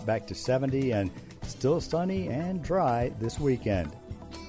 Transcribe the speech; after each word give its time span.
Back 0.00 0.26
to 0.28 0.34
70 0.34 0.92
and 0.92 1.10
still 1.42 1.80
sunny 1.80 2.28
and 2.28 2.62
dry 2.62 3.12
this 3.20 3.38
weekend. 3.38 3.94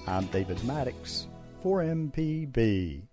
I'm 0.07 0.25
David 0.27 0.63
Maddox 0.63 1.27
for 1.61 1.81
MPB. 1.81 3.03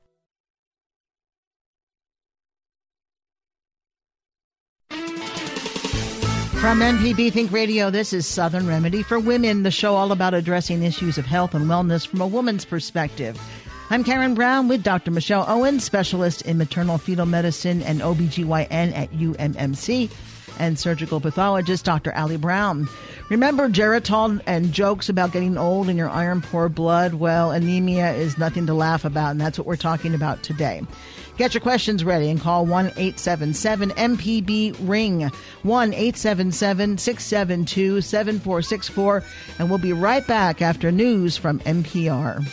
From 6.61 6.81
MPB 6.81 7.33
Think 7.33 7.53
Radio, 7.53 7.89
this 7.89 8.13
is 8.13 8.27
Southern 8.27 8.67
Remedy 8.67 9.03
for 9.03 9.19
Women, 9.19 9.63
the 9.63 9.71
show 9.71 9.95
all 9.95 10.13
about 10.13 10.35
addressing 10.35 10.83
issues 10.83 11.17
of 11.17 11.25
health 11.25 11.55
and 11.55 11.65
wellness 11.65 12.07
from 12.07 12.21
a 12.21 12.27
woman's 12.27 12.67
perspective. 12.67 13.41
I'm 13.89 14.05
Karen 14.05 14.35
Brown 14.35 14.69
with 14.69 14.83
Dr. 14.83 15.11
Michelle 15.11 15.47
Owen, 15.49 15.81
specialist 15.81 16.43
in 16.43 16.59
maternal 16.59 16.99
fetal 16.99 17.25
medicine 17.27 17.83
and 17.83 18.01
OBGYN 18.01 18.95
at 18.95 19.11
UMMC, 19.11 20.11
and 20.61 20.79
surgical 20.79 21.21
pathologist 21.21 21.85
Dr. 21.85 22.15
Ali 22.15 22.37
Brown. 22.37 22.89
Remember 23.31 23.69
Geritol 23.69 24.41
and 24.47 24.73
jokes 24.73 25.09
about 25.09 25.33
getting 25.33 25.57
old 25.57 25.89
and 25.89 25.99
your 25.99 26.11
iron 26.11 26.43
poor 26.43 26.69
blood? 26.69 27.15
Well, 27.15 27.51
anemia 27.51 28.13
is 28.13 28.39
nothing 28.39 28.67
to 28.67 28.75
laugh 28.75 29.05
about, 29.05 29.31
and 29.31 29.41
that's 29.41 29.59
what 29.59 29.67
we're 29.67 29.77
talking 29.77 30.15
about 30.15 30.43
today. 30.43 30.83
Get 31.39 31.55
your 31.55 31.63
questions 31.63 32.05
ready 32.05 32.29
and 32.29 32.39
call 32.39 32.67
1 32.67 32.87
877 32.87 33.91
MPB 33.93 34.77
Ring, 34.81 35.31
1 35.63 35.95
877 35.95 36.99
672 36.99 38.03
7464, 38.03 39.25
and 39.59 39.71
we'll 39.71 39.79
be 39.79 39.95
right 39.95 40.27
back 40.27 40.61
after 40.61 40.93
news 40.93 41.39
from 41.39 41.61
NPR. 41.61 42.47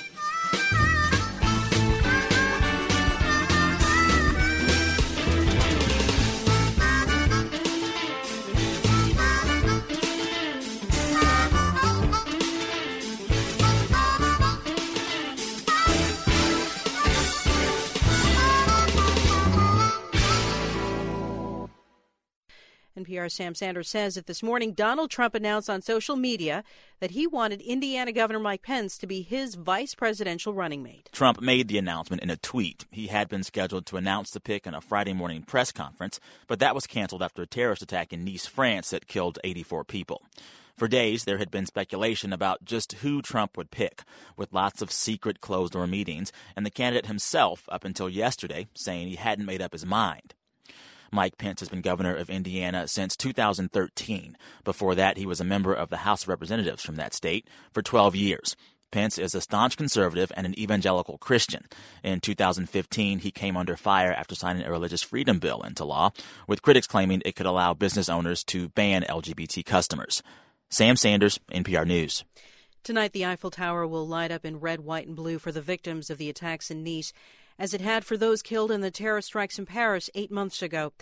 NPR's 23.18 23.34
Sam 23.34 23.56
Sanders 23.56 23.90
says 23.90 24.16
that 24.16 24.28
this 24.28 24.44
morning 24.44 24.74
Donald 24.74 25.10
Trump 25.10 25.34
announced 25.34 25.70
on 25.70 25.82
social 25.82 26.16
media 26.16 26.64
that 27.00 27.12
he 27.12 27.26
wanted 27.26 27.62
Indiana 27.62 28.12
Governor 28.12 28.40
Mike 28.40 28.62
Pence 28.62 28.98
to 29.00 29.08
be 29.08 29.22
his 29.22 29.56
vice 29.56 29.96
presidential 29.96 30.54
running 30.54 30.84
mate. 30.84 31.10
Trump 31.12 31.42
made 31.42 31.68
the 31.68 31.80
announcement 31.80 32.22
in 32.22 32.30
a 32.30 32.38
tweet. 32.38 32.86
He 32.92 33.08
had 33.08 33.28
been 33.28 33.44
scheduled 33.44 33.88
to 33.88 33.98
announce 33.98 34.32
the 34.32 34.40
pick 34.40 34.68
in 34.68 34.76
a 34.76 34.82
Friday 34.82 35.14
morning 35.14 35.42
press 35.42 35.72
conference, 35.72 36.20
but 36.48 36.60
that 36.60 36.76
was 36.76 36.86
canceled 36.86 37.24
after 37.24 37.42
a 37.42 37.48
terrorist 37.48 37.82
attack 37.82 38.14
in 38.14 38.24
Nice, 38.24 38.46
France 38.46 38.92
that 38.92 39.08
killed 39.08 39.40
84 39.44 39.84
people. 39.84 40.22
For 40.76 40.88
days, 40.88 41.24
there 41.24 41.40
had 41.40 41.50
been 41.50 41.66
speculation 41.66 42.32
about 42.32 42.66
just 42.66 42.94
who 42.94 43.24
Trump 43.24 43.58
would 43.58 43.72
pick, 43.72 44.04
with 44.36 44.54
lots 44.54 44.84
of 44.84 44.92
secret 44.92 45.42
closed 45.42 45.74
door 45.74 45.88
meetings, 45.88 46.32
and 46.56 46.64
the 46.64 46.70
candidate 46.70 47.08
himself, 47.08 47.64
up 47.70 47.84
until 47.84 48.08
yesterday, 48.08 48.68
saying 48.76 49.08
he 49.08 49.16
hadn't 49.16 49.48
made 49.48 49.62
up 49.62 49.72
his 49.72 49.88
mind. 49.88 50.36
Mike 51.12 51.38
Pence 51.38 51.60
has 51.62 51.70
been 51.70 51.82
governor 51.82 52.16
of 52.16 52.30
Indiana 52.30 52.88
since 52.88 53.16
2013. 53.16 54.38
Before 54.64 54.96
that, 54.96 55.18
he 55.18 55.26
was 55.26 55.40
a 55.40 55.46
member 55.46 55.74
of 55.74 55.90
the 55.90 55.98
House 55.98 56.24
of 56.24 56.30
Representatives 56.30 56.84
from 56.84 56.96
that 56.96 57.14
state 57.14 57.48
for 57.72 57.82
12 57.82 58.16
years. 58.16 58.56
Pence 58.92 59.18
is 59.18 59.36
a 59.36 59.42
staunch 59.42 59.76
conservative 59.76 60.32
and 60.36 60.46
an 60.46 60.58
evangelical 60.58 61.18
Christian. 61.18 61.66
In 62.04 62.22
2015, 62.22 63.20
he 63.20 63.32
came 63.32 63.58
under 63.58 63.76
fire 63.76 64.14
after 64.14 64.34
signing 64.34 64.64
a 64.64 64.72
religious 64.72 65.04
freedom 65.04 65.40
bill 65.40 65.62
into 65.62 65.84
law, 65.84 66.12
with 66.48 66.62
critics 66.62 66.88
claiming 66.88 67.22
it 67.26 67.36
could 67.36 67.46
allow 67.46 67.74
business 67.74 68.08
owners 68.08 68.44
to 68.46 68.70
ban 68.70 69.04
LGBT 69.04 69.66
customers. 69.66 70.24
Sam 70.70 70.96
Sanders, 70.96 71.40
NPR 71.52 71.86
News. 71.86 72.24
Tonight, 72.84 73.12
the 73.12 73.26
Eiffel 73.26 73.52
Tower 73.52 73.86
will 73.86 74.08
light 74.08 74.32
up 74.32 74.46
in 74.46 74.62
red, 74.62 74.80
white, 74.82 75.08
and 75.08 75.16
blue 75.16 75.40
for 75.40 75.52
the 75.52 75.62
victims 75.62 76.10
of 76.10 76.18
the 76.18 76.30
attacks 76.30 76.72
in 76.72 76.84
Nice 76.84 77.12
as 77.60 77.74
it 77.74 77.82
had 77.82 78.06
for 78.06 78.18
those 78.18 78.42
killed 78.42 78.72
in 78.72 78.82
the 78.82 78.92
terror 78.92 79.22
strikes 79.22 79.58
in 79.58 79.66
Paris 79.66 80.10
eight 80.16 80.32
months 80.32 80.62
ago. 80.62 80.94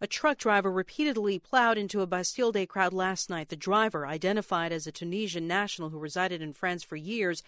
A 0.00 0.06
truck 0.06 0.38
driver 0.38 0.70
repeatedly 0.72 1.38
plowed 1.38 1.76
into 1.76 2.00
a 2.00 2.06
Bastille 2.06 2.52
Day 2.52 2.64
crowd 2.64 2.92
last 2.92 3.28
night. 3.28 3.50
The 3.50 3.56
driver, 3.56 4.06
identified 4.06 4.72
as 4.72 4.86
a 4.86 4.92
Tunisian 4.92 5.46
national 5.46 5.90
who 5.90 5.98
resided 5.98 6.40
in 6.40 6.54
France 6.54 6.82
for 6.82 6.96
years, 6.96 7.42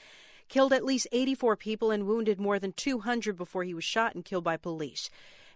killed 0.48 0.74
at 0.74 0.84
least 0.84 1.06
84 1.12 1.56
people 1.56 1.90
and 1.90 2.06
wounded 2.06 2.38
more 2.38 2.58
than 2.58 2.72
200 2.72 3.38
before 3.38 3.64
he 3.64 3.72
was 3.72 3.84
shot 3.84 4.14
and 4.14 4.24
killed 4.24 4.44
by 4.44 4.58
police. 4.58 5.08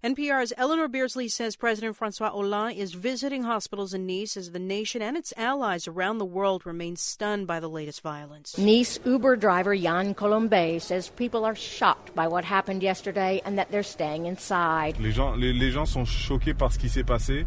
NPR's 0.05 0.53
Eleanor 0.59 0.89
Beardsley 0.89 1.27
says 1.29 1.57
President 1.57 1.97
Francois 1.97 2.31
Hollande 2.31 2.77
is 2.77 2.93
visiting 2.93 3.45
hospitals 3.45 3.95
in 3.95 4.07
Nice 4.07 4.37
as 4.37 4.51
the 4.53 4.59
nation 4.59 5.01
and 5.01 5.17
its 5.17 5.33
allies 5.37 5.89
around 5.89 6.19
the 6.19 6.25
world 6.25 6.67
remain 6.67 6.97
stunned 6.97 7.47
by 7.47 7.61
the 7.61 7.69
latest 7.69 8.03
violence. 8.03 8.59
Nice 8.59 9.01
Uber 9.07 9.37
driver 9.37 9.73
Yann 9.73 10.15
Colombet 10.15 10.83
says 10.83 11.09
people 11.09 11.45
are 11.45 11.55
shocked 11.55 12.15
by 12.15 12.29
what 12.29 12.45
happened 12.45 12.83
yesterday 12.83 13.41
and 13.45 13.59
that 13.59 13.71
they're 13.71 13.83
staying 13.83 14.27
inside. 14.27 15.01
Les 15.01 15.13
gens, 15.13 15.35
les, 15.39 15.53
les 15.53 15.71
gens 15.71 15.91
sont 15.91 16.05
choqués 16.07 16.57
par 16.57 16.73
ce 16.73 16.79
qui 16.79 16.89
s'est 16.89 17.05
passé. 17.05 17.47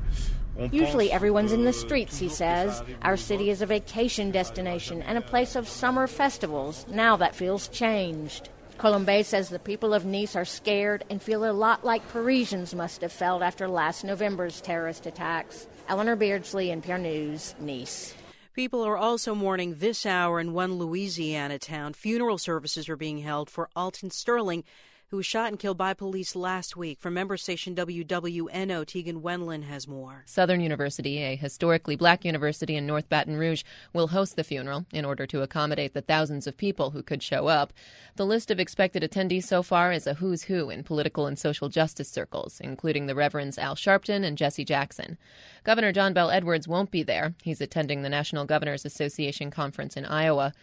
Usually 0.71 1.09
everyone's 1.11 1.53
in 1.53 1.63
the 1.63 1.71
streets, 1.71 2.17
he 2.17 2.27
says. 2.27 2.83
Our 3.03 3.15
city 3.15 3.49
is 3.49 3.61
a 3.61 3.65
vacation 3.65 4.31
destination 4.31 5.01
and 5.03 5.17
a 5.17 5.21
place 5.21 5.55
of 5.55 5.69
summer 5.69 6.07
festivals. 6.07 6.85
Now 6.89 7.15
that 7.17 7.35
feels 7.35 7.69
changed. 7.69 8.49
Colombet 8.79 9.25
says 9.25 9.49
the 9.49 9.59
people 9.59 9.93
of 9.93 10.05
Nice 10.05 10.37
are 10.37 10.45
scared 10.45 11.03
and 11.09 11.21
feel 11.21 11.43
a 11.43 11.51
lot 11.51 11.83
like 11.83 12.07
Parisians 12.07 12.73
must 12.73 13.01
have 13.01 13.11
felt 13.11 13.41
after 13.41 13.67
last 13.67 14.05
November's 14.05 14.61
terrorist 14.61 15.05
attacks. 15.05 15.67
Eleanor 15.89 16.15
Beardsley, 16.15 16.69
NPR 16.69 16.97
News, 16.97 17.55
Nice. 17.59 18.13
People 18.53 18.81
are 18.81 18.95
also 18.95 19.35
mourning 19.35 19.75
this 19.79 20.05
hour 20.05 20.39
in 20.39 20.53
one 20.53 20.75
Louisiana 20.75 21.59
town. 21.59 21.91
Funeral 21.91 22.37
services 22.37 22.87
are 22.87 22.95
being 22.95 23.17
held 23.17 23.49
for 23.49 23.69
Alton 23.75 24.11
Sterling, 24.11 24.63
who 25.09 25.17
was 25.17 25.25
shot 25.25 25.47
and 25.47 25.59
killed 25.59 25.77
by 25.77 25.93
police 25.93 26.35
last 26.35 26.77
week. 26.77 26.99
From 26.99 27.15
member 27.15 27.35
station 27.35 27.75
WWNO, 27.75 28.85
Tegan 28.85 29.21
Wendland 29.21 29.63
has 29.63 29.87
more. 29.87 30.23
Southern 30.25 30.61
University, 30.61 31.17
a 31.19 31.35
historically 31.35 31.95
black 31.95 32.23
university 32.23 32.75
in 32.75 32.85
North 32.85 33.09
Baton 33.09 33.35
Rouge, 33.35 33.63
will 33.93 34.09
host 34.09 34.35
the 34.35 34.43
funeral 34.43 34.85
in 34.91 35.05
order 35.05 35.25
to 35.25 35.41
accommodate 35.41 35.93
the 35.93 36.01
thousands 36.01 36.45
of 36.45 36.57
people 36.57 36.91
who 36.91 37.01
could 37.01 37.23
show 37.23 37.47
up. 37.47 37.73
The 38.15 38.25
list 38.25 38.51
of 38.51 38.59
expected 38.59 39.01
attendees 39.01 39.45
so 39.45 39.63
far 39.63 39.91
is 39.91 40.05
a 40.05 40.15
who's 40.15 40.43
who 40.43 40.69
in 40.69 40.83
political 40.83 41.25
and 41.25 41.39
social 41.39 41.69
justice 41.69 42.09
circles, 42.09 42.59
including 42.61 43.07
the 43.07 43.15
Reverends 43.15 43.57
Al 43.57 43.75
Sharpton 43.75 44.23
and 44.23 44.37
Jesse 44.37 44.65
Jackson. 44.65 45.17
Governor 45.63 45.91
John 45.91 46.13
Bel 46.13 46.29
Edwards 46.29 46.67
won't 46.67 46.91
be 46.91 47.03
there. 47.03 47.33
He's 47.43 47.61
attending 47.61 48.01
the 48.01 48.09
National 48.09 48.45
Governors 48.45 48.85
Association 48.85 49.49
conference 49.49 49.97
in 49.97 50.05
Iowa. 50.05 50.53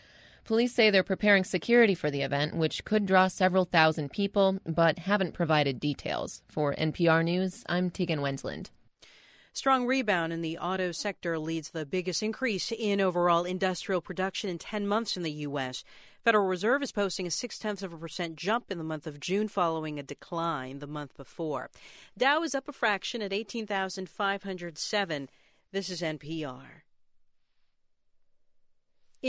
Police 0.47 0.73
say 0.73 0.91
they're 0.91 1.03
preparing 1.03 1.43
security 1.43 1.97
for 1.97 2.09
the 2.09 2.23
event, 2.23 2.55
which 2.55 2.85
could 2.85 3.05
draw 3.05 3.27
several 3.27 3.65
thousand 3.65 4.13
people, 4.13 4.61
but 4.65 5.01
haven't 5.01 5.35
provided 5.35 5.81
details. 5.81 6.45
For 6.49 6.73
NPR 6.77 7.25
News, 7.25 7.65
I'm 7.69 7.91
Tegan 7.91 8.21
Wendland. 8.21 8.71
Strong 9.53 9.87
rebound 9.87 10.33
in 10.33 10.43
the 10.43 10.57
auto 10.59 10.93
sector 10.93 11.37
leads 11.37 11.71
the 11.71 11.85
biggest 11.85 12.23
increase 12.23 12.71
in 12.71 13.01
overall 13.01 13.43
industrial 13.43 14.01
production 14.01 14.49
in 14.49 14.59
10 14.59 14.87
months 14.87 15.17
in 15.17 15.25
the 15.25 15.33
U.S. 15.33 15.83
Federal 16.23 16.47
Reserve 16.47 16.81
is 16.81 16.93
posting 16.93 17.27
a 17.27 17.31
six 17.33 17.59
tenths 17.59 17.83
of 17.83 17.93
a 17.93 17.99
percent 17.99 18.37
jump 18.37 18.71
in 18.71 18.79
the 18.79 18.85
month 18.85 19.09
of 19.09 19.19
June 19.19 19.49
following 19.49 19.99
a 19.99 20.03
decline 20.05 20.79
the 20.79 20.87
month 20.87 21.17
before. 21.17 21.71
Dow 22.17 22.45
is 22.45 22.55
up 22.55 22.69
a 22.69 22.73
fraction 22.73 23.21
at 23.21 23.33
18,507. 23.33 25.29
This 25.73 25.91
is 25.91 26.03
NPR. 26.03 26.86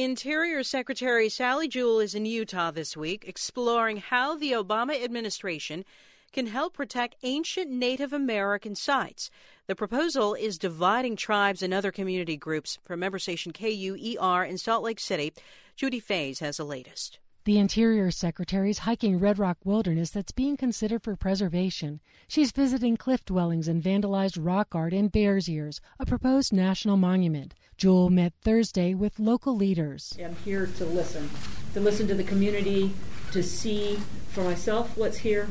Interior 0.04 0.62
Secretary 0.62 1.28
Sally 1.28 1.68
Jewell 1.68 2.00
is 2.00 2.14
in 2.14 2.28
Utah 2.28 2.70
this 2.70 2.96
week 2.96 3.26
exploring 3.28 3.98
how 3.98 4.38
the 4.38 4.52
Obama 4.52 5.04
administration 5.04 5.84
can 6.32 6.46
help 6.46 6.76
protect 6.76 7.16
ancient 7.24 7.72
Native 7.72 8.14
American 8.14 8.76
sites. 8.76 9.32
The 9.66 9.76
proposal 9.76 10.36
is 10.36 10.60
dividing 10.60 11.16
tribes 11.16 11.64
and 11.64 11.74
other 11.74 11.92
community 11.92 12.38
groups. 12.38 12.78
From 12.86 13.00
member 13.00 13.18
station 13.18 13.52
KUER 13.52 14.44
in 14.44 14.60
Salt 14.60 14.84
Lake 14.84 15.00
City, 15.00 15.34
Judy 15.76 16.00
Fahys 16.00 16.42
has 16.42 16.58
the 16.58 16.64
latest. 16.64 17.18
The 17.48 17.60
Interior 17.60 18.12
Secretary 18.12 18.72
is 18.72 18.80
hiking 18.80 19.20
Red 19.20 19.40
Rock 19.40 19.58
Wilderness 19.64 20.10
that's 20.10 20.34
being 20.34 20.58
considered 20.58 21.02
for 21.02 21.16
preservation. 21.16 22.02
She's 22.28 22.52
visiting 22.52 22.98
cliff 22.98 23.24
dwellings 23.24 23.70
and 23.70 23.82
vandalized 23.82 24.38
rock 24.38 24.76
art 24.76 24.92
in 24.92 25.08
Bears 25.08 25.48
Ears, 25.48 25.80
a 25.98 26.06
proposed 26.06 26.52
national 26.52 26.98
monument. 26.98 27.54
Jewell 27.78 28.10
met 28.10 28.34
Thursday 28.42 28.94
with 28.94 29.18
local 29.18 29.56
leaders. 29.56 30.18
I'm 30.22 30.36
here 30.44 30.66
to 30.76 30.84
listen, 30.84 31.30
to 31.74 31.80
listen 31.80 32.06
to 32.10 32.16
the 32.16 32.24
community, 32.26 32.92
to 33.32 33.42
see 33.42 33.96
for 34.28 34.44
myself 34.44 34.98
what's 34.98 35.20
here, 35.20 35.48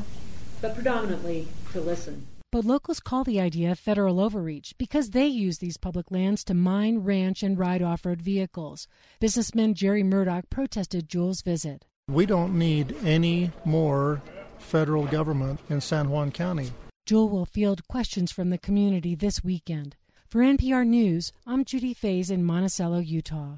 but 0.61 0.75
predominantly 0.75 1.47
to 1.71 1.81
listen. 1.81 2.27
But 2.49 2.63
locals 2.63 3.01
call 3.01 3.25
the 3.25 3.41
idea 3.41 3.75
federal 3.75 4.21
overreach 4.21 4.73
because 4.77 5.09
they 5.09 5.27
use 5.27 5.57
these 5.57 5.75
public 5.75 6.11
lands 6.11 6.45
to 6.45 6.53
mine, 6.53 6.99
ranch, 6.99 7.43
and 7.43 7.59
ride 7.59 7.81
off 7.81 8.05
road 8.05 8.21
vehicles. 8.21 8.87
Businessman 9.19 9.73
Jerry 9.73 10.01
Murdoch 10.01 10.49
protested 10.49 11.09
Jewell's 11.09 11.41
visit. 11.41 11.85
We 12.07 12.25
don't 12.25 12.57
need 12.57 12.95
any 13.03 13.51
more 13.65 14.21
federal 14.59 15.05
government 15.07 15.59
in 15.69 15.81
San 15.81 16.09
Juan 16.09 16.31
County. 16.31 16.71
Jewell 17.05 17.27
will 17.27 17.45
field 17.45 17.85
questions 17.89 18.31
from 18.31 18.49
the 18.49 18.57
community 18.57 19.13
this 19.13 19.43
weekend. 19.43 19.97
For 20.25 20.41
NPR 20.41 20.87
News, 20.87 21.33
I'm 21.45 21.65
Judy 21.65 21.93
Fahys 21.93 22.31
in 22.31 22.45
Monticello, 22.45 22.99
Utah. 22.99 23.57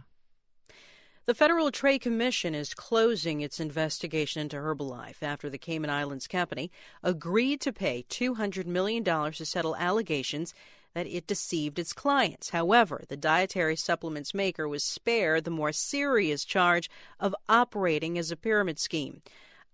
The 1.29 1.35
Federal 1.35 1.69
Trade 1.69 1.99
Commission 1.99 2.55
is 2.55 2.73
closing 2.73 3.41
its 3.41 3.59
investigation 3.59 4.41
into 4.41 4.57
Herbalife 4.57 5.21
after 5.21 5.47
the 5.47 5.59
Cayman 5.59 5.91
Islands 5.91 6.25
company 6.25 6.71
agreed 7.03 7.61
to 7.61 7.71
pay 7.71 8.03
$200 8.09 8.65
million 8.65 9.03
to 9.03 9.45
settle 9.45 9.75
allegations 9.75 10.55
that 10.95 11.05
it 11.05 11.27
deceived 11.27 11.77
its 11.77 11.93
clients. 11.93 12.49
However, 12.49 13.03
the 13.09 13.15
dietary 13.15 13.75
supplements 13.75 14.33
maker 14.33 14.67
was 14.67 14.83
spared 14.83 15.43
the 15.43 15.51
more 15.51 15.71
serious 15.71 16.43
charge 16.43 16.89
of 17.19 17.35
operating 17.47 18.17
as 18.17 18.31
a 18.31 18.35
pyramid 18.35 18.79
scheme. 18.79 19.21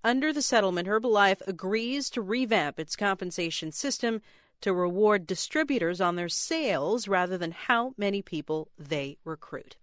Under 0.04 0.34
the 0.34 0.42
settlement, 0.42 0.90
Herbalife 0.90 1.42
agrees 1.48 2.10
to 2.10 2.22
revamp 2.22 2.82
its 2.82 2.98
compensation 2.98 3.72
system 3.72 4.22
to 4.62 4.74
reward 4.74 5.28
distributors 5.28 6.02
on 6.02 6.16
their 6.16 6.30
sales 6.30 7.08
rather 7.08 7.38
than 7.38 7.52
how 7.52 7.94
many 7.98 8.22
people 8.22 8.70
they 8.78 9.18
recruit. 9.24 9.76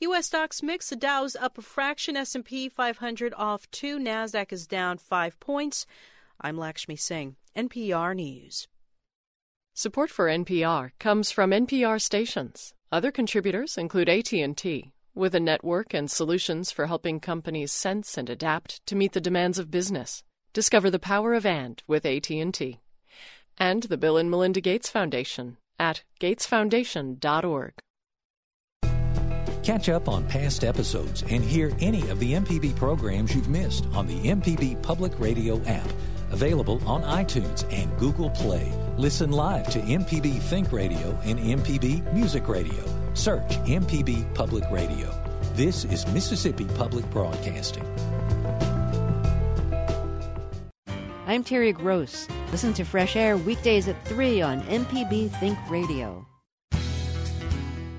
U.S. 0.00 0.26
stocks 0.26 0.62
mix. 0.62 0.90
The 0.90 0.96
Dow's 0.96 1.36
up 1.36 1.58
a 1.58 1.62
fraction. 1.62 2.16
S&P 2.16 2.68
500 2.68 3.34
off 3.36 3.70
two. 3.70 3.98
Nasdaq 3.98 4.52
is 4.52 4.66
down 4.66 4.98
five 4.98 5.38
points. 5.40 5.86
I'm 6.40 6.58
Lakshmi 6.58 6.96
Singh, 6.96 7.36
NPR 7.56 8.14
News. 8.14 8.68
Support 9.74 10.10
for 10.10 10.26
NPR 10.26 10.90
comes 10.98 11.30
from 11.30 11.50
NPR 11.50 12.00
stations. 12.00 12.74
Other 12.90 13.10
contributors 13.10 13.76
include 13.76 14.08
AT&T, 14.08 14.92
with 15.14 15.34
a 15.34 15.40
network 15.40 15.92
and 15.92 16.10
solutions 16.10 16.70
for 16.70 16.86
helping 16.86 17.20
companies 17.20 17.72
sense 17.72 18.16
and 18.16 18.30
adapt 18.30 18.84
to 18.86 18.96
meet 18.96 19.12
the 19.12 19.20
demands 19.20 19.58
of 19.58 19.70
business. 19.70 20.22
Discover 20.52 20.90
the 20.90 20.98
power 20.98 21.34
of 21.34 21.44
and 21.44 21.82
with 21.86 22.06
AT&T 22.06 22.80
and 23.58 23.84
the 23.84 23.96
Bill 23.96 24.16
and 24.16 24.30
Melinda 24.30 24.60
Gates 24.60 24.88
Foundation 24.88 25.56
at 25.78 26.02
gatesfoundation.org. 26.20 27.72
Catch 29.62 29.88
up 29.88 30.08
on 30.08 30.24
past 30.28 30.62
episodes 30.62 31.24
and 31.28 31.42
hear 31.42 31.72
any 31.80 32.08
of 32.08 32.20
the 32.20 32.34
MPB 32.34 32.76
programs 32.76 33.34
you've 33.34 33.48
missed 33.48 33.84
on 33.94 34.06
the 34.06 34.28
MPB 34.28 34.80
Public 34.80 35.18
Radio 35.18 35.60
app, 35.64 35.88
available 36.30 36.80
on 36.86 37.02
iTunes 37.02 37.64
and 37.72 37.98
Google 37.98 38.30
Play. 38.30 38.72
Listen 38.96 39.32
live 39.32 39.68
to 39.70 39.80
MPB 39.80 40.40
Think 40.42 40.70
Radio 40.70 41.18
and 41.24 41.40
MPB 41.40 42.12
Music 42.12 42.46
Radio. 42.48 42.84
Search 43.14 43.48
MPB 43.64 44.32
Public 44.34 44.62
Radio. 44.70 45.12
This 45.54 45.84
is 45.84 46.06
Mississippi 46.08 46.66
Public 46.76 47.10
Broadcasting. 47.10 47.84
I'm 51.26 51.42
Terry 51.42 51.72
Gross. 51.72 52.28
Listen 52.52 52.72
to 52.74 52.84
Fresh 52.84 53.16
Air 53.16 53.36
weekdays 53.36 53.88
at 53.88 54.00
3 54.06 54.42
on 54.42 54.60
MPB 54.62 55.28
Think 55.40 55.58
Radio. 55.68 56.24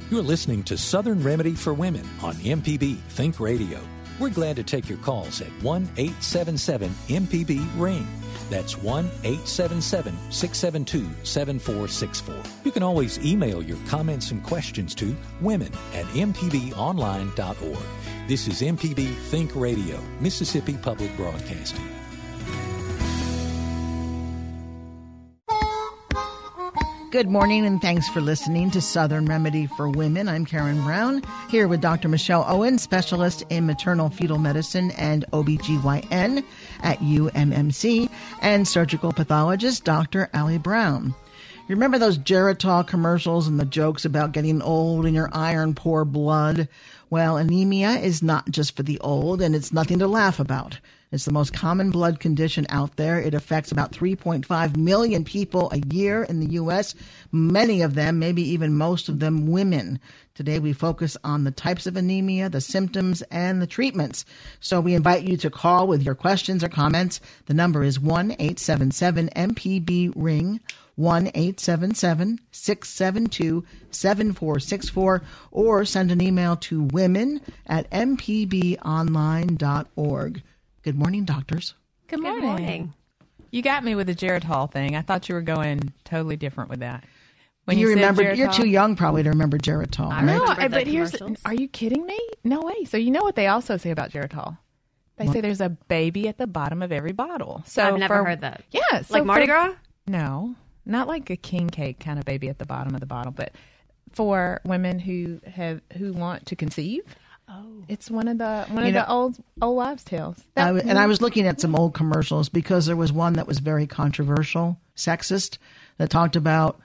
You're 0.09 0.23
listening 0.23 0.63
to 0.63 0.77
Southern 0.77 1.21
Remedy 1.21 1.53
for 1.53 1.73
Women 1.73 2.07
on 2.23 2.35
MPB 2.35 2.97
Think 3.09 3.41
Radio. 3.41 3.81
We're 4.17 4.29
glad 4.29 4.55
to 4.55 4.63
take 4.63 4.87
your 4.87 4.97
calls 4.99 5.41
at 5.41 5.49
1 5.61 5.83
877 5.97 6.89
MPB 7.09 7.67
Ring. 7.75 8.07
That's 8.49 8.77
1 8.77 9.05
877 9.25 10.13
672 10.31 11.25
7464. 11.25 12.51
You 12.63 12.71
can 12.71 12.81
always 12.81 13.19
email 13.19 13.61
your 13.61 13.77
comments 13.89 14.31
and 14.31 14.41
questions 14.41 14.95
to 14.95 15.13
women 15.41 15.73
at 15.93 16.05
mpbonline.org. 16.05 17.85
This 18.29 18.47
is 18.47 18.61
MPB 18.61 19.13
Think 19.29 19.53
Radio, 19.53 19.99
Mississippi 20.21 20.77
Public 20.77 21.13
Broadcasting. 21.17 21.96
Good 27.09 27.29
morning 27.29 27.65
and 27.65 27.81
thanks 27.81 28.09
for 28.09 28.19
listening 28.19 28.69
to 28.71 28.81
Southern 28.81 29.27
Remedy 29.27 29.65
for 29.65 29.87
Women. 29.87 30.27
I'm 30.27 30.45
Karen 30.45 30.83
Brown 30.83 31.23
here 31.49 31.65
with 31.65 31.79
Dr. 31.79 32.09
Michelle 32.09 32.43
Owen, 32.45 32.77
specialist 32.77 33.43
in 33.49 33.65
maternal 33.65 34.09
fetal 34.09 34.37
medicine 34.37 34.91
and 34.91 35.23
OBGYN 35.31 36.43
at 36.83 36.99
UMMC, 36.99 38.09
and 38.41 38.67
surgical 38.67 39.13
pathologist 39.13 39.85
Dr. 39.85 40.29
Ali 40.33 40.57
Brown. 40.57 41.15
You 41.69 41.75
remember 41.75 41.97
those 41.97 42.17
Geritol 42.17 42.85
commercials 42.85 43.47
and 43.47 43.57
the 43.57 43.63
jokes 43.63 44.03
about 44.03 44.33
getting 44.33 44.61
old 44.61 45.05
and 45.05 45.15
your 45.15 45.29
iron 45.31 45.75
poor 45.75 46.03
blood? 46.03 46.67
Well, 47.09 47.37
anemia 47.37 47.91
is 47.91 48.21
not 48.21 48.51
just 48.51 48.75
for 48.75 48.83
the 48.83 48.99
old 48.99 49.41
and 49.41 49.55
it's 49.55 49.71
nothing 49.71 49.99
to 49.99 50.07
laugh 50.07 50.41
about. 50.41 50.77
It's 51.09 51.23
the 51.23 51.31
most 51.31 51.53
common 51.53 51.89
blood 51.89 52.19
condition 52.19 52.65
out 52.67 52.97
there. 52.97 53.17
It 53.17 53.33
affects 53.33 53.71
about 53.71 53.93
3.5 53.93 54.75
million 54.75 55.23
people 55.23 55.71
a 55.71 55.79
year 55.79 56.23
in 56.23 56.41
the 56.41 56.51
U.S., 56.53 56.95
many 57.31 57.81
of 57.81 57.93
them, 57.95 58.19
maybe 58.19 58.41
even 58.41 58.75
most 58.75 59.07
of 59.07 59.19
them, 59.19 59.47
women. 59.47 60.01
Today 60.35 60.59
we 60.59 60.73
focus 60.73 61.15
on 61.23 61.45
the 61.45 61.51
types 61.51 61.87
of 61.87 61.95
anemia, 61.95 62.49
the 62.49 62.59
symptoms, 62.59 63.21
and 63.31 63.61
the 63.61 63.67
treatments. 63.67 64.25
So 64.59 64.81
we 64.81 64.95
invite 64.95 65.23
you 65.23 65.37
to 65.37 65.49
call 65.49 65.87
with 65.87 66.03
your 66.03 66.13
questions 66.13 66.61
or 66.61 66.67
comments. 66.67 67.21
The 67.45 67.53
number 67.53 67.83
is 67.83 68.01
1 68.01 68.31
877 68.31 69.29
MPB 69.29 70.11
Ring. 70.13 70.59
1 70.95 71.27
877 71.27 72.39
672 72.51 73.63
7464 73.91 75.21
or 75.51 75.85
send 75.85 76.11
an 76.11 76.21
email 76.21 76.55
to 76.55 76.81
women 76.81 77.39
at 77.67 77.87
mpbonline.org. 77.91 78.81
Good 80.87 80.97
morning, 80.97 81.25
doctors. 81.25 81.73
Good 82.07 82.21
morning. 82.21 82.39
Good 82.39 82.47
morning. 82.47 82.93
You 83.51 83.61
got 83.61 83.83
me 83.83 83.93
with 83.93 84.07
the 84.07 84.15
Geritol 84.15 84.71
thing. 84.71 84.95
I 84.95 85.01
thought 85.01 85.27
you 85.27 85.35
were 85.35 85.41
going 85.41 85.91
totally 86.05 86.37
different 86.37 86.69
with 86.69 86.79
that. 86.79 87.03
When 87.65 87.77
you, 87.77 87.89
you 87.89 87.95
remember, 87.95 88.33
you're 88.33 88.53
too 88.53 88.69
young 88.69 88.95
probably 88.95 89.21
to 89.23 89.29
remember 89.31 89.57
Geritol. 89.57 90.09
I 90.09 90.21
know, 90.21 90.45
right? 90.45 90.71
but 90.71 90.87
here's, 90.87 91.13
are 91.43 91.53
you 91.53 91.67
kidding 91.67 92.05
me? 92.05 92.17
No 92.45 92.61
way. 92.61 92.85
So 92.85 92.95
you 92.95 93.11
know 93.11 93.21
what 93.21 93.35
they 93.35 93.47
also 93.47 93.75
say 93.75 93.91
about 93.91 94.11
Geritol? 94.11 94.57
They 95.17 95.25
what? 95.25 95.33
say 95.33 95.41
there's 95.41 95.59
a 95.59 95.67
baby 95.67 96.29
at 96.29 96.37
the 96.37 96.47
bottom 96.47 96.81
of 96.81 96.93
every 96.93 97.11
bottle. 97.11 97.63
So 97.65 97.83
I've 97.83 97.97
never 97.97 98.19
for, 98.19 98.23
heard 98.23 98.39
that. 98.39 98.63
Yeah, 98.71 99.01
so 99.01 99.13
like 99.13 99.25
Mardi 99.25 99.45
for, 99.45 99.51
Gras. 99.51 99.73
No, 100.07 100.55
not 100.85 101.09
like 101.09 101.29
a 101.29 101.35
king 101.35 101.67
cake 101.67 101.99
kind 101.99 102.17
of 102.17 102.23
baby 102.23 102.47
at 102.47 102.59
the 102.59 102.65
bottom 102.65 102.93
of 102.93 103.01
the 103.01 103.07
bottle, 103.07 103.33
but 103.33 103.51
for 104.13 104.61
women 104.63 104.99
who 104.99 105.41
have 105.47 105.81
who 105.97 106.13
want 106.13 106.45
to 106.45 106.55
conceive. 106.55 107.03
Oh, 107.49 107.85
it's 107.87 108.11
one 108.11 108.27
of 108.27 108.37
the 108.37 108.65
one 108.69 108.83
you 108.83 108.89
of 108.89 108.93
know, 108.95 109.01
the 109.01 109.09
old 109.09 109.37
old 109.61 109.77
wives' 109.77 110.03
tales. 110.03 110.43
That, 110.55 110.75
I, 110.75 110.79
and 110.79 110.99
I 110.99 111.07
was 111.07 111.21
looking 111.21 111.47
at 111.47 111.61
some 111.61 111.75
old 111.75 111.93
commercials 111.93 112.49
because 112.49 112.85
there 112.85 112.95
was 112.95 113.13
one 113.13 113.33
that 113.33 113.47
was 113.47 113.59
very 113.59 113.87
controversial, 113.87 114.77
sexist, 114.97 115.57
that 115.97 116.09
talked 116.09 116.35
about 116.35 116.81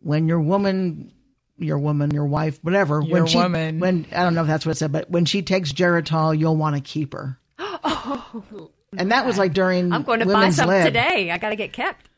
when 0.00 0.26
your 0.26 0.40
woman, 0.40 1.12
your 1.58 1.78
woman, 1.78 2.10
your 2.10 2.24
wife, 2.24 2.58
whatever, 2.62 3.02
your 3.02 3.12
when 3.12 3.26
she, 3.26 3.36
woman, 3.36 3.80
when 3.80 4.06
I 4.12 4.22
don't 4.22 4.34
know 4.34 4.42
if 4.42 4.46
that's 4.46 4.64
what 4.64 4.72
it 4.72 4.78
said, 4.78 4.92
but 4.92 5.10
when 5.10 5.26
she 5.26 5.42
takes 5.42 5.72
Geritol, 5.72 6.38
you'll 6.38 6.56
want 6.56 6.76
to 6.76 6.80
keep 6.80 7.12
her. 7.12 7.38
oh, 7.58 8.70
and 8.96 9.12
that 9.12 9.26
was 9.26 9.36
like 9.36 9.52
during. 9.52 9.92
I'm 9.92 10.04
going 10.04 10.20
to 10.20 10.26
buy 10.26 10.48
some 10.50 10.68
lib. 10.68 10.86
today. 10.86 11.30
I 11.30 11.36
got 11.36 11.50
to 11.50 11.56
get 11.56 11.74
kept. 11.74 12.08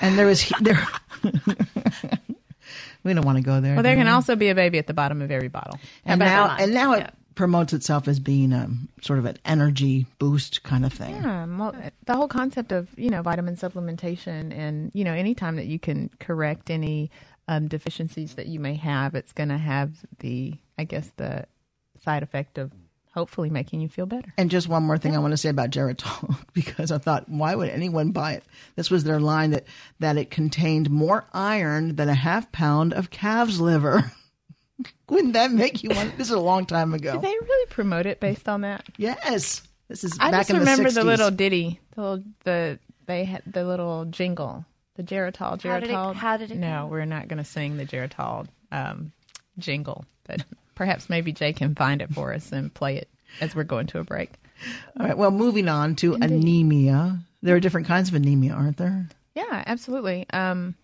and 0.00 0.16
there 0.16 0.26
was 0.26 0.52
there. 0.60 0.86
We 3.06 3.14
don't 3.14 3.24
want 3.24 3.38
to 3.38 3.44
go 3.44 3.60
there. 3.60 3.74
Well, 3.74 3.82
there 3.82 3.96
can 3.96 4.08
also 4.08 4.36
be 4.36 4.48
a 4.48 4.54
baby 4.54 4.78
at 4.78 4.86
the 4.86 4.94
bottom 4.94 5.22
of 5.22 5.30
every 5.30 5.48
bottle. 5.48 5.78
And 6.04 6.18
now, 6.18 6.56
and 6.58 6.74
now 6.74 6.92
it 6.92 7.10
promotes 7.36 7.72
itself 7.72 8.08
as 8.08 8.18
being 8.18 8.52
a 8.52 8.68
sort 9.02 9.20
of 9.20 9.26
an 9.26 9.36
energy 9.44 10.06
boost 10.18 10.64
kind 10.64 10.84
of 10.84 10.92
thing. 10.92 11.14
Yeah, 11.14 11.46
well, 11.46 11.74
the 12.04 12.14
whole 12.14 12.28
concept 12.28 12.72
of 12.72 12.88
you 12.98 13.10
know 13.10 13.22
vitamin 13.22 13.56
supplementation, 13.56 14.52
and 14.52 14.90
you 14.92 15.04
know 15.04 15.12
anytime 15.12 15.56
that 15.56 15.66
you 15.66 15.78
can 15.78 16.10
correct 16.18 16.68
any 16.68 17.10
um, 17.46 17.68
deficiencies 17.68 18.34
that 18.34 18.46
you 18.46 18.58
may 18.58 18.74
have, 18.74 19.14
it's 19.14 19.32
going 19.32 19.50
to 19.50 19.58
have 19.58 19.92
the 20.18 20.54
I 20.76 20.84
guess 20.84 21.12
the 21.16 21.46
side 22.02 22.24
effect 22.24 22.58
of 22.58 22.72
hopefully 23.16 23.48
making 23.50 23.80
you 23.80 23.88
feel 23.88 24.06
better. 24.06 24.32
And 24.36 24.50
just 24.50 24.68
one 24.68 24.82
more 24.82 24.98
thing 24.98 25.12
yeah. 25.12 25.18
I 25.18 25.22
want 25.22 25.32
to 25.32 25.36
say 25.38 25.48
about 25.48 25.70
Geritol 25.70 26.36
because 26.52 26.92
I 26.92 26.98
thought, 26.98 27.28
why 27.28 27.54
would 27.54 27.70
anyone 27.70 28.10
buy 28.12 28.32
it? 28.34 28.44
This 28.76 28.90
was 28.90 29.04
their 29.04 29.18
line 29.18 29.50
that 29.50 29.64
that 30.00 30.16
it 30.16 30.30
contained 30.30 30.90
more 30.90 31.24
iron 31.32 31.96
than 31.96 32.08
a 32.08 32.14
half 32.14 32.52
pound 32.52 32.92
of 32.92 33.10
calf's 33.10 33.58
liver. 33.58 34.12
Wouldn't 35.08 35.32
that 35.32 35.50
make 35.52 35.82
you 35.82 35.90
want? 35.90 36.18
This 36.18 36.26
is 36.28 36.32
a 36.34 36.38
long 36.38 36.66
time 36.66 36.92
ago. 36.92 37.12
Did 37.12 37.22
they 37.22 37.28
really 37.40 37.66
promote 37.70 38.04
it 38.06 38.20
based 38.20 38.48
on 38.48 38.60
that? 38.60 38.84
Yes. 38.98 39.62
This 39.88 40.04
is 40.04 40.16
I 40.20 40.30
back 40.30 40.40
just 40.40 40.50
in 40.50 40.58
remember 40.58 40.90
the 40.90 40.94
the, 40.96 41.00
60s. 41.00 41.04
little 41.04 41.30
ditty, 41.30 41.80
the 41.94 42.00
little, 42.02 42.24
the 42.44 42.78
they 43.06 43.24
had 43.24 43.42
the 43.46 43.64
little 43.64 44.04
jingle, 44.06 44.64
the 44.96 45.02
Geritol, 45.04 45.62
How 45.62 45.78
did 45.80 45.88
it- 45.90 45.92
Geritol. 45.94 46.14
how 46.14 46.36
did 46.36 46.50
it 46.50 46.56
No, 46.58 46.82
go? 46.82 46.86
we're 46.88 47.04
not 47.04 47.28
going 47.28 47.38
to 47.38 47.44
sing 47.44 47.76
the 47.76 47.86
Geritol 47.86 48.48
um, 48.72 49.12
jingle, 49.58 50.04
but 50.26 50.44
perhaps 50.76 51.10
maybe 51.10 51.32
Jay 51.32 51.52
can 51.52 51.74
find 51.74 52.00
it 52.00 52.14
for 52.14 52.32
us 52.32 52.52
and 52.52 52.72
play 52.72 52.96
it 52.96 53.08
as 53.40 53.56
we're 53.56 53.64
going 53.64 53.88
to 53.88 53.98
a 53.98 54.04
break. 54.04 54.34
All 54.98 55.06
right. 55.06 55.18
Well, 55.18 55.32
moving 55.32 55.68
on 55.68 55.96
to 55.96 56.14
anemia. 56.14 57.18
There 57.42 57.56
are 57.56 57.60
different 57.60 57.88
kinds 57.88 58.08
of 58.08 58.14
anemia, 58.14 58.52
aren't 58.52 58.76
there? 58.76 59.08
Yeah, 59.34 59.64
absolutely. 59.66 60.26
Um, 60.30 60.76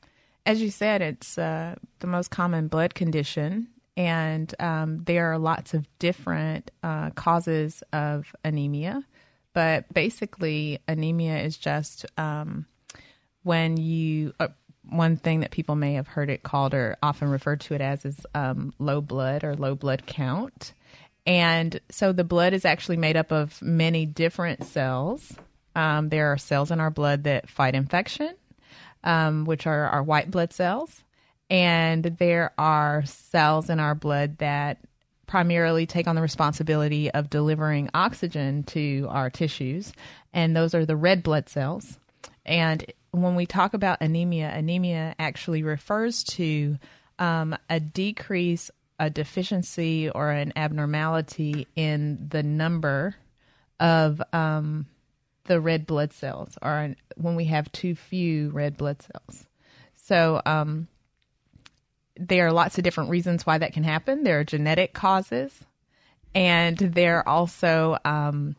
as 0.44 0.60
you 0.60 0.70
said, 0.70 1.00
it's 1.00 1.38
uh, 1.38 1.76
the 2.00 2.06
most 2.06 2.30
common 2.30 2.68
blood 2.68 2.94
condition, 2.94 3.68
and 3.96 4.52
um, 4.60 5.04
there 5.04 5.32
are 5.32 5.38
lots 5.38 5.72
of 5.74 5.86
different 5.98 6.70
uh, 6.82 7.10
causes 7.10 7.82
of 7.92 8.34
anemia. 8.44 9.04
But 9.54 9.92
basically, 9.92 10.80
anemia 10.88 11.38
is 11.38 11.56
just 11.56 12.06
um, 12.18 12.66
when 13.42 13.76
you. 13.76 14.34
Uh, 14.40 14.48
one 14.88 15.16
thing 15.16 15.40
that 15.40 15.50
people 15.50 15.76
may 15.76 15.94
have 15.94 16.08
heard 16.08 16.30
it 16.30 16.42
called 16.42 16.74
or 16.74 16.96
often 17.02 17.28
referred 17.28 17.60
to 17.62 17.74
it 17.74 17.80
as 17.80 18.04
is 18.04 18.26
um, 18.34 18.72
low 18.78 19.00
blood 19.00 19.44
or 19.44 19.54
low 19.54 19.74
blood 19.74 20.06
count. 20.06 20.72
And 21.26 21.80
so 21.90 22.12
the 22.12 22.24
blood 22.24 22.52
is 22.52 22.64
actually 22.64 22.96
made 22.96 23.16
up 23.16 23.30
of 23.30 23.60
many 23.62 24.06
different 24.06 24.64
cells. 24.64 25.32
Um, 25.76 26.08
there 26.08 26.32
are 26.32 26.38
cells 26.38 26.70
in 26.70 26.80
our 26.80 26.90
blood 26.90 27.24
that 27.24 27.48
fight 27.48 27.74
infection, 27.74 28.34
um, 29.04 29.44
which 29.44 29.66
are 29.66 29.86
our 29.86 30.02
white 30.02 30.30
blood 30.30 30.52
cells. 30.52 31.02
And 31.48 32.04
there 32.04 32.52
are 32.58 33.04
cells 33.04 33.70
in 33.70 33.78
our 33.78 33.94
blood 33.94 34.38
that 34.38 34.78
primarily 35.26 35.86
take 35.86 36.08
on 36.08 36.16
the 36.16 36.22
responsibility 36.22 37.10
of 37.10 37.30
delivering 37.30 37.88
oxygen 37.94 38.64
to 38.64 39.06
our 39.08 39.30
tissues. 39.30 39.92
And 40.32 40.56
those 40.56 40.74
are 40.74 40.84
the 40.84 40.96
red 40.96 41.22
blood 41.22 41.48
cells. 41.48 41.98
And 42.44 42.84
when 43.12 43.34
we 43.34 43.46
talk 43.46 43.74
about 43.74 44.00
anemia, 44.00 44.50
anemia 44.52 45.14
actually 45.18 45.62
refers 45.62 46.24
to 46.24 46.78
um, 47.18 47.56
a 47.70 47.78
decrease, 47.78 48.70
a 48.98 49.10
deficiency, 49.10 50.10
or 50.10 50.30
an 50.30 50.52
abnormality 50.56 51.66
in 51.76 52.26
the 52.30 52.42
number 52.42 53.14
of 53.78 54.22
um, 54.32 54.86
the 55.44 55.60
red 55.60 55.86
blood 55.86 56.12
cells, 56.12 56.56
or 56.62 56.70
an, 56.78 56.96
when 57.16 57.36
we 57.36 57.44
have 57.46 57.70
too 57.72 57.94
few 57.94 58.50
red 58.50 58.76
blood 58.76 59.02
cells. 59.02 59.46
So 59.94 60.40
um, 60.46 60.88
there 62.16 62.46
are 62.46 62.52
lots 62.52 62.78
of 62.78 62.84
different 62.84 63.10
reasons 63.10 63.46
why 63.46 63.58
that 63.58 63.72
can 63.72 63.84
happen. 63.84 64.24
There 64.24 64.40
are 64.40 64.44
genetic 64.44 64.94
causes, 64.94 65.52
and 66.34 66.76
there 66.76 67.18
are 67.18 67.28
also 67.28 67.98
um, 68.04 68.56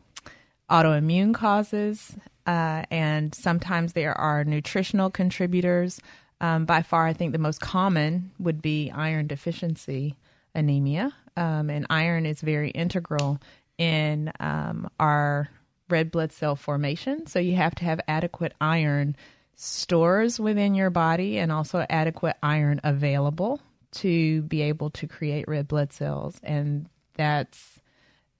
autoimmune 0.70 1.34
causes, 1.34 2.16
uh, 2.46 2.84
and 2.90 3.34
sometimes 3.34 3.92
there 3.92 4.16
are 4.18 4.44
nutritional 4.44 5.10
contributors. 5.10 6.00
Um, 6.40 6.64
by 6.64 6.82
far, 6.82 7.06
I 7.06 7.12
think 7.12 7.32
the 7.32 7.38
most 7.38 7.60
common 7.60 8.32
would 8.38 8.60
be 8.60 8.90
iron 8.90 9.26
deficiency 9.26 10.16
anemia, 10.54 11.12
um, 11.36 11.70
and 11.70 11.86
iron 11.90 12.26
is 12.26 12.40
very 12.40 12.70
integral 12.70 13.40
in 13.78 14.32
um, 14.40 14.88
our 15.00 15.48
red 15.88 16.10
blood 16.10 16.32
cell 16.32 16.56
formation. 16.56 17.26
So 17.26 17.38
you 17.38 17.56
have 17.56 17.74
to 17.76 17.84
have 17.84 18.00
adequate 18.08 18.54
iron 18.60 19.16
stores 19.56 20.40
within 20.40 20.74
your 20.74 20.90
body 20.90 21.38
and 21.38 21.52
also 21.52 21.86
adequate 21.88 22.36
iron 22.42 22.80
available 22.84 23.60
to 23.92 24.42
be 24.42 24.62
able 24.62 24.90
to 24.90 25.06
create 25.06 25.46
red 25.46 25.68
blood 25.68 25.92
cells. 25.92 26.40
And 26.42 26.88
that's 27.14 27.80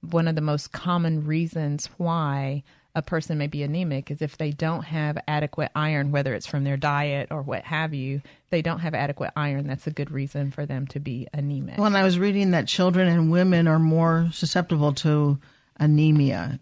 one 0.00 0.28
of 0.28 0.34
the 0.34 0.40
most 0.40 0.72
common 0.72 1.24
reasons 1.24 1.88
why 1.96 2.62
a 2.94 3.02
person 3.02 3.38
may 3.38 3.48
be 3.48 3.62
anemic 3.62 4.10
is 4.10 4.22
if 4.22 4.38
they 4.38 4.52
don't 4.52 4.82
have 4.82 5.18
adequate 5.26 5.70
iron, 5.74 6.12
whether 6.12 6.32
it's 6.34 6.46
from 6.46 6.64
their 6.64 6.76
diet 6.76 7.28
or 7.30 7.42
what 7.42 7.64
have 7.64 7.92
you, 7.92 8.22
they 8.50 8.62
don't 8.62 8.78
have 8.80 8.94
adequate 8.94 9.32
iron, 9.34 9.66
that's 9.66 9.86
a 9.86 9.90
good 9.90 10.10
reason 10.10 10.50
for 10.52 10.64
them 10.64 10.86
to 10.88 11.00
be 11.00 11.26
anemic. 11.32 11.78
When 11.78 11.96
I 11.96 12.04
was 12.04 12.18
reading 12.18 12.52
that 12.52 12.68
children 12.68 13.08
and 13.08 13.30
women 13.30 13.66
are 13.66 13.80
more 13.80 14.28
susceptible 14.32 14.92
to 14.94 15.38
anemia, 15.78 16.60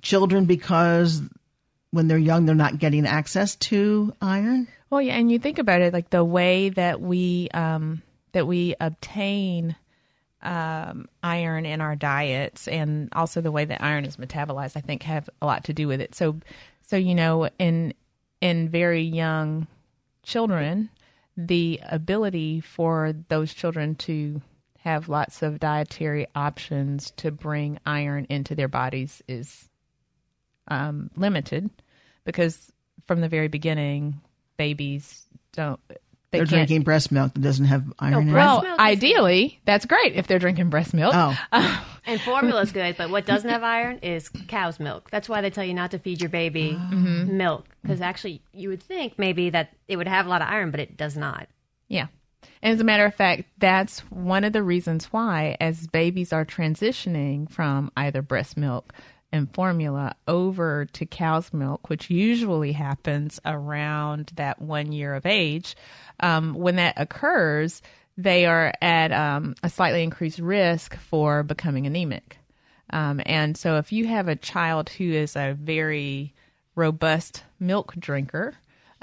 children 0.00 0.44
because 0.44 1.20
when 1.90 2.08
they're 2.08 2.18
young 2.18 2.46
they're 2.46 2.54
not 2.54 2.78
getting 2.78 3.06
access 3.06 3.56
to 3.56 4.12
iron. 4.20 4.68
Well, 4.90 5.02
yeah, 5.02 5.14
and 5.14 5.30
you 5.30 5.40
think 5.40 5.58
about 5.58 5.80
it, 5.80 5.92
like 5.92 6.10
the 6.10 6.24
way 6.24 6.68
that 6.70 7.00
we 7.00 7.48
um, 7.52 8.02
that 8.32 8.46
we 8.46 8.76
obtain 8.80 9.74
um, 10.44 11.08
iron 11.22 11.66
in 11.66 11.80
our 11.80 11.96
diets, 11.96 12.68
and 12.68 13.08
also 13.12 13.40
the 13.40 13.52
way 13.52 13.64
that 13.64 13.82
iron 13.82 14.04
is 14.04 14.16
metabolized, 14.16 14.76
I 14.76 14.80
think 14.80 15.02
have 15.02 15.28
a 15.42 15.46
lot 15.46 15.64
to 15.64 15.72
do 15.72 15.88
with 15.88 16.00
it. 16.00 16.14
So, 16.14 16.36
so 16.82 16.96
you 16.96 17.14
know, 17.14 17.48
in 17.58 17.94
in 18.40 18.68
very 18.68 19.02
young 19.02 19.66
children, 20.22 20.90
the 21.36 21.80
ability 21.88 22.60
for 22.60 23.14
those 23.28 23.54
children 23.54 23.94
to 23.96 24.40
have 24.78 25.08
lots 25.08 25.42
of 25.42 25.58
dietary 25.58 26.26
options 26.34 27.10
to 27.12 27.30
bring 27.30 27.78
iron 27.86 28.26
into 28.28 28.54
their 28.54 28.68
bodies 28.68 29.22
is 29.26 29.70
um, 30.68 31.10
limited 31.16 31.70
because 32.24 32.70
from 33.06 33.20
the 33.20 33.28
very 33.28 33.48
beginning, 33.48 34.20
babies 34.56 35.26
don't. 35.52 35.80
They 36.34 36.40
They 36.40 36.42
are 36.42 36.46
drinking 36.46 36.82
breast 36.82 37.10
milk 37.12 37.32
that 37.34 37.40
doesn't 37.40 37.64
have 37.66 37.84
iron 37.98 38.28
in 38.28 38.34
well, 38.34 38.62
it. 38.62 38.78
ideally, 38.78 39.60
that's 39.64 39.86
great 39.86 40.14
if 40.14 40.26
they're 40.26 40.38
drinking 40.38 40.68
breast 40.70 40.92
milk. 40.94 41.14
Oh. 41.16 41.86
And 42.06 42.20
formula 42.20 42.60
is 42.60 42.70
good, 42.70 42.98
but 42.98 43.08
what 43.08 43.24
doesn't 43.24 43.48
have 43.48 43.62
iron 43.62 43.98
is 44.02 44.28
cow's 44.46 44.78
milk. 44.78 45.08
That's 45.10 45.26
why 45.26 45.40
they 45.40 45.48
tell 45.48 45.64
you 45.64 45.72
not 45.72 45.90
to 45.92 45.98
feed 45.98 46.20
your 46.20 46.28
baby 46.28 46.72
Mhm. 46.78 47.28
milk 47.28 47.64
because 47.80 48.02
actually 48.02 48.42
you 48.52 48.68
would 48.68 48.82
think 48.82 49.18
maybe 49.18 49.48
that 49.48 49.70
it 49.88 49.96
would 49.96 50.06
have 50.06 50.26
a 50.26 50.28
lot 50.28 50.42
of 50.42 50.48
iron, 50.48 50.70
but 50.70 50.80
it 50.80 50.98
does 50.98 51.16
not. 51.16 51.48
Yeah. 51.88 52.08
And 52.62 52.74
as 52.74 52.80
a 52.80 52.84
matter 52.84 53.06
of 53.06 53.14
fact, 53.14 53.44
that's 53.56 54.00
one 54.10 54.44
of 54.44 54.52
the 54.52 54.62
reasons 54.62 55.06
why, 55.14 55.56
as 55.62 55.86
babies 55.86 56.30
are 56.30 56.44
transitioning 56.44 57.50
from 57.50 57.90
either 57.96 58.20
breast 58.20 58.58
milk 58.58 58.92
and 59.34 59.52
formula 59.52 60.14
over 60.28 60.86
to 60.92 61.04
cow's 61.04 61.52
milk, 61.52 61.90
which 61.90 62.08
usually 62.08 62.70
happens 62.70 63.40
around 63.44 64.30
that 64.36 64.62
one 64.62 64.92
year 64.92 65.12
of 65.12 65.26
age, 65.26 65.74
um, 66.20 66.54
when 66.54 66.76
that 66.76 66.94
occurs, 66.96 67.82
they 68.16 68.46
are 68.46 68.72
at 68.80 69.10
um, 69.10 69.56
a 69.64 69.68
slightly 69.68 70.04
increased 70.04 70.38
risk 70.38 70.96
for 70.96 71.42
becoming 71.42 71.84
anemic. 71.84 72.38
Um, 72.90 73.20
and 73.26 73.56
so, 73.56 73.76
if 73.78 73.90
you 73.90 74.06
have 74.06 74.28
a 74.28 74.36
child 74.36 74.88
who 74.88 75.10
is 75.10 75.34
a 75.34 75.56
very 75.60 76.32
robust 76.76 77.42
milk 77.58 77.92
drinker 77.98 78.54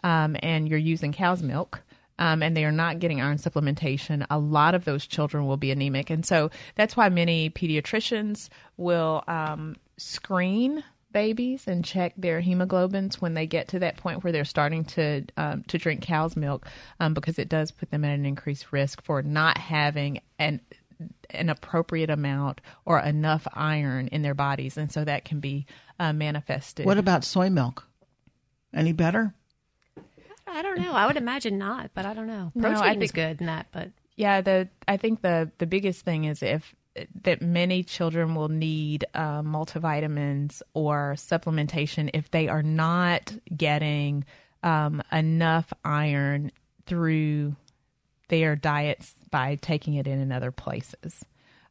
um, 0.01 0.37
and 0.41 0.69
you're 0.69 0.79
using 0.79 1.11
cow's 1.11 1.43
milk, 1.43 1.81
um, 2.21 2.43
and 2.43 2.55
they 2.55 2.63
are 2.63 2.71
not 2.71 2.99
getting 2.99 3.19
iron 3.19 3.37
supplementation, 3.37 4.23
a 4.29 4.37
lot 4.37 4.75
of 4.75 4.85
those 4.85 5.07
children 5.07 5.47
will 5.47 5.57
be 5.57 5.71
anemic. 5.71 6.11
And 6.11 6.23
so 6.23 6.51
that's 6.75 6.95
why 6.95 7.09
many 7.09 7.49
pediatricians 7.49 8.47
will 8.77 9.23
um, 9.27 9.75
screen 9.97 10.83
babies 11.11 11.67
and 11.67 11.83
check 11.83 12.13
their 12.15 12.39
hemoglobins 12.39 13.15
when 13.15 13.33
they 13.33 13.47
get 13.47 13.67
to 13.69 13.79
that 13.79 13.97
point 13.97 14.23
where 14.23 14.31
they're 14.31 14.45
starting 14.45 14.85
to 14.85 15.25
um, 15.35 15.63
to 15.63 15.79
drink 15.79 16.03
cow's 16.03 16.35
milk, 16.35 16.67
um, 16.99 17.15
because 17.15 17.39
it 17.39 17.49
does 17.49 17.71
put 17.71 17.89
them 17.89 18.05
at 18.05 18.11
an 18.11 18.25
increased 18.27 18.71
risk 18.71 19.03
for 19.03 19.23
not 19.23 19.57
having 19.57 20.21
an 20.37 20.61
an 21.31 21.49
appropriate 21.49 22.11
amount 22.11 22.61
or 22.85 22.99
enough 22.99 23.47
iron 23.53 24.07
in 24.09 24.21
their 24.21 24.35
bodies, 24.35 24.77
and 24.77 24.91
so 24.91 25.03
that 25.03 25.25
can 25.25 25.39
be 25.39 25.65
uh, 25.99 26.13
manifested. 26.13 26.85
What 26.85 26.99
about 26.99 27.23
soy 27.23 27.49
milk? 27.49 27.87
Any 28.75 28.93
better? 28.93 29.33
I 30.51 30.61
don't 30.61 30.79
know. 30.79 30.93
I 30.93 31.07
would 31.07 31.17
imagine 31.17 31.57
not, 31.57 31.91
but 31.93 32.05
I 32.05 32.13
don't 32.13 32.27
know. 32.27 32.51
No, 32.53 32.69
I 32.69 32.73
Protein 32.73 33.01
is 33.01 33.11
good 33.11 33.39
in 33.39 33.47
that, 33.47 33.67
but 33.71 33.89
Yeah, 34.15 34.41
the 34.41 34.69
I 34.87 34.97
think 34.97 35.21
the 35.21 35.51
the 35.57 35.65
biggest 35.65 36.03
thing 36.05 36.25
is 36.25 36.43
if 36.43 36.75
that 37.23 37.41
many 37.41 37.83
children 37.83 38.35
will 38.35 38.49
need 38.49 39.05
uh, 39.13 39.41
multivitamins 39.41 40.61
or 40.73 41.13
supplementation 41.17 42.09
if 42.13 42.29
they 42.31 42.49
are 42.49 42.63
not 42.63 43.33
getting 43.55 44.25
um, 44.61 45.01
enough 45.11 45.71
iron 45.85 46.51
through 46.85 47.55
their 48.27 48.55
diets 48.55 49.15
by 49.29 49.55
taking 49.55 49.93
it 49.95 50.07
in 50.07 50.19
in 50.19 50.31
other 50.31 50.51
places. 50.51 51.25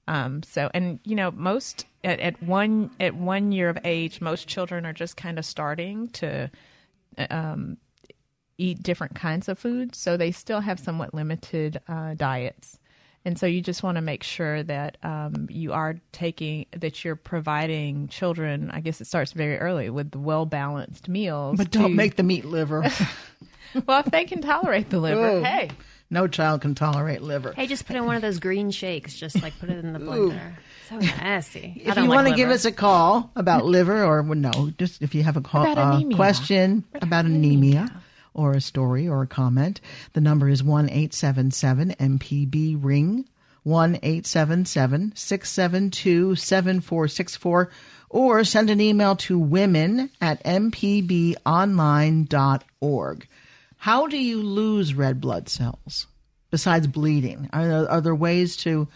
Um, 0.08 0.42
so, 0.42 0.70
and 0.74 0.98
you 1.04 1.14
know, 1.14 1.30
most 1.30 1.86
at, 2.02 2.18
at 2.20 2.42
one 2.42 2.90
at 2.98 3.14
one 3.14 3.52
year 3.52 3.68
of 3.68 3.78
age, 3.84 4.20
most 4.20 4.48
children 4.48 4.86
are 4.86 4.92
just 4.92 5.16
kind 5.16 5.38
of 5.38 5.44
starting 5.44 6.08
to 6.08 6.50
um, 7.30 7.76
eat 8.60 8.82
different 8.82 9.14
kinds 9.14 9.48
of 9.48 9.58
foods, 9.58 9.98
so 9.98 10.16
they 10.16 10.30
still 10.32 10.60
have 10.60 10.78
somewhat 10.78 11.14
limited 11.14 11.80
uh, 11.88 12.14
diets. 12.14 12.78
And 13.24 13.38
so 13.38 13.44
you 13.46 13.60
just 13.60 13.82
want 13.82 13.96
to 13.96 14.00
make 14.00 14.22
sure 14.22 14.62
that 14.62 14.96
um, 15.02 15.46
you 15.50 15.72
are 15.74 15.96
taking 16.12 16.64
that 16.72 17.04
you're 17.04 17.16
providing 17.16 18.08
children. 18.08 18.70
I 18.72 18.80
guess 18.80 19.00
it 19.00 19.06
starts 19.06 19.32
very 19.32 19.58
early 19.58 19.90
with 19.90 20.14
well 20.14 20.46
balanced 20.46 21.06
meals. 21.08 21.56
But 21.58 21.70
don't 21.70 21.82
to- 21.90 21.94
make 21.94 22.16
them 22.16 22.30
eat 22.30 22.44
liver. 22.46 22.88
well, 23.86 24.00
if 24.00 24.06
they 24.06 24.24
can 24.24 24.40
tolerate 24.40 24.88
the 24.90 24.98
liver, 24.98 25.20
Oh. 25.20 25.42
hey, 25.44 25.70
No 26.08 26.26
child 26.28 26.62
can 26.62 26.74
tolerate 26.74 27.20
liver. 27.22 27.52
Hey, 27.52 27.66
just 27.66 27.86
put 27.86 27.94
in 27.96 28.06
one 28.06 28.16
of 28.16 28.22
those 28.22 28.38
green 28.38 28.70
shakes. 28.70 29.14
Just 29.14 29.42
like 29.42 29.58
put 29.58 29.68
it 29.70 29.84
in 29.84 29.92
the 29.92 29.98
blender. 30.00 30.54
So 30.88 30.96
nasty. 30.98 31.82
If 31.84 31.96
you 31.96 32.06
want 32.06 32.26
to 32.28 32.34
give 32.34 32.48
us 32.48 32.64
a 32.64 32.72
call 32.72 33.30
about 33.36 33.64
liver, 33.66 34.02
or 34.02 34.22
well, 34.22 34.34
no, 34.34 34.70
just 34.78 35.02
if 35.02 35.14
you 35.14 35.22
have 35.24 35.36
a 35.36 35.40
call, 35.42 35.62
About 35.70 35.78
uh, 35.78 35.96
anemia. 35.96 36.16
question 36.16 36.84
about 36.94 37.26
anemia, 37.26 37.92
or 38.34 38.52
a 38.52 38.60
story 38.60 39.08
or 39.08 39.22
a 39.22 39.26
comment, 39.26 39.80
the 40.12 40.20
number 40.20 40.48
is 40.48 40.62
one 40.62 40.90
eight 40.90 41.14
seven 41.14 41.50
seven 41.50 41.94
MPB 41.98 42.76
ring 42.82 43.24
one 43.62 43.98
eight 44.02 44.26
seven 44.26 44.64
seven 44.64 45.12
six 45.14 45.50
seven 45.50 45.90
two 45.90 46.34
seven 46.34 46.80
four 46.80 47.06
six 47.08 47.36
four, 47.36 47.70
or 48.08 48.42
send 48.44 48.70
an 48.70 48.80
email 48.80 49.16
to 49.16 49.38
women 49.38 50.08
at 50.20 50.42
mpbonline.org. 50.44 53.28
How 53.76 54.06
do 54.06 54.18
you 54.18 54.42
lose 54.42 54.94
red 54.94 55.20
blood 55.20 55.48
cells 55.48 56.06
besides 56.50 56.86
bleeding? 56.86 57.48
Are 57.52 57.66
there, 57.66 57.90
are 57.90 58.00
there 58.00 58.14
ways 58.14 58.56
to 58.58 58.86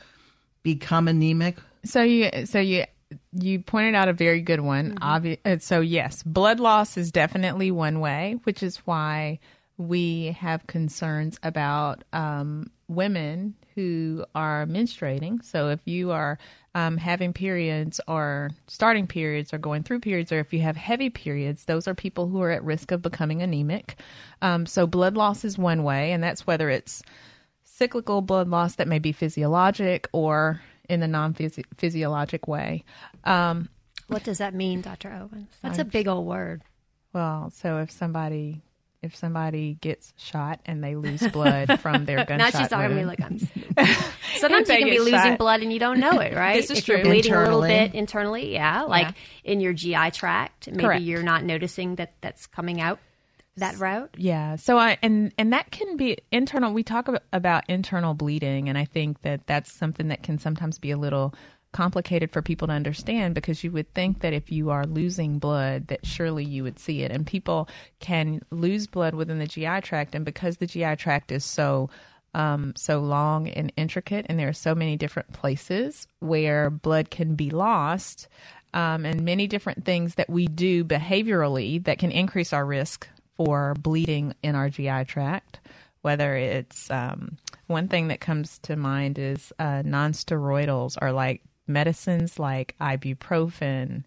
become 0.62 1.09
anemic? 1.09 1.57
So 1.85 2.03
you 2.03 2.47
so 2.47 2.61
you 2.61 2.85
you 3.33 3.61
pointed 3.61 3.94
out 3.94 4.09
a 4.09 4.12
very 4.12 4.40
good 4.40 4.61
one. 4.61 4.99
Obvi- 4.99 5.38
uh, 5.44 5.59
so 5.59 5.80
yes, 5.80 6.23
blood 6.23 6.61
loss 6.61 6.97
is 6.97 7.12
definitely 7.12 7.71
one 7.71 8.00
way, 8.00 8.37
which 8.44 8.62
is 8.62 8.78
why 8.78 9.38
we 9.76 10.37
have 10.38 10.66
concerns 10.66 11.38
about 11.42 12.04
um, 12.12 12.71
women 12.88 13.54
who 13.75 14.25
are 14.35 14.66
menstruating. 14.66 15.44
So 15.44 15.68
if 15.71 15.80
you 15.85 16.12
are 16.12 16.38
um, 16.76 16.97
having 16.97 17.33
periods 17.33 18.00
or 18.06 18.50
starting 18.68 19.06
periods 19.06 19.52
or 19.52 19.59
going 19.59 19.83
through 19.83 20.00
periods, 20.00 20.30
or 20.30 20.38
if 20.38 20.52
you 20.52 20.61
have 20.61 20.76
heavy 20.76 21.11
periods, 21.11 21.64
those 21.64 21.88
are 21.88 21.94
people 21.94 22.28
who 22.28 22.40
are 22.42 22.50
at 22.50 22.64
risk 22.64 22.92
of 22.92 23.02
becoming 23.02 23.42
anemic. 23.42 23.97
Um, 24.42 24.66
so 24.66 24.87
blood 24.87 25.16
loss 25.16 25.44
is 25.44 25.59
one 25.59 25.83
way, 25.83 26.12
and 26.12 26.23
that's 26.23 26.47
whether 26.47 26.71
it's 26.71 27.02
cyclical 27.64 28.21
blood 28.23 28.49
loss 28.49 28.76
that 28.76 28.88
may 28.88 29.00
be 29.00 29.12
physiologic 29.12 30.09
or 30.12 30.61
in 30.88 31.00
the 31.00 31.09
non 31.09 31.35
physiologic 31.76 32.47
way. 32.49 32.85
Um, 33.25 33.69
What 34.09 34.25
does 34.25 34.38
that 34.38 34.55
mean, 34.55 34.81
Dr. 34.83 35.11
Owens? 35.11 35.49
That's 35.62 35.79
a 35.79 35.85
big 35.85 36.09
old 36.09 36.26
word. 36.26 36.62
well, 37.12 37.50
so 37.50 37.79
if 37.79 37.91
somebody 37.91 38.62
if 39.03 39.14
somebody 39.14 39.76
gets 39.83 40.14
shot 40.17 40.61
and 40.64 40.83
they 40.83 40.97
lose 40.97 41.21
blood 41.29 41.79
from 41.81 42.07
their 42.07 42.25
gunshot, 42.25 42.38
now 42.55 42.59
she's 42.61 42.69
talking 42.69 42.88
to 42.88 42.95
me 42.95 43.05
wound- 43.05 43.09
like 43.09 43.21
I'm. 43.23 43.38
Sometimes 44.38 44.67
you 44.69 44.76
can 44.79 44.88
be 44.88 44.99
losing 44.99 45.12
shot. 45.14 45.38
blood 45.38 45.61
and 45.61 45.71
you 45.73 45.79
don't 45.79 46.00
know 46.00 46.21
it, 46.21 46.33
right? 46.37 46.57
This 46.57 46.71
is 46.71 46.79
if 46.79 46.88
you're 46.88 46.99
true. 47.00 47.11
bleeding 47.11 47.35
a 47.35 47.43
little 47.43 47.61
bit 47.61 47.95
internally, 47.95 48.53
yeah, 48.55 48.83
like 48.83 49.14
in 49.45 49.61
your 49.61 49.75
GI 49.75 50.11
tract, 50.12 50.69
maybe 50.69 50.83
Correct. 50.83 51.03
you're 51.03 51.23
not 51.23 51.45
noticing 51.45 51.97
that 51.97 52.14
that's 52.23 52.47
coming 52.47 52.81
out 52.81 52.99
that 53.56 53.78
route. 53.78 54.14
Yeah. 54.16 54.56
So 54.56 54.78
I 54.78 54.99
and 55.02 55.32
and 55.38 55.52
that 55.52 55.70
can 55.70 55.96
be 55.96 56.18
internal. 56.32 56.73
We 56.73 56.82
talk 56.82 57.08
about, 57.32 57.64
internal 57.68 58.14
bleeding, 58.14 58.68
and 58.68 58.76
I 58.76 58.84
think 58.84 59.23
that 59.23 59.46
that's 59.46 59.73
something 59.73 60.08
that 60.08 60.23
can 60.23 60.38
sometimes 60.38 60.78
be 60.78 60.90
a 60.90 60.96
little 60.96 61.34
complicated 61.73 62.30
for 62.30 62.40
people 62.40 62.68
to 62.68 62.73
understand 62.73 63.34
because 63.34 63.64
you 63.64 63.73
would 63.73 63.92
think 63.94 64.20
that 64.20 64.32
if 64.32 64.50
you 64.50 64.70
are 64.70 64.87
losing 64.87 65.40
blood 65.40 65.88
that 65.88 66.06
surely 66.06 66.44
you 66.44 66.62
would 66.62 66.78
see 66.78 67.02
it 67.02 67.11
and 67.11 67.26
people 67.26 67.68
can 67.99 68.40
lose 68.52 68.87
blood 68.87 69.12
within 69.12 69.40
the 69.40 69.46
GI 69.46 69.80
tract 69.80 70.14
and 70.14 70.25
because 70.25 70.58
the 70.58 70.68
GI 70.68 70.94
tract 70.94 71.32
is 71.32 71.44
so 71.44 71.90
um, 72.32 72.75
so 72.76 73.00
long 73.00 73.49
and 73.49 73.73
intricate 73.76 74.25
and 74.28 74.38
there 74.38 74.49
are 74.49 74.52
so 74.52 74.73
many 74.73 74.96
different 74.96 75.32
places 75.32 76.06
where 76.20 76.70
blood 76.70 77.11
can 77.11 77.34
be 77.34 77.50
lost 77.50 78.28
um, 78.73 79.04
and 79.04 79.23
many 79.25 79.49
different 79.49 79.84
things 79.84 80.14
that 80.14 80.30
we 80.30 80.46
do 80.46 80.84
behaviorally 80.84 81.82
that 81.84 81.99
can 81.99 82.12
increase 82.12 82.52
our 82.52 82.64
risk 82.64 83.08
for 83.37 83.75
bleeding 83.75 84.35
in 84.43 84.55
our 84.55 84.69
GI 84.69 85.05
tract. 85.05 85.61
Whether 86.03 86.37
it's 86.37 86.91
um, 86.91 87.38
one 87.67 87.88
thing 87.88 88.09
that 88.09 88.21
comes 88.21 88.59
to 88.61 88.76
mind 88.76 89.19
is 89.19 89.53
uh, 89.59 89.83
nonsteroidals 89.83 90.99
are 91.00 91.12
like 91.12 91.43
medicines 91.67 92.38
like 92.38 92.75
ibuprofen 92.81 94.05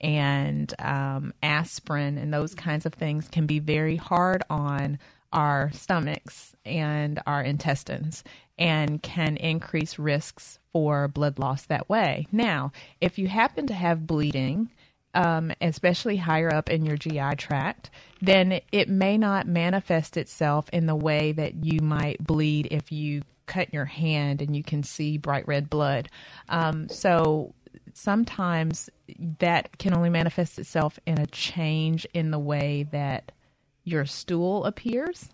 and 0.00 0.72
um, 0.78 1.34
aspirin 1.42 2.16
and 2.16 2.32
those 2.32 2.54
kinds 2.54 2.86
of 2.86 2.94
things 2.94 3.28
can 3.28 3.46
be 3.46 3.58
very 3.58 3.96
hard 3.96 4.42
on 4.48 4.98
our 5.32 5.70
stomachs 5.72 6.54
and 6.64 7.20
our 7.26 7.42
intestines 7.42 8.24
and 8.58 9.02
can 9.02 9.36
increase 9.36 9.98
risks 9.98 10.58
for 10.72 11.08
blood 11.08 11.38
loss 11.38 11.66
that 11.66 11.88
way. 11.88 12.26
Now, 12.30 12.72
if 13.00 13.18
you 13.18 13.28
happen 13.28 13.66
to 13.68 13.74
have 13.74 14.06
bleeding, 14.06 14.70
um, 15.14 15.52
especially 15.60 16.16
higher 16.16 16.52
up 16.52 16.70
in 16.70 16.84
your 16.84 16.96
GI 16.96 17.36
tract, 17.36 17.90
then 18.22 18.60
it 18.72 18.88
may 18.88 19.18
not 19.18 19.46
manifest 19.46 20.16
itself 20.16 20.68
in 20.72 20.86
the 20.86 20.94
way 20.94 21.32
that 21.32 21.64
you 21.64 21.80
might 21.80 22.24
bleed 22.24 22.68
if 22.70 22.92
you 22.92 23.22
cut 23.46 23.72
your 23.74 23.84
hand 23.84 24.40
and 24.40 24.54
you 24.54 24.62
can 24.62 24.82
see 24.82 25.18
bright 25.18 25.46
red 25.48 25.68
blood. 25.68 26.08
Um, 26.48 26.88
so 26.88 27.54
sometimes 27.94 28.88
that 29.40 29.78
can 29.78 29.94
only 29.94 30.10
manifest 30.10 30.58
itself 30.58 30.98
in 31.06 31.18
a 31.18 31.26
change 31.26 32.06
in 32.14 32.30
the 32.30 32.38
way 32.38 32.86
that 32.92 33.32
your 33.84 34.06
stool 34.06 34.64
appears. 34.64 35.28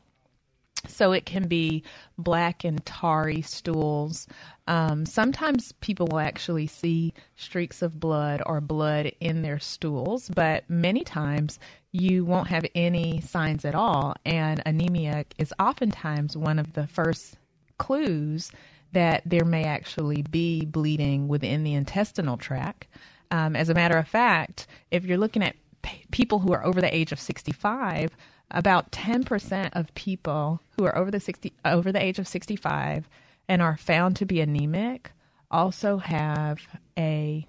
So 0.87 1.12
it 1.12 1.27
can 1.27 1.49
be 1.49 1.83
black 2.19 2.65
and 2.65 2.85
tarry 2.85 3.43
stools. 3.43 4.27
Um, 4.67 5.07
sometimes 5.07 5.73
people 5.81 6.07
will 6.11 6.21
actually 6.21 6.67
see 6.67 7.12
streaks 7.37 7.83
of 7.83 7.99
blood 7.99 8.43
or 8.47 8.61
blood 8.61 9.12
in 9.21 9.43
their 9.43 9.59
stools, 9.59 10.29
but 10.35 10.69
many 10.69 11.03
times 11.03 11.59
you 11.93 12.25
won't 12.25 12.49
have 12.49 12.67
any 12.75 13.21
signs 13.21 13.65
at 13.65 13.75
all. 13.75 14.15
And 14.25 14.62
anemia 14.67 15.25
is 15.39 15.53
oftentimes 15.59 16.37
one 16.37 16.59
of 16.59 16.75
the 16.75 16.87
first 16.87 17.37
clues 17.79 18.51
that 18.93 19.23
there 19.27 19.45
may 19.45 19.65
actually 19.65 20.23
be 20.23 20.65
bleeding 20.65 21.29
within 21.29 21.65
the 21.65 21.75
intestinal 21.75 22.37
tract. 22.37 22.87
Um, 23.31 23.57
as 23.57 23.69
a 23.69 23.75
matter 23.75 23.99
of 23.99 24.09
fact, 24.09 24.67
if 24.91 25.05
you're 25.05 25.19
looking 25.19 25.43
at 25.43 25.57
p- 25.83 26.05
people 26.11 26.39
who 26.39 26.53
are 26.53 26.65
over 26.65 26.81
the 26.81 26.95
age 26.95 27.12
of 27.12 27.21
65, 27.21 28.17
about 28.50 28.92
10% 28.92 29.70
of 29.72 29.94
people 29.94 30.61
who 30.76 30.85
are 30.85 30.96
over 30.96 31.11
the 31.11 31.20
60 31.20 31.52
over 31.64 31.92
the 31.92 32.02
age 32.02 32.18
of 32.18 32.28
65 32.28 33.09
and 33.48 33.62
are 33.62 33.76
found 33.76 34.16
to 34.16 34.26
be 34.26 34.40
anemic 34.40 35.11
also 35.50 35.98
have 35.98 36.59
a 36.98 37.46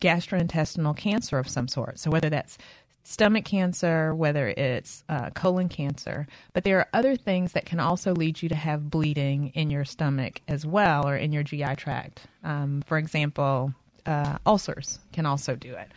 gastrointestinal 0.00 0.96
cancer 0.96 1.38
of 1.38 1.48
some 1.48 1.68
sort. 1.68 1.98
So 1.98 2.10
whether 2.10 2.30
that's 2.30 2.58
stomach 3.04 3.44
cancer, 3.44 4.14
whether 4.14 4.48
it's 4.48 5.02
uh, 5.08 5.30
colon 5.30 5.68
cancer, 5.68 6.26
but 6.52 6.64
there 6.64 6.78
are 6.78 6.88
other 6.92 7.16
things 7.16 7.52
that 7.52 7.64
can 7.64 7.80
also 7.80 8.14
lead 8.14 8.42
you 8.42 8.50
to 8.50 8.54
have 8.54 8.90
bleeding 8.90 9.50
in 9.54 9.70
your 9.70 9.84
stomach 9.84 10.42
as 10.46 10.66
well 10.66 11.08
or 11.08 11.16
in 11.16 11.32
your 11.32 11.42
GI 11.42 11.76
tract. 11.76 12.20
Um, 12.44 12.82
for 12.86 12.98
example, 12.98 13.72
uh, 14.04 14.38
ulcers 14.46 14.98
can 15.12 15.26
also 15.26 15.56
do 15.56 15.74
it. 15.74 15.88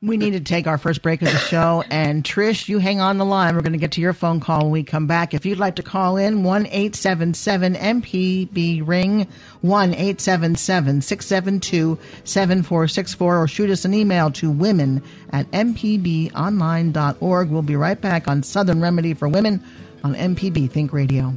We 0.00 0.16
need 0.16 0.30
to 0.30 0.40
take 0.40 0.68
our 0.68 0.78
first 0.78 1.02
break 1.02 1.22
of 1.22 1.32
the 1.32 1.38
show. 1.38 1.82
And 1.90 2.22
Trish, 2.22 2.68
you 2.68 2.78
hang 2.78 3.00
on 3.00 3.18
the 3.18 3.24
line. 3.24 3.56
We're 3.56 3.62
going 3.62 3.72
to 3.72 3.80
get 3.80 3.90
to 3.92 4.00
your 4.00 4.12
phone 4.12 4.38
call 4.38 4.62
when 4.62 4.70
we 4.70 4.84
come 4.84 5.08
back. 5.08 5.34
If 5.34 5.44
you'd 5.44 5.58
like 5.58 5.74
to 5.76 5.82
call 5.82 6.16
in, 6.16 6.44
1 6.44 6.66
877 6.66 7.74
MPB 7.74 8.86
ring, 8.86 9.26
1 9.62 9.94
877 9.94 11.02
672 11.02 11.98
7464, 12.22 13.42
or 13.42 13.48
shoot 13.48 13.70
us 13.70 13.84
an 13.84 13.92
email 13.92 14.30
to 14.30 14.52
women 14.52 15.02
at 15.32 15.50
mpbonline.org. 15.50 17.50
We'll 17.50 17.62
be 17.62 17.76
right 17.76 18.00
back 18.00 18.28
on 18.28 18.44
Southern 18.44 18.80
Remedy 18.80 19.14
for 19.14 19.26
Women 19.26 19.64
on 20.04 20.14
MPB 20.14 20.70
Think 20.70 20.92
Radio. 20.92 21.34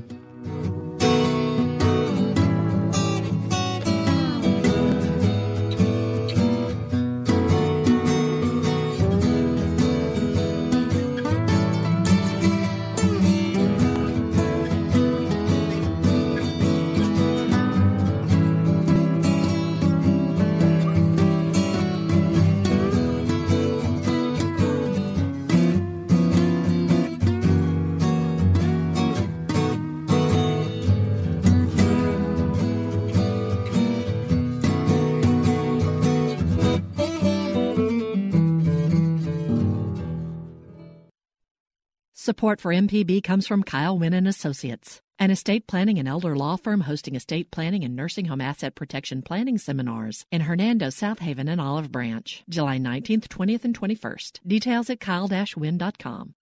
Support 42.42 42.60
for 42.62 42.74
MPB 42.74 43.22
comes 43.22 43.46
from 43.46 43.62
Kyle 43.62 44.00
Wynn 44.00 44.16
and 44.16 44.28
Associates, 44.28 45.00
an 45.20 45.30
estate 45.30 45.68
planning 45.68 46.00
and 46.00 46.08
elder 46.08 46.36
law 46.36 46.56
firm 46.56 46.82
hosting 46.82 47.14
estate 47.14 47.52
planning 47.52 47.84
and 47.84 47.96
nursing 47.96 48.26
home 48.26 48.42
asset 48.42 48.74
protection 48.74 49.22
planning 49.22 49.60
seminars 49.60 50.26
in 50.32 50.42
Hernando, 50.42 50.90
South 50.90 51.20
Haven, 51.20 51.48
and 51.48 51.62
Olive 51.62 51.92
Branch, 51.92 52.44
July 52.50 52.80
19th, 52.80 53.28
20th, 53.28 53.64
and 53.64 53.80
21st. 53.80 54.40
Details 54.48 54.90
at 54.90 55.00
kyle-wynn.com. 55.00 56.34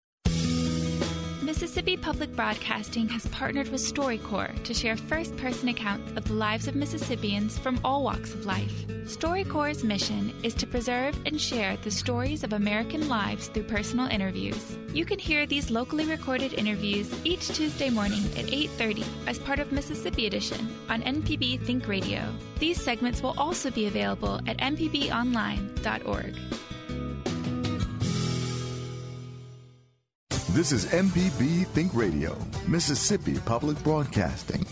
Mississippi 1.49 1.97
Public 1.97 2.35
Broadcasting 2.35 3.09
has 3.09 3.25
partnered 3.29 3.69
with 3.69 3.81
StoryCorps 3.81 4.63
to 4.65 4.71
share 4.71 4.95
first 4.95 5.35
person 5.35 5.69
accounts 5.69 6.15
of 6.15 6.23
the 6.25 6.33
lives 6.33 6.67
of 6.67 6.75
Mississippians 6.75 7.57
from 7.57 7.79
all 7.83 8.03
walks 8.03 8.35
of 8.35 8.45
life. 8.45 8.85
StoryCorps' 9.05 9.83
mission 9.83 10.31
is 10.43 10.53
to 10.53 10.67
preserve 10.67 11.17
and 11.25 11.41
share 11.41 11.75
the 11.77 11.89
stories 11.89 12.43
of 12.43 12.53
American 12.53 13.09
lives 13.09 13.47
through 13.47 13.63
personal 13.63 14.05
interviews. 14.05 14.77
You 14.93 15.05
can 15.05 15.17
hear 15.17 15.47
these 15.47 15.71
locally 15.71 16.05
recorded 16.05 16.53
interviews 16.53 17.11
each 17.23 17.47
Tuesday 17.47 17.89
morning 17.89 18.23
at 18.37 18.53
8:30 18.53 19.03
as 19.25 19.39
part 19.39 19.57
of 19.57 19.71
Mississippi 19.71 20.27
Edition 20.27 20.69
on 20.87 21.01
MPB 21.01 21.57
Think 21.65 21.87
Radio. 21.87 22.31
These 22.59 22.79
segments 22.79 23.23
will 23.23 23.33
also 23.39 23.71
be 23.71 23.87
available 23.87 24.39
at 24.45 24.59
mpbonline.org. 24.59 26.35
This 30.53 30.71
is 30.71 30.87
MPB 30.87 31.67
Think 31.67 31.93
Radio, 31.93 32.35
Mississippi 32.67 33.37
Public 33.45 33.81
Broadcasting. 33.83 34.65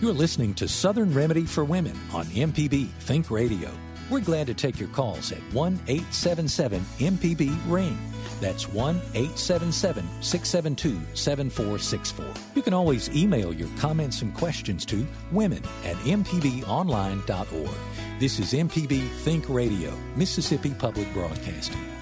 You're 0.00 0.12
listening 0.12 0.54
to 0.54 0.68
Southern 0.68 1.12
Remedy 1.12 1.44
for 1.44 1.64
Women 1.64 1.98
on 2.12 2.26
MPB 2.26 2.86
Think 3.00 3.28
Radio. 3.28 3.68
We're 4.08 4.20
glad 4.20 4.46
to 4.46 4.54
take 4.54 4.78
your 4.78 4.88
calls 4.90 5.32
at 5.32 5.40
1 5.52 5.80
877 5.88 6.80
MPB 6.98 7.58
Ring. 7.66 7.98
That's 8.40 8.68
1 8.68 9.00
877 9.14 10.04
672 10.20 11.00
7464. 11.16 12.44
You 12.54 12.62
can 12.62 12.72
always 12.72 13.10
email 13.16 13.52
your 13.52 13.68
comments 13.78 14.22
and 14.22 14.32
questions 14.32 14.86
to 14.86 15.04
women 15.32 15.64
at 15.84 15.96
mpbonline.org. 15.96 17.76
This 18.20 18.38
is 18.38 18.52
MPB 18.52 19.08
Think 19.24 19.48
Radio, 19.48 19.92
Mississippi 20.14 20.70
Public 20.70 21.12
Broadcasting. 21.12 21.95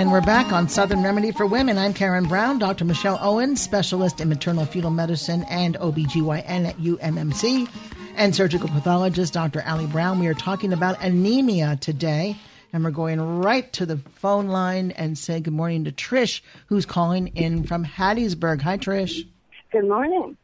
And 0.00 0.10
we're 0.10 0.22
back 0.22 0.50
on 0.50 0.66
Southern 0.66 1.02
Remedy 1.02 1.30
for 1.30 1.44
Women. 1.44 1.76
I'm 1.76 1.92
Karen 1.92 2.24
Brown, 2.24 2.58
Dr. 2.58 2.86
Michelle 2.86 3.18
Owen, 3.20 3.54
specialist 3.54 4.18
in 4.22 4.30
maternal 4.30 4.64
fetal 4.64 4.88
medicine 4.90 5.44
and 5.50 5.76
OBGYN 5.76 6.66
at 6.66 6.78
UMMC, 6.78 7.68
and 8.16 8.34
surgical 8.34 8.70
pathologist 8.70 9.34
Dr. 9.34 9.62
Ali 9.66 9.84
Brown. 9.84 10.18
We 10.18 10.26
are 10.28 10.32
talking 10.32 10.72
about 10.72 11.04
anemia 11.04 11.76
today, 11.82 12.38
and 12.72 12.82
we're 12.82 12.92
going 12.92 13.20
right 13.20 13.70
to 13.74 13.84
the 13.84 13.98
phone 14.14 14.48
line 14.48 14.92
and 14.92 15.18
say 15.18 15.38
good 15.38 15.52
morning 15.52 15.84
to 15.84 15.92
Trish, 15.92 16.40
who's 16.68 16.86
calling 16.86 17.26
in 17.36 17.64
from 17.64 17.84
Hattiesburg. 17.84 18.62
Hi, 18.62 18.78
Trish. 18.78 19.28
Good 19.70 19.86
morning. 19.86 20.34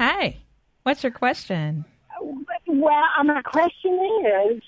Hi. 0.00 0.36
What's 0.82 1.04
your 1.04 1.12
question? 1.12 1.84
Well, 2.66 3.04
my 3.22 3.40
question 3.42 4.20
is 4.50 4.62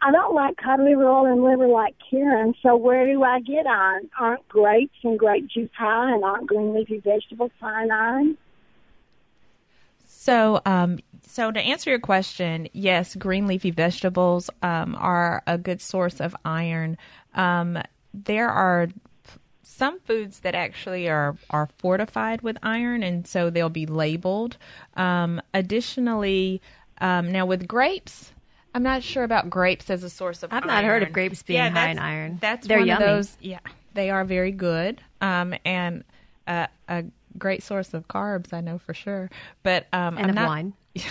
I 0.00 0.12
don't 0.12 0.34
like 0.34 0.56
cod 0.56 0.80
liver 0.80 1.08
oil 1.08 1.26
and 1.26 1.42
liver 1.42 1.66
like 1.66 1.96
Karen, 2.10 2.54
so 2.62 2.76
where 2.76 3.04
do 3.06 3.22
I 3.24 3.40
get 3.40 3.66
iron? 3.66 4.08
Aren't 4.18 4.48
grapes 4.48 4.96
and 5.02 5.18
grape 5.18 5.48
juice 5.48 5.70
high, 5.76 6.12
and 6.12 6.22
aren't 6.24 6.46
green 6.46 6.72
leafy 6.72 7.00
vegetables 7.00 7.50
high 7.60 7.84
in 7.84 7.90
iron? 7.90 8.38
So, 10.06 10.60
um, 10.64 10.98
so 11.26 11.50
to 11.50 11.60
answer 11.60 11.90
your 11.90 11.98
question, 11.98 12.68
yes, 12.72 13.16
green 13.16 13.46
leafy 13.46 13.70
vegetables 13.70 14.50
um, 14.62 14.96
are 15.00 15.42
a 15.46 15.58
good 15.58 15.80
source 15.80 16.20
of 16.20 16.36
iron. 16.44 16.96
Um, 17.34 17.78
there 18.14 18.48
are 18.48 18.88
some 19.62 20.00
foods 20.00 20.40
that 20.40 20.54
actually 20.54 21.08
are 21.08 21.36
are 21.50 21.68
fortified 21.78 22.42
with 22.42 22.56
iron, 22.62 23.02
and 23.02 23.26
so 23.26 23.50
they'll 23.50 23.68
be 23.68 23.86
labeled. 23.86 24.58
Um, 24.96 25.40
additionally, 25.54 26.62
um, 27.00 27.32
now 27.32 27.46
with 27.46 27.66
grapes, 27.66 28.32
I'm 28.78 28.84
not 28.84 29.02
sure 29.02 29.24
about 29.24 29.50
grapes 29.50 29.90
as 29.90 30.04
a 30.04 30.08
source 30.08 30.44
of. 30.44 30.52
Iron. 30.52 30.62
I've 30.62 30.70
iron. 30.70 30.82
not 30.84 30.88
heard 30.88 31.02
of 31.02 31.12
grapes 31.12 31.42
being 31.42 31.58
yeah, 31.58 31.70
high 31.70 31.88
in 31.88 31.98
iron. 31.98 32.38
That's 32.40 32.64
They're 32.64 32.78
one 32.78 32.86
yummy. 32.86 33.04
of 33.04 33.10
those. 33.10 33.36
Yeah, 33.40 33.58
they 33.94 34.08
are 34.08 34.24
very 34.24 34.52
good, 34.52 35.02
um, 35.20 35.52
and 35.64 36.04
uh, 36.46 36.68
a 36.88 37.02
great 37.36 37.64
source 37.64 37.92
of 37.92 38.06
carbs. 38.06 38.52
I 38.52 38.60
know 38.60 38.78
for 38.78 38.94
sure. 38.94 39.30
But 39.64 39.88
um, 39.92 40.16
And 40.16 40.26
I'm 40.26 40.28
of 40.30 40.34
not, 40.36 40.46
wine. 40.46 40.74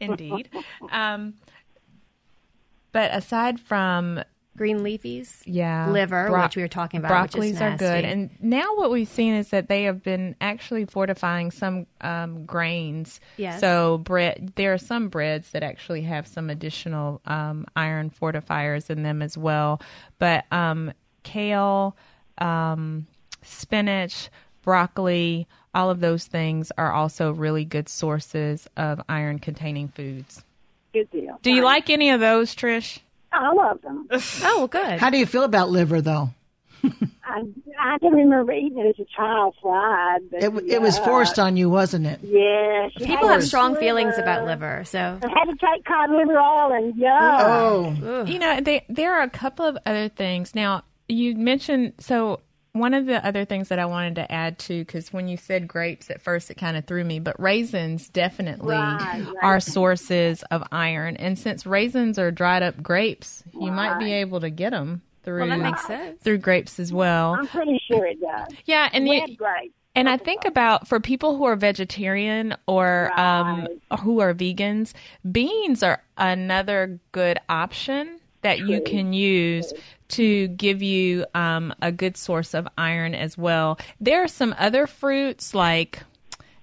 Indeed. 0.00 0.48
um, 0.90 1.34
but 2.92 3.14
aside 3.14 3.60
from 3.60 4.22
green 4.56 4.80
leafies, 4.80 5.42
yeah, 5.44 5.90
liver, 5.90 6.30
which 6.30 6.56
we 6.56 6.62
were 6.62 6.68
talking 6.68 6.98
about, 6.98 7.34
which 7.34 7.44
is 7.44 7.56
broccolis 7.56 7.74
are 7.74 7.76
good. 7.76 8.04
And 8.04 8.30
now 8.40 8.74
what 8.76 8.90
we've 8.90 9.08
seen 9.08 9.34
is 9.34 9.48
that 9.48 9.68
they 9.68 9.84
have 9.84 10.02
been 10.02 10.36
actually 10.40 10.84
fortifying 10.84 11.50
some 11.50 11.86
um, 12.00 12.44
grains. 12.44 13.20
Yes. 13.36 13.60
So 13.60 13.98
bread, 13.98 14.52
there 14.56 14.72
are 14.72 14.78
some 14.78 15.08
breads 15.08 15.50
that 15.50 15.62
actually 15.62 16.02
have 16.02 16.26
some 16.26 16.50
additional 16.50 17.20
um, 17.24 17.66
iron 17.76 18.10
fortifiers 18.10 18.90
in 18.90 19.02
them 19.02 19.22
as 19.22 19.38
well. 19.38 19.80
But 20.18 20.44
um, 20.52 20.92
kale, 21.22 21.96
um, 22.38 23.06
spinach, 23.42 24.28
broccoli, 24.62 25.46
all 25.74 25.88
of 25.88 26.00
those 26.00 26.26
things 26.26 26.70
are 26.76 26.92
also 26.92 27.32
really 27.32 27.64
good 27.64 27.88
sources 27.88 28.68
of 28.76 29.00
iron-containing 29.08 29.88
foods. 29.88 30.44
Good 30.92 31.10
deal. 31.10 31.38
Do 31.40 31.50
you 31.50 31.64
like 31.64 31.88
any 31.88 32.10
of 32.10 32.20
those, 32.20 32.54
Trish? 32.54 32.98
Oh, 33.32 33.38
I 33.38 33.52
love 33.52 33.82
them. 33.82 34.08
oh, 34.42 34.66
good. 34.68 34.98
How 34.98 35.10
do 35.10 35.18
you 35.18 35.26
feel 35.26 35.44
about 35.44 35.70
liver, 35.70 36.00
though? 36.00 36.30
I, 37.24 37.42
I 37.78 37.98
can 37.98 38.12
remember 38.12 38.52
eating 38.52 38.78
it 38.78 38.86
as 38.88 38.98
a 38.98 39.08
child 39.16 39.54
fried. 39.62 40.22
But 40.30 40.42
It, 40.42 40.52
it 40.68 40.82
was 40.82 40.98
forced 40.98 41.38
on 41.38 41.56
you, 41.56 41.70
wasn't 41.70 42.06
it? 42.06 42.20
Yes. 42.22 42.90
you 42.98 43.06
People 43.06 43.28
have 43.28 43.44
strong 43.44 43.70
liver. 43.72 43.80
feelings 43.80 44.18
about 44.18 44.44
liver, 44.44 44.82
so 44.84 44.98
I 45.22 45.28
had 45.28 45.44
to 45.44 45.52
take 45.56 45.84
cod 45.84 46.10
liver 46.10 46.38
oil 46.38 46.72
and 46.72 46.94
yeah. 46.96 47.38
Oh. 47.40 48.24
You 48.26 48.38
know, 48.38 48.60
they, 48.60 48.84
there 48.88 49.14
are 49.14 49.22
a 49.22 49.30
couple 49.30 49.64
of 49.64 49.78
other 49.86 50.08
things. 50.08 50.54
Now, 50.54 50.82
you 51.08 51.36
mentioned 51.36 51.92
so 52.00 52.40
one 52.72 52.94
of 52.94 53.04
the 53.06 53.24
other 53.26 53.44
things 53.44 53.68
that 53.68 53.78
I 53.78 53.84
wanted 53.84 54.14
to 54.16 54.32
add 54.32 54.58
to 54.60 54.80
because 54.80 55.12
when 55.12 55.28
you 55.28 55.36
said 55.36 55.68
grapes 55.68 56.10
at 56.10 56.22
first, 56.22 56.50
it 56.50 56.54
kind 56.56 56.76
of 56.76 56.86
threw 56.86 57.04
me, 57.04 57.18
but 57.18 57.38
raisins 57.38 58.08
definitely 58.08 58.76
Right, 58.76 59.26
are 59.42 59.60
sources 59.60 60.42
of 60.50 60.62
iron. 60.72 61.16
And 61.16 61.38
since 61.38 61.66
raisins 61.66 62.18
are 62.18 62.30
dried 62.30 62.62
up 62.62 62.82
grapes, 62.82 63.42
you 63.52 63.70
might 63.70 63.98
be 63.98 64.12
able 64.12 64.40
to 64.40 64.48
get 64.50 64.70
them 64.70 65.02
through 65.22 65.40
Well, 65.40 65.48
that 65.50 65.62
makes 65.62 65.86
sense. 65.86 66.22
through 66.22 66.38
grapes 66.38 66.80
as 66.80 66.92
well. 66.92 67.34
I'm 67.34 67.46
pretty 67.46 67.78
sure 67.86 68.06
it 68.06 68.20
does. 68.20 68.48
Yeah, 68.64 68.88
and 68.92 69.06
you, 69.06 69.20
Red 69.20 69.36
grapes. 69.36 69.74
and 69.94 70.08
I 70.08 70.16
think 70.16 70.46
about 70.46 70.88
for 70.88 70.98
people 70.98 71.36
who 71.36 71.44
are 71.44 71.56
vegetarian 71.56 72.56
or 72.66 73.12
um, 73.20 73.68
who 74.00 74.20
are 74.20 74.32
vegans, 74.32 74.94
beans 75.30 75.82
are 75.82 76.02
another 76.16 76.98
good 77.12 77.38
option 77.50 78.18
that 78.40 78.60
you 78.60 78.80
can 78.80 79.12
use 79.12 79.72
to 80.12 80.48
give 80.48 80.82
you 80.82 81.26
um, 81.34 81.74
a 81.82 81.92
good 81.92 82.16
source 82.16 82.54
of 82.54 82.66
iron 82.78 83.14
as 83.14 83.36
well. 83.36 83.78
There 84.00 84.22
are 84.22 84.28
some 84.28 84.54
other 84.58 84.86
fruits 84.86 85.54
like 85.54 86.02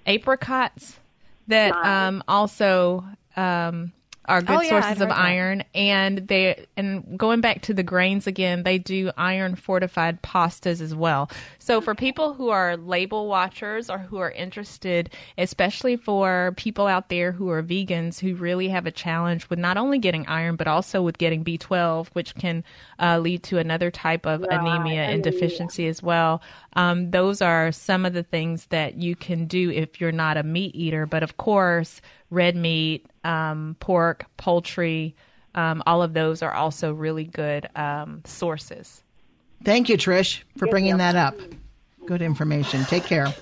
apricots 0.06 1.00
that 1.48 1.74
um, 1.74 2.24
also 2.28 3.06
um, 3.36 3.92
are 4.30 4.42
good 4.42 4.60
Oh, 4.60 4.62
yeah, 4.62 4.70
sources 4.70 5.02
of 5.02 5.10
heard 5.10 5.10
that. 5.10 5.18
iron 5.20 5.64
and 5.76 6.20
they 6.20 6.66
and 6.78 7.18
going 7.18 7.42
back 7.42 7.64
to 7.64 7.74
the 7.74 7.84
grains 7.84 8.28
again 8.28 8.64
they 8.64 8.78
do 8.78 9.12
iron 9.18 9.56
fortified 9.56 10.22
pastas 10.22 10.82
as 10.82 10.96
well. 10.96 11.30
So 11.60 11.82
for 11.82 11.96
people 11.96 12.34
who 12.34 12.50
are 12.50 12.78
label 12.78 13.28
watchers 13.28 13.90
or 13.90 13.98
who 13.98 14.18
are 14.20 14.32
interested 14.32 15.10
especially 15.38 15.98
for 15.98 16.54
people 16.58 16.88
out 16.88 17.10
there 17.10 17.32
who 17.34 17.50
are 17.50 17.64
vegans 17.64 18.20
who 18.20 18.36
really 18.36 18.70
have 18.70 18.86
a 18.86 18.92
challenge 18.92 19.50
with 19.50 19.60
not 19.60 19.78
only 19.78 20.00
getting 20.00 20.26
iron 20.28 20.56
but 20.56 20.68
also 20.68 21.02
with 21.02 21.18
getting 21.18 21.44
b12 21.44 22.08
which 22.14 22.36
can 22.36 22.64
uh, 23.00 23.18
lead 23.20 23.44
to 23.44 23.58
another 23.58 23.92
type 23.92 24.26
of 24.26 24.44
anemia 24.44 25.04
and 25.04 25.24
deficiency 25.24 25.88
as 25.88 26.02
well. 26.04 26.42
Um, 26.74 27.12
those 27.12 27.42
are 27.42 27.72
some 27.72 28.06
of 28.06 28.14
the 28.14 28.24
things 28.24 28.68
that 28.68 28.96
you 28.96 29.16
can 29.16 29.48
do 29.48 29.72
if 29.72 30.00
you're 30.00 30.12
not 30.12 30.38
a 30.38 30.44
meat 30.44 30.76
eater. 30.76 31.06
But 31.08 31.24
of 31.24 31.38
course 31.38 32.02
red 32.30 32.56
meat 32.56 33.06
um, 33.24 33.76
pork 33.80 34.26
poultry 34.38 35.16
um, 35.56 35.82
all 35.86 36.04
of 36.04 36.14
those 36.14 36.42
are 36.42 36.54
also 36.54 36.94
really 36.94 37.26
good 37.26 37.68
um, 37.76 38.22
sources 38.26 39.04
Thank 39.64 39.90
you, 39.90 39.98
Trish, 39.98 40.44
for 40.58 40.68
bringing 40.68 40.98
that 40.98 41.16
up. 41.16 41.36
Good 42.06 42.22
information. 42.22 42.86
Take 42.86 43.04
care. 43.04 43.34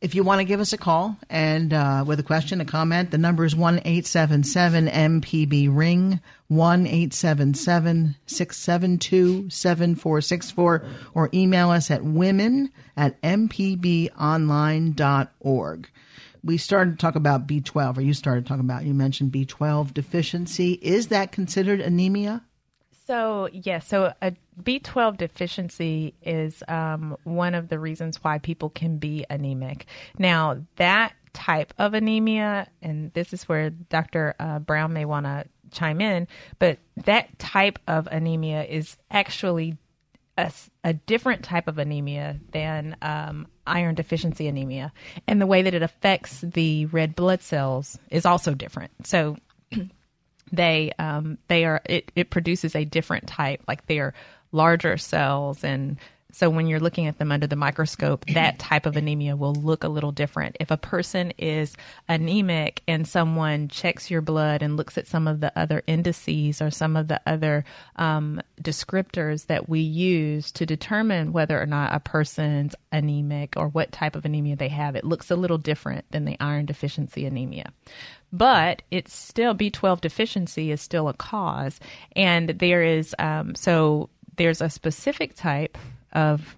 If 0.00 0.14
you 0.14 0.22
want 0.22 0.38
to 0.38 0.44
give 0.44 0.60
us 0.60 0.72
a 0.72 0.78
call 0.78 1.16
and 1.28 1.72
uh, 1.72 2.04
with 2.06 2.20
a 2.20 2.22
question, 2.22 2.60
a 2.60 2.64
comment, 2.64 3.10
the 3.10 3.18
number 3.18 3.44
is 3.44 3.56
one 3.56 3.82
eight 3.84 4.06
seven 4.06 4.44
seven 4.44 4.86
MPB 4.86 5.68
ring 5.70 6.20
one 6.46 6.86
eight 6.86 7.12
seven 7.12 7.52
seven 7.52 8.14
six 8.26 8.56
seven 8.56 8.98
two 8.98 9.50
seven 9.50 9.96
four 9.96 10.20
six 10.20 10.52
four 10.52 10.84
or 11.14 11.28
email 11.34 11.70
us 11.70 11.90
at 11.90 12.04
women 12.04 12.70
at 12.96 13.20
mpbonline.org. 13.22 14.10
We 16.42 16.56
started 16.56 16.92
to 16.92 16.96
talk 16.96 17.16
about 17.16 17.46
B12, 17.46 17.98
or 17.98 18.00
you 18.00 18.14
started 18.14 18.46
talking 18.46 18.64
about, 18.64 18.84
you 18.84 18.94
mentioned 18.94 19.32
B12 19.32 19.94
deficiency. 19.94 20.72
Is 20.74 21.08
that 21.08 21.32
considered 21.32 21.80
anemia? 21.80 22.42
So, 23.06 23.48
yes, 23.52 23.88
so 23.88 24.12
a 24.20 24.34
B12 24.62 25.16
deficiency 25.16 26.14
is 26.22 26.62
um, 26.68 27.16
one 27.24 27.54
of 27.54 27.68
the 27.68 27.78
reasons 27.78 28.22
why 28.22 28.38
people 28.38 28.68
can 28.68 28.98
be 28.98 29.24
anemic. 29.30 29.86
Now, 30.18 30.58
that 30.76 31.14
type 31.32 31.72
of 31.78 31.94
anemia, 31.94 32.68
and 32.82 33.12
this 33.14 33.32
is 33.32 33.48
where 33.48 33.70
Dr. 33.70 34.34
Uh, 34.38 34.58
Brown 34.58 34.92
may 34.92 35.06
want 35.06 35.24
to 35.24 35.46
chime 35.70 36.00
in. 36.00 36.28
But 36.58 36.78
that 37.04 37.38
type 37.38 37.78
of 37.86 38.06
anemia 38.08 38.64
is 38.64 38.96
actually 39.10 39.76
a, 40.38 40.52
a 40.84 40.92
different 40.94 41.42
type 41.42 41.66
of 41.66 41.78
anemia 41.78 42.38
than 42.52 42.96
um, 43.02 43.48
iron 43.66 43.96
deficiency 43.96 44.46
anemia, 44.46 44.92
and 45.26 45.40
the 45.40 45.46
way 45.46 45.62
that 45.62 45.74
it 45.74 45.82
affects 45.82 46.40
the 46.40 46.86
red 46.86 47.14
blood 47.16 47.42
cells 47.42 47.98
is 48.08 48.24
also 48.24 48.54
different. 48.54 48.92
So 49.06 49.36
they 50.52 50.92
um, 50.98 51.38
they 51.48 51.64
are 51.64 51.82
it, 51.84 52.12
it 52.14 52.30
produces 52.30 52.76
a 52.76 52.84
different 52.84 53.26
type, 53.26 53.62
like 53.66 53.86
they 53.86 53.98
are 53.98 54.14
larger 54.52 54.96
cells 54.96 55.64
and 55.64 55.98
so 56.30 56.50
when 56.50 56.66
you're 56.66 56.78
looking 56.78 57.06
at 57.06 57.18
them 57.18 57.32
under 57.32 57.46
the 57.46 57.56
microscope, 57.56 58.26
that 58.34 58.58
type 58.58 58.84
of 58.84 58.96
anemia 58.96 59.34
will 59.34 59.54
look 59.54 59.82
a 59.82 59.88
little 59.88 60.12
different. 60.12 60.56
If 60.60 60.70
a 60.70 60.76
person 60.76 61.32
is 61.38 61.74
anemic 62.06 62.82
and 62.86 63.08
someone 63.08 63.68
checks 63.68 64.10
your 64.10 64.20
blood 64.20 64.62
and 64.62 64.76
looks 64.76 64.98
at 64.98 65.06
some 65.06 65.26
of 65.26 65.40
the 65.40 65.56
other 65.58 65.82
indices 65.86 66.60
or 66.60 66.70
some 66.70 66.96
of 66.96 67.08
the 67.08 67.20
other 67.26 67.64
um, 67.96 68.42
descriptors 68.60 69.46
that 69.46 69.70
we 69.70 69.80
use 69.80 70.52
to 70.52 70.66
determine 70.66 71.32
whether 71.32 71.60
or 71.60 71.66
not 71.66 71.94
a 71.94 72.00
person's 72.00 72.74
anemic 72.92 73.54
or 73.56 73.68
what 73.68 73.90
type 73.90 74.14
of 74.14 74.26
anemia 74.26 74.56
they 74.56 74.68
have, 74.68 74.96
it 74.96 75.04
looks 75.04 75.30
a 75.30 75.36
little 75.36 75.58
different 75.58 76.04
than 76.10 76.26
the 76.26 76.36
iron 76.40 76.66
deficiency 76.66 77.24
anemia 77.24 77.72
but 78.30 78.82
it's 78.90 79.14
still 79.14 79.54
B12 79.54 80.02
deficiency 80.02 80.70
is 80.70 80.82
still 80.82 81.08
a 81.08 81.14
cause, 81.14 81.80
and 82.14 82.50
there 82.50 82.82
is 82.82 83.14
um, 83.18 83.54
so 83.54 84.10
there's 84.36 84.60
a 84.60 84.68
specific 84.68 85.34
type 85.34 85.78
of 86.12 86.56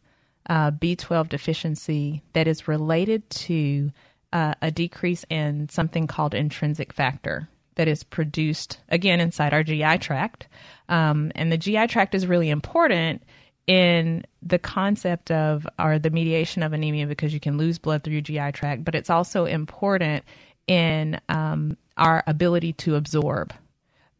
uh, 0.49 0.71
B12 0.73 1.29
deficiency 1.29 2.23
that 2.33 2.47
is 2.47 2.69
related 2.69 3.29
to 3.31 3.91
uh, 4.33 4.55
a 4.63 4.71
decrease 4.71 5.25
in 5.31 5.69
something 5.69 6.07
called 6.07 6.35
intrinsic 6.35 6.93
factor 6.93 7.49
that 7.77 7.89
is 7.89 8.03
produced 8.03 8.79
again 8.89 9.21
inside 9.21 9.55
our 9.55 9.63
GI 9.63 9.99
tract. 9.99 10.49
Um, 10.89 11.33
and 11.35 11.51
the 11.51 11.57
GI 11.57 11.87
tract 11.87 12.15
is 12.15 12.27
really 12.27 12.51
important 12.51 13.23
in 13.67 14.25
the 14.43 14.59
concept 14.59 15.31
of 15.31 15.67
or 15.79 15.99
the 15.99 16.11
mediation 16.11 16.63
of 16.63 16.73
anemia 16.73 17.07
because 17.07 17.33
you 17.33 17.41
can 17.41 17.57
lose 17.57 17.79
blood 17.79 18.03
through 18.03 18.15
your 18.15 18.23
GI 18.23 18.53
tract, 18.53 18.85
but 18.85 18.95
it's 18.95 19.11
also 19.11 19.45
important 19.45 20.25
in 20.67 21.21
um, 21.29 21.77
our 21.97 22.25
ability 22.27 22.73
to 22.73 22.97
absorb 22.97 23.53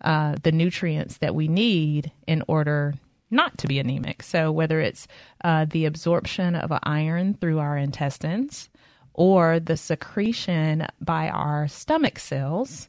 uh, 0.03 0.37
the 0.43 0.53
nutrients 0.53 1.19
that 1.19 1.35
we 1.35 1.49
need 1.49 2.13
in 2.27 2.43
order 2.49 2.95
not 3.31 3.57
to 3.59 3.67
be 3.67 3.79
anemic. 3.79 4.23
So, 4.23 4.51
whether 4.51 4.81
it's 4.81 5.07
uh, 5.45 5.67
the 5.69 5.87
absorption 5.87 6.55
of 6.55 6.73
iron 6.83 7.35
through 7.35 7.59
our 7.59 7.77
intestines 7.77 8.69
or 9.15 9.61
the 9.61 9.77
secretion 9.77 10.87
by 11.01 11.29
our 11.29 11.69
stomach 11.69 12.19
cells 12.19 12.89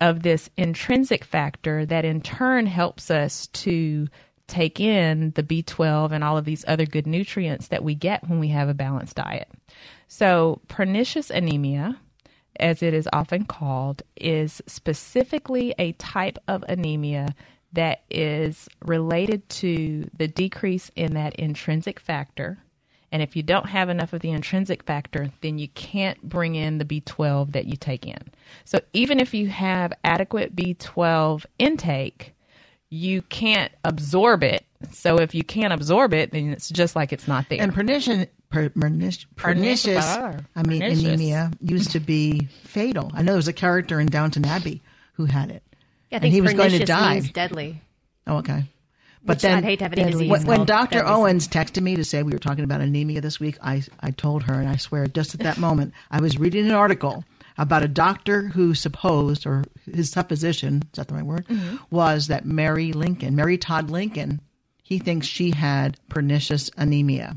of 0.00 0.22
this 0.22 0.50
intrinsic 0.56 1.24
factor 1.24 1.86
that 1.86 2.04
in 2.04 2.20
turn 2.20 2.66
helps 2.66 3.10
us 3.10 3.46
to 3.48 4.08
take 4.46 4.78
in 4.80 5.32
the 5.36 5.42
B12 5.42 6.12
and 6.12 6.22
all 6.22 6.36
of 6.36 6.44
these 6.44 6.64
other 6.68 6.84
good 6.84 7.06
nutrients 7.06 7.68
that 7.68 7.82
we 7.82 7.94
get 7.94 8.28
when 8.28 8.38
we 8.38 8.48
have 8.48 8.68
a 8.68 8.74
balanced 8.74 9.16
diet. 9.16 9.48
So, 10.08 10.60
pernicious 10.68 11.30
anemia, 11.30 11.98
as 12.60 12.82
it 12.82 12.92
is 12.92 13.08
often 13.12 13.44
called, 13.46 14.02
is 14.16 14.62
specifically 14.66 15.74
a 15.78 15.92
type 15.92 16.38
of 16.46 16.62
anemia 16.68 17.34
that 17.74 18.02
is 18.10 18.68
related 18.84 19.48
to 19.48 20.08
the 20.16 20.28
decrease 20.28 20.90
in 20.96 21.14
that 21.14 21.34
intrinsic 21.36 22.00
factor. 22.00 22.58
And 23.12 23.22
if 23.22 23.36
you 23.36 23.42
don't 23.42 23.66
have 23.68 23.88
enough 23.88 24.12
of 24.12 24.22
the 24.22 24.30
intrinsic 24.30 24.82
factor, 24.82 25.30
then 25.40 25.58
you 25.58 25.68
can't 25.68 26.20
bring 26.22 26.56
in 26.56 26.78
the 26.78 26.84
B12 26.84 27.52
that 27.52 27.66
you 27.66 27.76
take 27.76 28.06
in. 28.06 28.18
So 28.64 28.80
even 28.92 29.20
if 29.20 29.34
you 29.34 29.48
have 29.48 29.92
adequate 30.02 30.56
B12 30.56 31.46
intake, 31.58 32.34
you 32.90 33.22
can't 33.22 33.72
absorb 33.84 34.42
it. 34.42 34.64
So 34.92 35.16
if 35.16 35.34
you 35.34 35.44
can't 35.44 35.72
absorb 35.72 36.12
it, 36.12 36.32
then 36.32 36.50
it's 36.50 36.68
just 36.68 36.96
like 36.96 37.12
it's 37.12 37.28
not 37.28 37.48
there. 37.48 37.60
And 37.60 37.72
pernicious, 37.72 38.26
per, 38.50 38.68
pernicious, 38.68 39.26
pernicious 39.36 40.04
I 40.04 40.62
mean, 40.66 40.80
pernicious. 40.80 41.04
anemia 41.04 41.50
used 41.60 41.92
to 41.92 42.00
be 42.00 42.48
fatal. 42.64 43.10
I 43.14 43.22
know 43.22 43.32
there 43.32 43.36
was 43.36 43.48
a 43.48 43.52
character 43.52 44.00
in 44.00 44.06
Downton 44.06 44.44
Abbey 44.44 44.82
who 45.14 45.24
had 45.24 45.50
it. 45.50 45.62
Yeah, 46.14 46.18
I 46.18 46.20
think 46.20 46.24
and 46.26 46.34
he 46.34 46.40
was 46.40 46.54
going 46.54 46.70
to 46.70 46.84
die. 46.84 47.14
Means 47.14 47.30
deadly. 47.30 47.80
Oh, 48.28 48.36
okay. 48.38 48.64
But 49.24 49.36
Which 49.36 49.42
then, 49.42 49.58
I'd 49.58 49.64
hate 49.64 49.78
to 49.80 49.84
have 49.86 49.92
any 49.94 50.12
disease 50.12 50.30
when, 50.30 50.44
when 50.46 50.64
Dr. 50.64 50.98
deadly. 50.98 51.10
Owens 51.10 51.48
texted 51.48 51.82
me 51.82 51.96
to 51.96 52.04
say 52.04 52.22
we 52.22 52.32
were 52.32 52.38
talking 52.38 52.62
about 52.62 52.80
anemia 52.82 53.20
this 53.20 53.40
week, 53.40 53.58
I, 53.62 53.82
I 54.00 54.10
told 54.12 54.44
her, 54.44 54.54
and 54.54 54.68
I 54.68 54.76
swear, 54.76 55.06
just 55.06 55.34
at 55.34 55.40
that 55.40 55.58
moment, 55.58 55.92
I 56.10 56.20
was 56.20 56.38
reading 56.38 56.66
an 56.66 56.72
article 56.72 57.24
about 57.58 57.82
a 57.82 57.88
doctor 57.88 58.42
who 58.48 58.74
supposed, 58.74 59.46
or 59.46 59.64
his 59.92 60.10
supposition, 60.10 60.82
is 60.84 60.96
that 60.98 61.08
the 61.08 61.14
right 61.14 61.24
word, 61.26 61.46
Mm-hmm. 61.48 61.76
was 61.90 62.28
that 62.28 62.44
Mary 62.46 62.92
Lincoln, 62.92 63.34
Mary 63.34 63.58
Todd 63.58 63.90
Lincoln, 63.90 64.40
he 64.84 64.98
thinks 64.98 65.26
she 65.26 65.50
had 65.50 65.98
pernicious 66.08 66.70
anemia. 66.76 67.36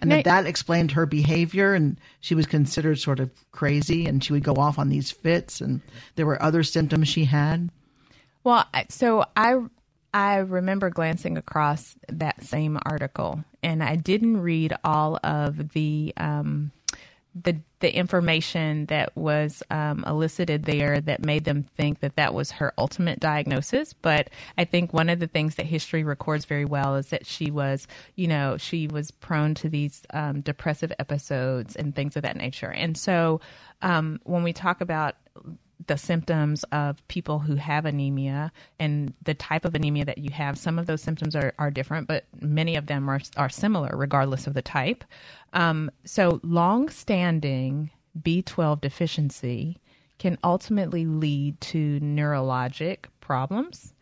And 0.00 0.10
Now- 0.10 0.16
that 0.16 0.24
that 0.24 0.46
explained 0.46 0.90
her 0.92 1.06
behavior, 1.06 1.74
and 1.74 1.98
she 2.20 2.34
was 2.34 2.46
considered 2.46 2.98
sort 2.98 3.20
of 3.20 3.30
crazy, 3.52 4.06
and 4.06 4.22
she 4.22 4.32
would 4.32 4.42
go 4.44 4.54
off 4.56 4.78
on 4.78 4.88
these 4.88 5.10
fits, 5.10 5.60
and 5.60 5.80
there 6.16 6.26
were 6.26 6.42
other 6.42 6.62
symptoms 6.64 7.08
she 7.08 7.24
had. 7.24 7.70
Well, 8.44 8.66
so 8.90 9.24
I 9.36 9.58
I 10.12 10.36
remember 10.36 10.90
glancing 10.90 11.36
across 11.38 11.96
that 12.08 12.44
same 12.44 12.78
article, 12.84 13.42
and 13.62 13.82
I 13.82 13.96
didn't 13.96 14.40
read 14.40 14.74
all 14.84 15.18
of 15.24 15.70
the 15.70 16.12
um, 16.18 16.70
the 17.34 17.56
the 17.80 17.94
information 17.94 18.86
that 18.86 19.16
was 19.16 19.62
um, 19.70 20.04
elicited 20.06 20.64
there 20.64 21.00
that 21.00 21.24
made 21.24 21.44
them 21.44 21.62
think 21.62 22.00
that 22.00 22.16
that 22.16 22.34
was 22.34 22.50
her 22.52 22.72
ultimate 22.78 23.18
diagnosis. 23.18 23.94
But 23.94 24.28
I 24.58 24.64
think 24.64 24.92
one 24.92 25.08
of 25.08 25.20
the 25.20 25.26
things 25.26 25.54
that 25.56 25.66
history 25.66 26.04
records 26.04 26.44
very 26.44 26.64
well 26.66 26.96
is 26.96 27.08
that 27.08 27.26
she 27.26 27.50
was, 27.50 27.88
you 28.14 28.28
know, 28.28 28.56
she 28.58 28.86
was 28.88 29.10
prone 29.10 29.54
to 29.56 29.68
these 29.70 30.02
um, 30.12 30.42
depressive 30.42 30.92
episodes 30.98 31.76
and 31.76 31.94
things 31.94 32.14
of 32.16 32.22
that 32.22 32.36
nature. 32.36 32.70
And 32.70 32.96
so 32.96 33.40
um, 33.82 34.20
when 34.24 34.42
we 34.42 34.52
talk 34.52 34.80
about 34.80 35.16
the 35.86 35.96
symptoms 35.96 36.64
of 36.64 37.06
people 37.08 37.38
who 37.38 37.56
have 37.56 37.84
anemia 37.84 38.52
and 38.78 39.12
the 39.22 39.34
type 39.34 39.64
of 39.64 39.74
anemia 39.74 40.04
that 40.04 40.18
you 40.18 40.30
have. 40.30 40.56
Some 40.58 40.78
of 40.78 40.86
those 40.86 41.02
symptoms 41.02 41.36
are, 41.36 41.52
are 41.58 41.70
different, 41.70 42.08
but 42.08 42.24
many 42.40 42.76
of 42.76 42.86
them 42.86 43.08
are, 43.08 43.20
are 43.36 43.48
similar 43.48 43.96
regardless 43.96 44.46
of 44.46 44.54
the 44.54 44.62
type. 44.62 45.04
Um, 45.52 45.90
so, 46.04 46.40
long 46.42 46.88
standing 46.88 47.90
B12 48.20 48.80
deficiency 48.80 49.78
can 50.18 50.38
ultimately 50.44 51.06
lead 51.06 51.60
to 51.60 52.00
neurologic 52.00 53.06
problems 53.20 53.94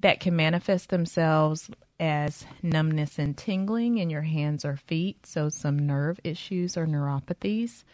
that 0.00 0.20
can 0.20 0.34
manifest 0.34 0.88
themselves 0.88 1.70
as 2.00 2.46
numbness 2.62 3.18
and 3.18 3.36
tingling 3.36 3.98
in 3.98 4.08
your 4.08 4.22
hands 4.22 4.64
or 4.64 4.76
feet, 4.76 5.26
so 5.26 5.50
some 5.50 5.78
nerve 5.78 6.18
issues 6.24 6.76
or 6.76 6.86
neuropathies. 6.86 7.84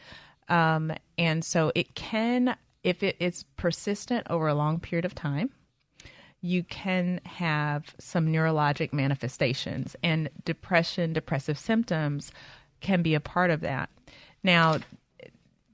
Um, 0.49 0.93
and 1.19 1.45
so 1.45 1.73
it 1.75 1.95
can, 1.97 2.57
if 2.87 3.03
it 3.03 3.17
is 3.19 3.45
persistent 3.57 4.25
over 4.31 4.47
a 4.47 4.55
long 4.55 4.79
period 4.79 5.05
of 5.05 5.13
time, 5.13 5.51
you 6.41 6.63
can 6.63 7.21
have 7.25 7.93
some 7.99 8.29
neurologic 8.29 8.93
manifestations, 8.93 9.97
and 10.05 10.31
depression, 10.45 11.13
depressive 11.13 11.59
symptoms 11.59 12.31
can 12.81 13.03
be 13.03 13.15
a 13.15 13.21
part 13.21 13.51
of 13.51 13.61
that. 13.63 13.91
Now, 14.45 14.79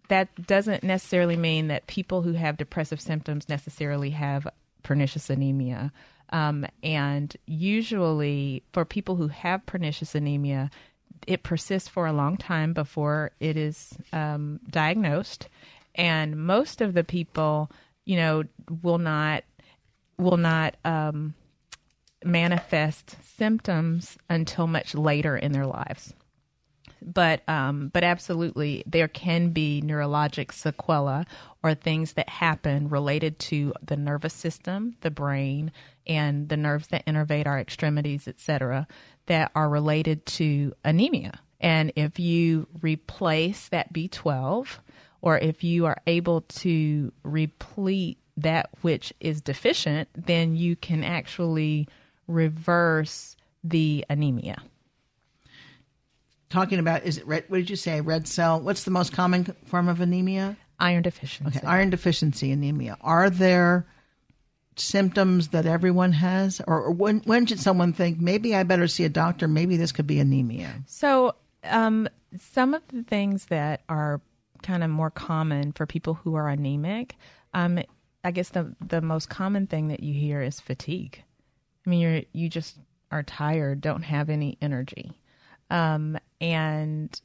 that 0.08 0.46
doesn't 0.46 0.82
necessarily 0.82 1.36
mean 1.36 1.68
that 1.68 1.86
people 1.86 2.22
who 2.22 2.32
have 2.32 2.56
depressive 2.56 3.00
symptoms 3.00 3.46
necessarily 3.46 4.10
have 4.10 4.48
pernicious 4.82 5.28
anemia. 5.28 5.92
Um, 6.30 6.64
and 6.82 7.36
usually, 7.46 8.62
for 8.72 8.86
people 8.86 9.16
who 9.16 9.28
have 9.28 9.66
pernicious 9.66 10.14
anemia, 10.14 10.70
it 11.26 11.42
persists 11.42 11.90
for 11.90 12.06
a 12.06 12.12
long 12.14 12.38
time 12.38 12.72
before 12.72 13.32
it 13.38 13.58
is 13.58 13.92
um, 14.14 14.60
diagnosed. 14.70 15.50
And 15.94 16.36
most 16.36 16.80
of 16.80 16.94
the 16.94 17.04
people, 17.04 17.70
you 18.04 18.16
know, 18.16 18.44
will 18.82 18.98
not 18.98 19.44
will 20.18 20.36
not 20.36 20.76
um, 20.84 21.34
manifest 22.24 23.16
symptoms 23.36 24.16
until 24.30 24.66
much 24.66 24.94
later 24.94 25.36
in 25.36 25.52
their 25.52 25.66
lives 25.66 26.14
but 27.04 27.46
um, 27.48 27.90
but 27.92 28.04
absolutely 28.04 28.82
there 28.86 29.08
can 29.08 29.50
be 29.50 29.82
neurologic 29.84 30.48
sequela 30.48 31.26
or 31.62 31.74
things 31.74 32.14
that 32.14 32.28
happen 32.28 32.88
related 32.88 33.38
to 33.38 33.72
the 33.84 33.96
nervous 33.96 34.34
system, 34.34 34.96
the 35.00 35.10
brain, 35.10 35.72
and 36.06 36.48
the 36.48 36.56
nerves 36.56 36.88
that 36.88 37.06
innervate 37.06 37.46
our 37.46 37.58
extremities, 37.58 38.26
etc., 38.26 38.86
that 39.26 39.50
are 39.54 39.68
related 39.68 40.24
to 40.26 40.72
anemia. 40.84 41.38
And 41.60 41.92
if 41.94 42.18
you 42.18 42.66
replace 42.80 43.68
that 43.68 43.92
B12, 43.92 44.66
or 45.22 45.38
if 45.38 45.64
you 45.64 45.86
are 45.86 45.96
able 46.06 46.42
to 46.42 47.12
replete 47.22 48.18
that 48.36 48.70
which 48.82 49.12
is 49.20 49.40
deficient, 49.40 50.08
then 50.14 50.56
you 50.56 50.76
can 50.76 51.04
actually 51.04 51.88
reverse 52.26 53.36
the 53.64 54.04
anemia. 54.10 54.60
Talking 56.50 56.78
about 56.78 57.04
is 57.04 57.16
it 57.16 57.26
red 57.26 57.44
what 57.48 57.58
did 57.58 57.70
you 57.70 57.76
say 57.76 58.00
red 58.00 58.28
cell? 58.28 58.60
What's 58.60 58.84
the 58.84 58.90
most 58.90 59.12
common 59.12 59.44
form 59.64 59.88
of 59.88 60.00
anemia? 60.00 60.56
Iron 60.78 61.02
deficiency. 61.02 61.58
Okay 61.58 61.66
iron 61.66 61.88
deficiency 61.88 62.52
anemia. 62.52 62.98
Are 63.00 63.30
there 63.30 63.86
symptoms 64.76 65.48
that 65.48 65.66
everyone 65.66 66.12
has, 66.12 66.60
or, 66.66 66.82
or 66.82 66.90
when 66.90 67.20
when 67.20 67.46
should 67.46 67.60
someone 67.60 67.92
think 67.92 68.20
maybe 68.20 68.54
I 68.54 68.64
better 68.64 68.88
see 68.88 69.04
a 69.04 69.08
doctor? 69.08 69.48
Maybe 69.48 69.76
this 69.76 69.92
could 69.92 70.06
be 70.06 70.18
anemia. 70.18 70.82
So, 70.86 71.34
um, 71.64 72.08
some 72.38 72.74
of 72.74 72.82
the 72.88 73.02
things 73.02 73.46
that 73.46 73.82
are 73.88 74.20
kind 74.62 74.82
of 74.82 74.90
more 74.90 75.10
common 75.10 75.72
for 75.72 75.86
people 75.86 76.14
who 76.14 76.34
are 76.34 76.48
anemic, 76.48 77.16
um, 77.54 77.78
I 78.24 78.30
guess 78.30 78.50
the 78.50 78.74
the 78.80 79.00
most 79.00 79.28
common 79.28 79.66
thing 79.66 79.88
that 79.88 80.02
you 80.02 80.14
hear 80.14 80.42
is 80.42 80.60
fatigue. 80.60 81.22
I 81.86 81.90
mean, 81.90 82.00
you're 82.00 82.22
you 82.32 82.48
just 82.48 82.78
are 83.10 83.22
tired, 83.22 83.80
don't 83.80 84.02
have 84.02 84.30
any 84.30 84.56
energy, 84.60 85.12
um, 85.70 86.18
and 86.40 87.20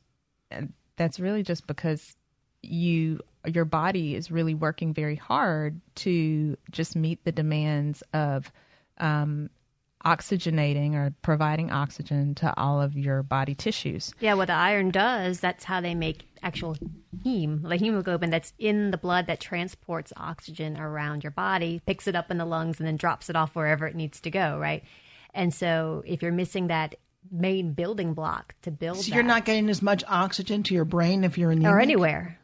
that's 0.98 1.20
really 1.20 1.44
just 1.44 1.68
because 1.68 2.16
you 2.64 3.20
your 3.46 3.66
body 3.66 4.16
is 4.16 4.32
really 4.32 4.56
working 4.56 4.94
very 4.94 5.16
hard 5.16 5.80
to 5.96 6.58
just 6.72 6.96
meet 6.96 7.24
the 7.24 7.32
demands 7.32 8.04
of 8.14 8.52
um, 8.98 9.50
oxygenating 10.08 10.94
or 10.96 11.14
providing 11.22 11.72
oxygen 11.72 12.34
to 12.36 12.54
all 12.58 12.82
of 12.82 12.96
your 12.96 13.24
body 13.24 13.54
tissues. 13.54 14.14
Yeah, 14.20 14.36
what 14.36 14.48
the 14.48 14.54
iron 14.54 14.90
does, 14.92 15.40
that's 15.42 15.66
how 15.66 15.82
they 15.82 15.96
make 15.96 16.26
actual 16.42 16.78
heme, 17.26 17.68
the 17.68 17.76
hemoglobin 17.76 18.30
that's 18.30 18.54
in 18.58 18.92
the 18.92 18.98
blood 18.98 19.28
that 19.28 19.42
transports 19.42 20.14
oxygen 20.16 20.80
around 20.80 21.24
your 21.24 21.32
body, 21.32 21.82
picks 21.86 22.08
it 22.08 22.16
up 22.16 22.32
in 22.32 22.38
the 22.38 22.46
lungs, 22.46 22.80
and 22.80 22.88
then 22.88 22.96
drops 22.96 23.30
it 23.30 23.36
off 23.36 23.56
wherever 23.56 23.86
it 23.86 23.96
needs 23.96 24.22
to 24.22 24.32
go, 24.32 24.58
right? 24.58 24.84
And 25.34 25.54
so 25.54 26.04
if 26.06 26.22
you're 26.22 26.32
missing 26.32 26.68
that 26.68 26.96
main 27.30 27.74
building 27.74 28.14
block 28.14 28.56
to 28.62 28.72
build 28.72 28.98
So 28.98 29.14
you're 29.14 29.24
not 29.24 29.44
getting 29.44 29.70
as 29.70 29.82
much 29.82 30.04
oxygen 30.08 30.64
to 30.64 30.74
your 30.74 30.86
brain 30.86 31.26
if 31.26 31.38
you're 31.38 31.52
anemic, 31.52 31.76
or 31.76 31.80
anywhere. 31.82 32.40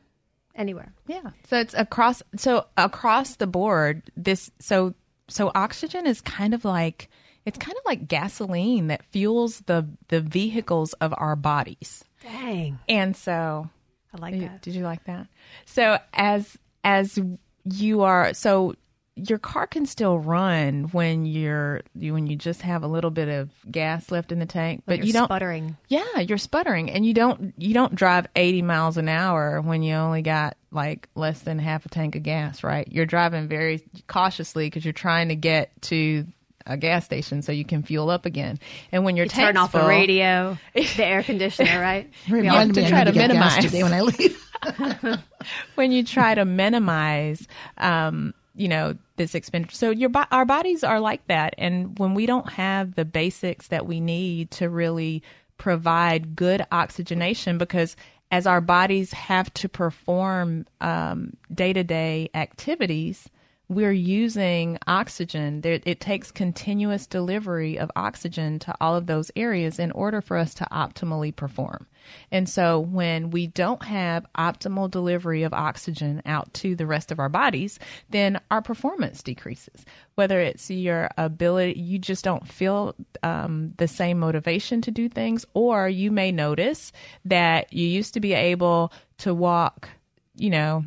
Anywhere. 0.56 0.94
Yeah. 1.08 1.32
So 1.48 1.58
it's 1.58 1.74
across 1.74 2.22
so 2.36 2.66
across 2.78 3.38
the 3.38 3.48
board 3.48 4.04
this 4.18 4.52
so 4.60 4.94
so 5.30 5.52
oxygen 5.56 6.06
is 6.06 6.20
kind 6.22 6.54
of 6.54 6.66
like 6.66 7.10
it's 7.46 7.58
kind 7.58 7.78
of 7.78 7.84
like 7.86 8.08
gasoline 8.08 8.88
that 8.88 9.04
fuels 9.12 9.60
the 9.62 9.88
the 10.08 10.22
vehicles 10.22 10.94
of 10.94 11.14
our 11.18 11.36
bodies. 11.36 12.04
Dang. 12.22 12.80
And 12.88 13.16
so 13.16 13.70
I 14.14 14.18
like 14.18 14.40
that. 14.40 14.62
Did 14.62 14.76
you 14.76 14.84
like 14.84 15.04
that? 15.06 15.28
So 15.66 15.98
as 16.14 16.58
as 16.84 17.20
you 17.66 18.02
are 18.02 18.34
so 18.34 18.76
your 19.16 19.38
car 19.38 19.68
can 19.68 19.86
still 19.86 20.18
run 20.18 20.86
when 20.86 21.26
you're 21.26 21.82
you, 21.94 22.14
when 22.14 22.26
you 22.26 22.36
just 22.36 22.62
have 22.64 22.84
a 22.84 22.88
little 22.88 23.12
bit 23.12 23.30
of 23.30 23.52
gas 23.70 24.12
left 24.12 24.32
in 24.32 24.40
the 24.40 24.46
tank, 24.46 24.84
but 24.86 25.04
you 25.04 25.14
don't 25.14 25.26
sputtering. 25.26 25.78
Yeah, 25.88 26.20
you're 26.20 26.40
sputtering, 26.40 26.90
and 26.90 27.06
you 27.06 27.14
don't 27.14 27.54
you 27.58 27.74
don't 27.74 27.94
drive 27.94 28.28
80 28.36 28.64
miles 28.64 28.98
an 28.98 29.10
hour 29.10 29.62
when 29.62 29.84
you 29.84 29.94
only 29.94 30.24
got 30.24 30.58
like 30.72 31.10
less 31.16 31.42
than 31.42 31.60
half 31.60 31.86
a 31.86 31.90
tank 31.90 32.16
of 32.16 32.24
gas, 32.24 32.64
right? 32.64 32.88
You're 32.92 33.06
driving 33.06 33.48
very 33.48 33.84
cautiously 34.08 34.66
because 34.66 34.84
you're 34.84 34.94
trying 34.94 35.30
to 35.30 35.36
get 35.36 35.70
to 35.84 36.26
a 36.66 36.78
gas 36.78 37.06
station 37.06 37.42
so 37.42 37.52
you 37.52 37.66
can 37.66 37.84
fuel 37.84 38.10
up 38.10 38.26
again. 38.26 38.60
And 38.92 39.04
when 39.04 39.16
your 39.16 39.26
You 39.26 39.30
tank's 39.30 39.48
turn 39.50 39.58
off 39.58 39.72
the 39.72 39.86
radio, 39.86 40.58
the 40.74 41.06
air 41.06 41.24
conditioner, 41.24 41.80
right? 41.80 42.10
Remind 42.30 42.76
You 42.76 42.84
have 42.84 42.90
to 42.90 42.90
try 42.90 43.04
to 43.04 43.12
to 43.12 43.18
minimize. 43.18 43.66
today 43.66 43.84
when 43.84 43.94
I 43.94 44.02
leave. 44.02 44.50
when 45.76 45.92
you 45.92 46.04
try 46.04 46.36
to 46.36 46.46
minimize 46.46 47.48
um, 47.78 48.34
you 48.56 48.68
know 48.68 48.96
this 49.18 49.36
expenditure 49.36 49.76
so 49.76 49.90
your 49.90 50.10
our 50.32 50.46
bodies 50.46 50.84
are 50.84 51.00
like 51.00 51.26
that 51.28 51.54
and 51.58 51.98
when 52.00 52.14
we 52.14 52.26
don't 52.26 52.50
have 52.52 52.96
the 52.96 53.06
basics 53.06 53.68
that 53.68 53.86
we 53.86 54.00
need 54.00 54.50
to 54.52 54.70
really 54.70 55.22
provide 55.58 56.36
good 56.36 56.66
oxygenation 56.72 57.58
because 57.58 57.96
as 58.32 58.48
our 58.48 58.62
bodies 58.62 59.12
have 59.14 59.54
to 59.54 59.70
perform 59.70 60.66
um, 60.82 61.34
day-to-day 61.54 62.30
activities 62.34 63.30
we're 63.70 63.92
using 63.92 64.78
oxygen. 64.88 65.62
It 65.64 66.00
takes 66.00 66.32
continuous 66.32 67.08
delivery 67.08 67.78
of 67.80 67.92
oxygen 67.96 68.60
to 68.60 68.76
all 68.82 68.96
of 68.96 69.08
those 69.08 69.32
areas 69.36 69.80
in 69.80 69.92
order 69.92 70.22
for 70.22 70.38
us 70.38 70.54
to 70.56 70.68
optimally 70.72 71.36
perform. 71.36 71.88
And 72.32 72.50
so, 72.50 72.80
when 72.80 73.30
we 73.30 73.48
don't 73.48 73.84
have 73.84 74.26
optimal 74.38 74.92
delivery 74.92 75.44
of 75.44 75.54
oxygen 75.54 76.22
out 76.26 76.54
to 76.56 76.76
the 76.76 76.86
rest 76.86 77.12
of 77.12 77.20
our 77.20 77.30
bodies, 77.30 77.80
then 78.10 78.42
our 78.52 78.62
performance 78.62 79.24
decreases. 79.24 79.86
Whether 80.16 80.42
it's 80.42 80.70
your 80.70 81.10
ability, 81.18 81.80
you 81.80 82.00
just 82.00 82.26
don't 82.26 82.48
feel 82.48 82.96
um, 83.24 83.74
the 83.78 83.88
same 83.88 84.20
motivation 84.20 84.82
to 84.82 84.92
do 84.92 85.08
things, 85.08 85.46
or 85.54 85.88
you 85.88 86.12
may 86.12 86.34
notice 86.34 86.92
that 87.24 87.72
you 87.72 87.88
used 87.88 88.14
to 88.16 88.20
be 88.20 88.34
able 88.34 88.92
to 89.20 89.34
walk, 89.34 89.88
you 90.36 90.50
know, 90.50 90.84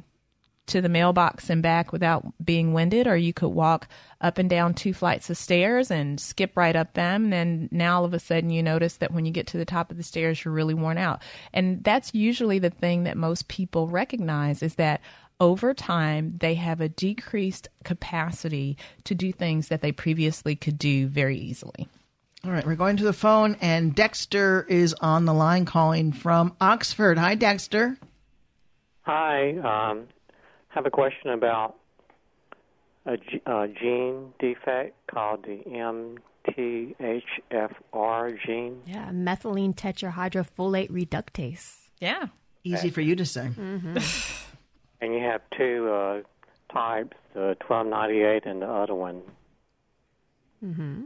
to 0.67 0.81
the 0.81 0.89
mailbox 0.89 1.49
and 1.49 1.63
back 1.63 1.93
without 1.93 2.25
being 2.45 2.73
winded, 2.73 3.07
or 3.07 3.17
you 3.17 3.33
could 3.33 3.49
walk 3.49 3.89
up 4.21 4.39
and 4.39 4.51
down 4.51 4.75
two 4.75 4.93
flights 4.93 5.31
of 5.31 5.37
stairs 5.37 5.91
and 5.91 6.21
skip 6.21 6.57
right 6.57 6.75
up 6.75 6.95
them. 6.95 7.33
And 7.33 7.71
now 7.71 7.99
all 7.99 8.05
of 8.05 8.15
a 8.15 8.19
sudden 8.19 8.51
you 8.51 8.63
notice 8.63 8.97
that 8.97 9.13
when 9.13 9.25
you 9.25 9.33
get 9.33 9.47
to 9.49 9.59
the 9.59 9.65
top 9.65 9.91
of 9.91 9.97
the 9.97 10.03
stairs, 10.03 10.45
you're 10.45 10.55
really 10.55 10.75
worn 10.75 10.99
out. 10.99 11.23
And 11.53 11.83
that's 11.85 12.15
usually 12.15 12.59
the 12.59 12.71
thing 12.71 13.05
that 13.05 13.17
most 13.17 13.49
people 13.49 13.89
recognize 13.89 14.63
is 14.63 14.75
that 14.77 15.01
over 15.39 15.75
time 15.75 16.35
they 16.39 16.55
have 16.55 16.81
a 16.81 16.89
decreased 16.89 17.69
capacity 17.85 18.77
to 19.05 19.15
do 19.15 19.33
things 19.33 19.69
that 19.69 19.83
they 19.83 19.93
previously 19.93 20.57
could 20.57 20.79
do 20.79 21.07
very 21.09 21.37
easily. 21.39 21.89
All 22.45 22.53
right, 22.53 22.65
we're 22.65 22.77
going 22.77 22.97
to 22.99 23.05
the 23.05 23.13
phone, 23.13 23.57
and 23.61 23.95
Dexter 23.95 24.65
is 24.69 24.95
on 24.95 25.25
the 25.25 25.35
line 25.35 25.65
calling 25.65 26.13
from 26.13 26.55
Oxford. 26.61 27.19
Hi, 27.19 27.35
Dexter. 27.35 27.99
Hi, 29.03 29.57
um, 29.91 30.07
have 30.77 30.87
a 30.87 30.91
question 30.91 31.31
about 31.31 31.75
a, 33.07 33.17
g- 33.17 33.41
a 33.47 33.67
gene 33.67 34.33
defect 34.39 34.95
called 35.11 35.45
the 35.45 35.63
MTHFR 36.47 38.39
gene. 38.47 38.83
Yeah, 38.87 39.09
methylene 39.11 39.75
tetrahydrofolate 39.75 40.91
reductase. 40.91 41.77
Yeah. 42.01 42.27
Easy 42.63 42.91
for 42.91 43.01
you 43.01 43.17
to 43.17 43.25
say. 43.25 43.49
Mm-hmm. 43.57 43.97
And 45.01 45.15
you 45.15 45.21
have 45.21 45.41
two 45.57 45.89
uh, 45.91 46.23
types, 46.73 47.17
the 47.33 47.57
1298 47.67 48.45
and 48.47 48.63
the 48.63 48.67
other 48.69 48.95
one. 48.95 49.23
mm-hmm. 50.65 51.03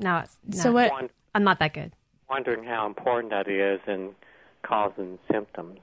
No, 0.00 0.18
it's 0.18 0.60
So 0.62 0.72
what- 0.72 0.92
I'm 1.34 1.44
not 1.44 1.58
that 1.60 1.72
good. 1.72 1.92
Wondering 2.28 2.64
how 2.64 2.86
important 2.86 3.30
that 3.30 3.46
is 3.48 3.80
in 3.86 4.10
causing 4.62 5.18
symptoms. 5.30 5.78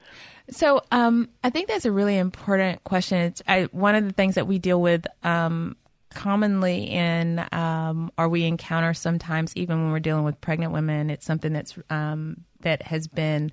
So 0.50 0.82
um, 0.92 1.30
I 1.44 1.50
think 1.50 1.68
that's 1.68 1.86
a 1.86 1.92
really 1.92 2.18
important 2.18 2.84
question. 2.84 3.20
It's 3.20 3.42
I, 3.48 3.64
one 3.72 3.96
of 3.96 4.04
the 4.06 4.14
things 4.14 4.36
that 4.36 4.48
we 4.48 4.58
deal 4.58 4.82
with 4.82 5.06
um, 5.24 5.76
commonly 6.10 6.90
in, 6.90 7.46
um, 7.52 8.12
or 8.18 8.30
we 8.30 8.46
encounter 8.46 8.94
sometimes, 8.94 9.56
even 9.56 9.84
when 9.84 9.92
we're 9.92 10.00
dealing 10.00 10.24
with 10.24 10.40
pregnant 10.42 10.74
women. 10.74 11.10
It's 11.10 11.26
something 11.26 11.54
that's 11.54 11.78
um, 11.90 12.38
that 12.62 12.82
has 12.84 13.08
been 13.08 13.52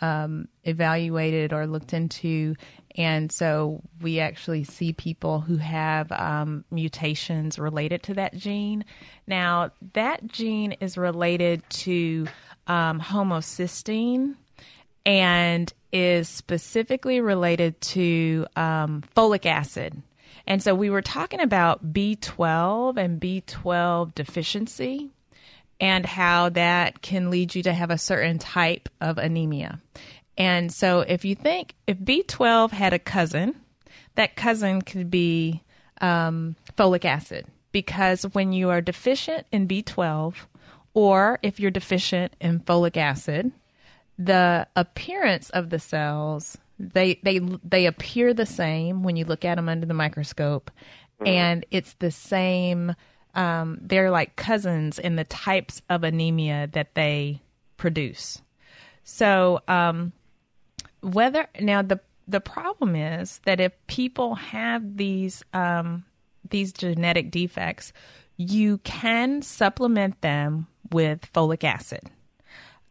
um, 0.00 0.48
evaluated 0.64 1.52
or 1.52 1.66
looked 1.66 1.92
into, 1.92 2.54
and 2.96 3.32
so 3.32 3.82
we 4.00 4.20
actually 4.20 4.62
see 4.64 4.92
people 4.92 5.40
who 5.40 5.56
have 5.56 6.12
um, 6.12 6.64
mutations 6.70 7.58
related 7.58 8.02
to 8.04 8.14
that 8.14 8.36
gene. 8.36 8.84
Now, 9.26 9.72
that 9.94 10.26
gene 10.28 10.72
is 10.80 10.96
related 10.96 11.62
to 11.70 12.26
homocysteine 12.68 14.36
and 15.06 15.72
is 15.92 16.28
specifically 16.28 17.20
related 17.20 17.80
to 17.80 18.46
um, 18.56 19.02
folic 19.16 19.46
acid. 19.46 20.02
And 20.48 20.62
so 20.62 20.74
we 20.74 20.90
were 20.90 21.02
talking 21.02 21.40
about 21.40 21.92
B12 21.92 22.98
and 22.98 23.20
B12 23.20 24.14
deficiency 24.14 25.10
and 25.80 26.04
how 26.04 26.48
that 26.50 27.02
can 27.02 27.30
lead 27.30 27.54
you 27.54 27.62
to 27.62 27.72
have 27.72 27.90
a 27.90 27.98
certain 27.98 28.38
type 28.38 28.88
of 29.00 29.18
anemia. 29.18 29.80
And 30.36 30.72
so 30.72 31.00
if 31.00 31.24
you 31.24 31.34
think 31.34 31.74
if 31.86 31.98
B12 31.98 32.70
had 32.70 32.92
a 32.92 32.98
cousin, 32.98 33.54
that 34.16 34.36
cousin 34.36 34.82
could 34.82 35.10
be 35.10 35.62
um, 36.00 36.56
folic 36.76 37.04
acid 37.04 37.46
because 37.72 38.22
when 38.34 38.52
you 38.52 38.70
are 38.70 38.80
deficient 38.80 39.46
in 39.52 39.68
B12 39.68 40.34
or 40.94 41.38
if 41.42 41.60
you're 41.60 41.70
deficient 41.70 42.34
in 42.40 42.60
folic 42.60 42.96
acid, 42.96 43.52
the 44.18 44.66
appearance 44.76 45.50
of 45.50 45.70
the 45.70 45.78
cells 45.78 46.58
they 46.78 47.18
they 47.22 47.40
they 47.64 47.86
appear 47.86 48.34
the 48.34 48.46
same 48.46 49.02
when 49.02 49.16
you 49.16 49.24
look 49.24 49.44
at 49.44 49.56
them 49.56 49.68
under 49.68 49.86
the 49.86 49.94
microscope. 49.94 50.70
And 51.24 51.64
it's 51.70 51.94
the 51.94 52.10
same 52.10 52.94
um, 53.34 53.78
they're 53.80 54.10
like 54.10 54.36
cousins 54.36 54.98
in 54.98 55.16
the 55.16 55.24
types 55.24 55.80
of 55.88 56.04
anemia 56.04 56.68
that 56.72 56.94
they 56.94 57.40
produce. 57.76 58.42
So 59.04 59.60
um, 59.68 60.12
whether 61.00 61.46
now 61.60 61.82
the 61.82 62.00
the 62.28 62.40
problem 62.40 62.96
is 62.96 63.40
that 63.44 63.60
if 63.60 63.72
people 63.86 64.34
have 64.34 64.96
these 64.96 65.42
um, 65.54 66.04
these 66.48 66.72
genetic 66.72 67.30
defects 67.30 67.92
you 68.38 68.76
can 68.78 69.40
supplement 69.40 70.20
them 70.20 70.66
with 70.92 71.32
folic 71.32 71.64
acid 71.64 72.10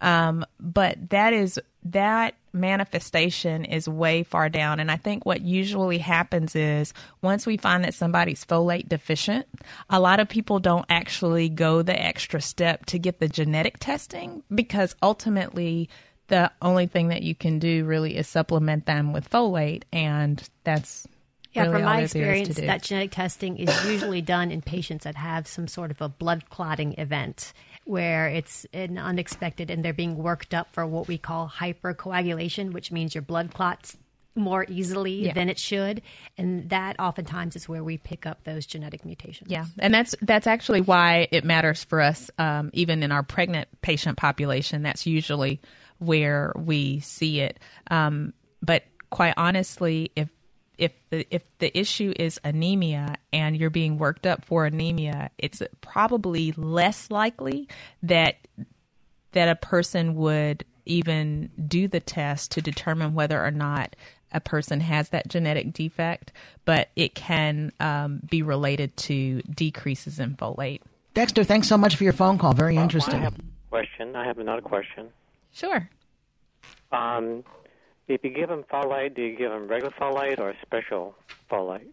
um, 0.01 0.45
but 0.59 1.09
that 1.09 1.33
is 1.33 1.59
that 1.85 2.35
manifestation 2.51 3.65
is 3.65 3.87
way 3.87 4.23
far 4.23 4.49
down. 4.49 4.79
And 4.79 4.89
I 4.89 4.97
think 4.97 5.25
what 5.25 5.41
usually 5.41 5.99
happens 5.99 6.55
is 6.55 6.93
once 7.21 7.45
we 7.45 7.57
find 7.57 7.83
that 7.83 7.93
somebody's 7.93 8.43
folate 8.43 8.89
deficient, 8.89 9.45
a 9.89 9.99
lot 9.99 10.19
of 10.19 10.27
people 10.27 10.59
don't 10.59 10.85
actually 10.89 11.49
go 11.49 11.81
the 11.81 11.99
extra 11.99 12.41
step 12.41 12.85
to 12.87 12.97
get 12.97 13.19
the 13.19 13.27
genetic 13.27 13.77
testing 13.79 14.41
because 14.53 14.95
ultimately 15.03 15.89
the 16.27 16.51
only 16.61 16.87
thing 16.87 17.09
that 17.09 17.21
you 17.21 17.35
can 17.35 17.59
do 17.59 17.85
really 17.85 18.17
is 18.17 18.27
supplement 18.27 18.85
them 18.85 19.13
with 19.13 19.29
folate. 19.29 19.83
And 19.93 20.41
that's 20.63 21.07
yeah, 21.53 21.63
really 21.63 21.73
from 21.73 21.83
my 21.83 22.01
that 22.01 22.11
there 22.11 22.33
is 22.33 22.43
to 22.43 22.49
experience, 22.49 22.73
that 22.73 22.83
genetic 22.83 23.11
testing 23.11 23.57
is 23.57 23.85
usually 23.85 24.21
done 24.21 24.49
in 24.49 24.61
patients 24.61 25.03
that 25.03 25.15
have 25.15 25.47
some 25.47 25.67
sort 25.67 25.91
of 25.91 26.01
a 26.01 26.09
blood 26.09 26.49
clotting 26.49 26.95
event 26.97 27.53
where 27.85 28.27
it's 28.27 28.65
an 28.73 28.97
unexpected 28.97 29.69
and 29.71 29.83
they're 29.85 29.93
being 29.93 30.17
worked 30.17 30.53
up 30.53 30.73
for 30.73 30.85
what 30.85 31.07
we 31.07 31.17
call 31.17 31.47
hypercoagulation, 31.47 32.73
which 32.73 32.91
means 32.91 33.15
your 33.15 33.21
blood 33.21 33.53
clots 33.53 33.95
more 34.37 34.65
easily 34.67 35.27
Yeah. 35.27 35.33
than 35.33 35.47
it 35.49 35.57
should. 35.57 36.01
And 36.37 36.69
that 36.69 36.99
oftentimes 36.99 37.55
is 37.55 37.69
where 37.69 37.83
we 37.83 37.97
pick 37.97 38.25
up 38.25 38.43
those 38.43 38.65
genetic 38.65 39.05
mutations. 39.05 39.49
Yeah, 39.49 39.65
and 39.79 39.93
that's 39.93 40.13
that's 40.21 40.45
actually 40.45 40.81
why 40.81 41.27
it 41.31 41.45
matters 41.45 41.85
for 41.85 42.01
us, 42.01 42.29
um, 42.37 42.69
even 42.73 43.01
in 43.01 43.13
our 43.13 43.23
pregnant 43.23 43.69
patient 43.81 44.17
population. 44.17 44.81
That's 44.83 45.05
usually 45.05 45.61
where 45.99 46.51
we 46.57 46.99
see 46.99 47.39
it. 47.39 47.59
Um, 47.89 48.33
but 48.61 48.83
quite 49.09 49.35
honestly, 49.37 50.11
if 50.17 50.27
if 50.77 50.91
the 51.09 51.25
if 51.29 51.43
the 51.59 51.77
issue 51.77 52.13
is 52.17 52.39
anemia 52.43 53.15
and 53.33 53.57
you're 53.57 53.69
being 53.69 53.97
worked 53.97 54.25
up 54.25 54.45
for 54.45 54.65
anemia, 54.65 55.29
it's 55.37 55.61
probably 55.81 56.51
less 56.53 57.09
likely 57.09 57.67
that 58.03 58.37
that 59.31 59.49
a 59.49 59.55
person 59.55 60.15
would 60.15 60.63
even 60.85 61.49
do 61.67 61.87
the 61.87 61.99
test 61.99 62.51
to 62.51 62.61
determine 62.61 63.13
whether 63.13 63.43
or 63.43 63.51
not 63.51 63.95
a 64.31 64.39
person 64.39 64.79
has 64.81 65.09
that 65.09 65.27
genetic 65.27 65.73
defect, 65.73 66.31
but 66.65 66.89
it 66.95 67.15
can 67.15 67.71
um, 67.79 68.19
be 68.29 68.41
related 68.41 68.95
to 68.97 69.41
decreases 69.43 70.19
in 70.19 70.35
folate. 70.35 70.81
Dexter, 71.13 71.43
thanks 71.43 71.67
so 71.67 71.77
much 71.77 71.95
for 71.95 72.03
your 72.03 72.13
phone 72.13 72.37
call. 72.37 72.53
Very 72.53 72.75
interesting. 72.75 73.21
I 73.21 73.27
interesting. 73.27 73.43
have 73.43 73.55
a 73.55 73.69
question. 73.69 74.15
I 74.15 74.25
have 74.25 74.39
another 74.39 74.61
question. 74.61 75.07
Sure. 75.53 75.89
Um, 76.91 77.43
if 78.07 78.23
you 78.23 78.29
give 78.29 78.49
them 78.49 78.63
folate, 78.71 79.15
do 79.15 79.21
you 79.21 79.35
give 79.35 79.51
them 79.51 79.67
regular 79.67 79.93
folate 79.99 80.39
or 80.39 80.53
special 80.61 81.15
folate? 81.49 81.91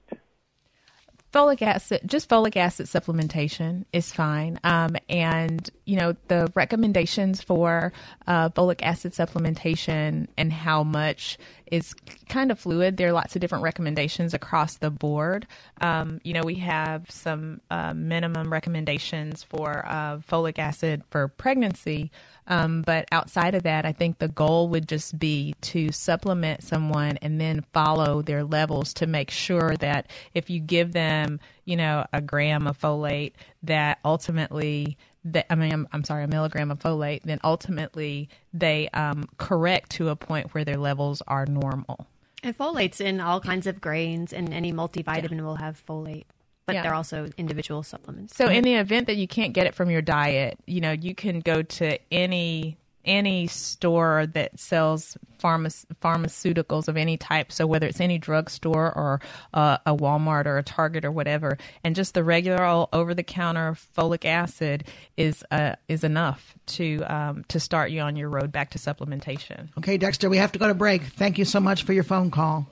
Folic 1.33 1.63
acid, 1.63 2.03
just 2.05 2.29
folic 2.29 2.57
acid 2.57 2.85
supplementation 2.85 3.87
is 3.91 4.13
fine. 4.13 4.61
Um, 4.65 4.97
and, 5.09 5.69
you 5.87 5.97
know, 5.97 6.15
the 6.29 6.53
recommendations 6.55 7.41
for 7.41 7.95
uh, 8.27 8.51
folic 8.51 8.83
acid 8.83 9.13
supplementation 9.13 10.27
and 10.37 10.53
how 10.53 10.85
much 10.85 11.39
is 11.71 11.95
kind 12.29 12.51
of 12.51 12.59
fluid. 12.59 12.99
There 12.99 13.09
are 13.09 13.13
lots 13.13 13.35
of 13.35 13.41
different 13.41 13.65
recommendations 13.65 14.35
across 14.35 14.77
the 14.77 14.91
board. 14.91 15.47
Um, 15.81 16.21
you 16.23 16.35
know, 16.35 16.43
we 16.45 16.57
have 16.57 17.11
some 17.11 17.63
uh, 17.71 17.95
minimum 17.95 18.53
recommendations 18.53 19.43
for 19.43 19.87
uh, 19.87 20.19
folic 20.19 20.59
acid 20.59 21.03
for 21.09 21.29
pregnancy. 21.29 22.11
Um, 22.47 22.83
but 22.83 23.07
outside 23.13 23.55
of 23.55 23.63
that, 23.63 23.87
I 23.87 23.93
think 23.93 24.19
the 24.19 24.29
goal 24.29 24.69
would 24.69 24.89
just 24.89 25.19
be 25.19 25.55
to 25.63 25.93
supplement 25.93 26.63
someone 26.63 27.17
and 27.23 27.41
then 27.41 27.65
follow 27.73 28.23
their 28.23 28.43
levels 28.45 28.93
to 28.95 29.07
make 29.07 29.31
sure 29.31 29.77
that 29.77 30.11
if 30.35 30.51
you 30.51 30.61
give 30.61 30.93
them, 30.93 31.39
you 31.65 31.77
know, 31.77 32.05
a 32.13 32.21
gram 32.21 32.67
of 32.67 32.79
folate, 32.79 33.33
that 33.63 33.99
ultimately, 34.05 34.97
that 35.25 35.47
I 35.51 35.55
mean, 35.55 35.73
I'm, 35.73 35.89
I'm 35.93 36.05
sorry, 36.05 36.25
a 36.25 36.29
milligram 36.29 36.71
of 36.71 36.81
folate, 36.81 37.23
then 37.23 37.39
ultimately 37.45 38.29
they 38.53 38.89
um, 38.89 39.29
correct 39.39 39.91
to 39.93 40.09
a 40.09 40.17
point 40.17 40.53
where 40.53 40.65
their 40.65 40.79
levels 40.79 41.23
are 41.29 41.47
normal. 41.47 42.07
And 42.43 42.59
folate's 42.59 43.01
in 43.01 43.21
all 43.21 43.41
kinds 43.41 43.69
of 43.69 43.81
grains, 43.81 44.33
and 44.33 44.53
any 44.53 44.73
multivitamin 44.73 45.43
will 45.43 45.57
have 45.57 45.81
folate. 45.87 46.25
But 46.67 46.77
Yeah. 46.77 46.83
they're 46.83 46.95
also 46.95 47.29
individual 47.37 47.83
supplements. 47.83 48.37
So 48.37 48.47
in 48.47 48.63
the 48.63 48.75
event 48.75 49.09
that 49.09 49.17
you 49.17 49.27
can't 49.27 49.53
get 49.53 49.67
it 49.67 49.75
from 49.75 49.91
your 49.91 50.03
diet, 50.03 50.59
you 50.67 50.81
know, 50.81 50.93
you 50.93 51.15
can 51.15 51.41
go 51.41 51.63
to 51.63 51.99
any 52.13 52.77
any 53.05 53.49
store 53.49 54.27
that 54.33 54.59
sells 54.61 55.17
pharma- 55.43 55.85
pharmaceuticals 56.01 56.87
of 56.87 56.97
any 56.97 57.17
type. 57.17 57.51
So 57.51 57.67
whether 57.67 57.87
it's 57.87 58.01
any 58.01 58.17
drugstore 58.17 58.93
or 58.97 59.21
uh, 59.53 59.79
a 59.85 59.97
Walmart 59.97 60.47
or 60.47 60.57
a 60.59 60.63
Target 60.63 61.05
or 61.05 61.11
whatever, 61.11 61.59
and 61.83 61.97
just 61.97 62.15
the 62.15 62.23
regular 62.23 62.65
old 62.65 62.91
over 62.93 63.13
the 63.13 63.25
counter 63.25 63.77
folic 63.97 64.25
acid 64.25 64.85
is 65.17 65.43
uh, 65.51 65.75
is 65.89 66.05
enough 66.05 66.55
to 66.67 67.03
um, 67.09 67.45
to 67.49 67.59
start 67.59 67.91
you 67.91 68.01
on 68.01 68.15
your 68.15 68.29
road 68.29 68.53
back 68.53 68.71
to 68.71 68.79
supplementation. 68.79 69.69
Okay, 69.79 69.97
Dexter, 69.99 70.31
we 70.31 70.37
have 70.37 70.53
to 70.53 70.61
go 70.61 70.69
to 70.69 70.75
break. 70.75 71.03
Thank 71.03 71.39
you 71.39 71.45
so 71.45 71.59
much 71.59 71.83
for 71.83 71.93
your 71.93 72.05
phone 72.05 72.31
call. 72.31 72.69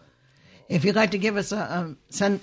If 0.69 0.85
you'd 0.85 0.95
like 0.95 1.11
to 1.11 1.19
give 1.19 1.37
us 1.37 1.51
a 1.51 1.77
um, 1.79 1.99
send, 2.11 2.39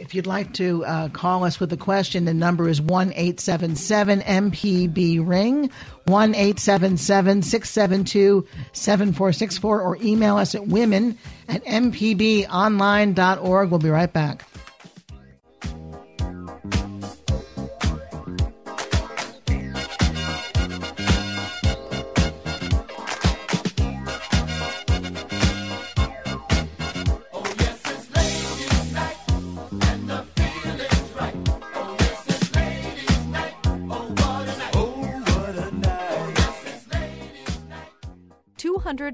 if 0.00 0.14
you'd 0.14 0.26
like 0.26 0.54
to 0.54 0.84
uh, 0.84 1.08
call 1.10 1.44
us 1.44 1.60
with 1.60 1.72
a 1.72 1.76
question, 1.76 2.24
the 2.24 2.34
number 2.34 2.68
is 2.68 2.80
one 2.80 3.12
eight 3.14 3.38
seven 3.38 3.76
seven 3.76 4.20
MPB 4.22 5.26
ring 5.26 5.70
one 6.06 6.34
eight 6.34 6.58
seven 6.58 6.96
seven 6.96 7.42
six 7.42 7.70
seven 7.70 8.04
two 8.04 8.46
seven 8.72 9.12
four 9.12 9.32
six 9.32 9.58
four, 9.58 9.80
or 9.80 9.96
email 10.02 10.36
us 10.36 10.54
at 10.54 10.66
women 10.66 11.18
at 11.48 11.64
mpbonline.org. 11.64 13.70
We'll 13.70 13.78
be 13.78 13.90
right 13.90 14.12
back. 14.12 14.49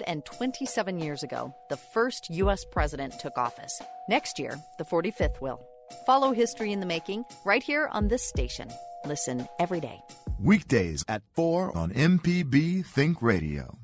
Two 0.07 0.11
hundred 0.11 0.19
and 0.19 0.25
twenty-seven 0.25 0.99
years 1.01 1.23
ago, 1.23 1.55
the 1.69 1.77
first 1.77 2.31
U.S. 2.31 2.65
president 2.65 3.19
took 3.19 3.37
office. 3.37 3.83
Next 4.09 4.39
year, 4.39 4.57
the 4.79 4.85
45th 4.85 5.41
will. 5.41 5.61
Follow 6.05 6.33
history 6.33 6.73
in 6.73 6.81
the 6.81 6.87
making 6.87 7.25
right 7.45 7.63
here 7.63 7.89
on 7.93 8.09
this 8.09 8.23
station. 8.23 8.69
Listen 9.05 9.49
every 9.59 9.81
day. 9.81 10.01
Weekdays 10.39 11.05
at 11.09 11.23
4 11.35 11.77
on 11.77 11.91
MPB 11.91 12.85
Think 12.87 13.23
Radio. 13.23 13.79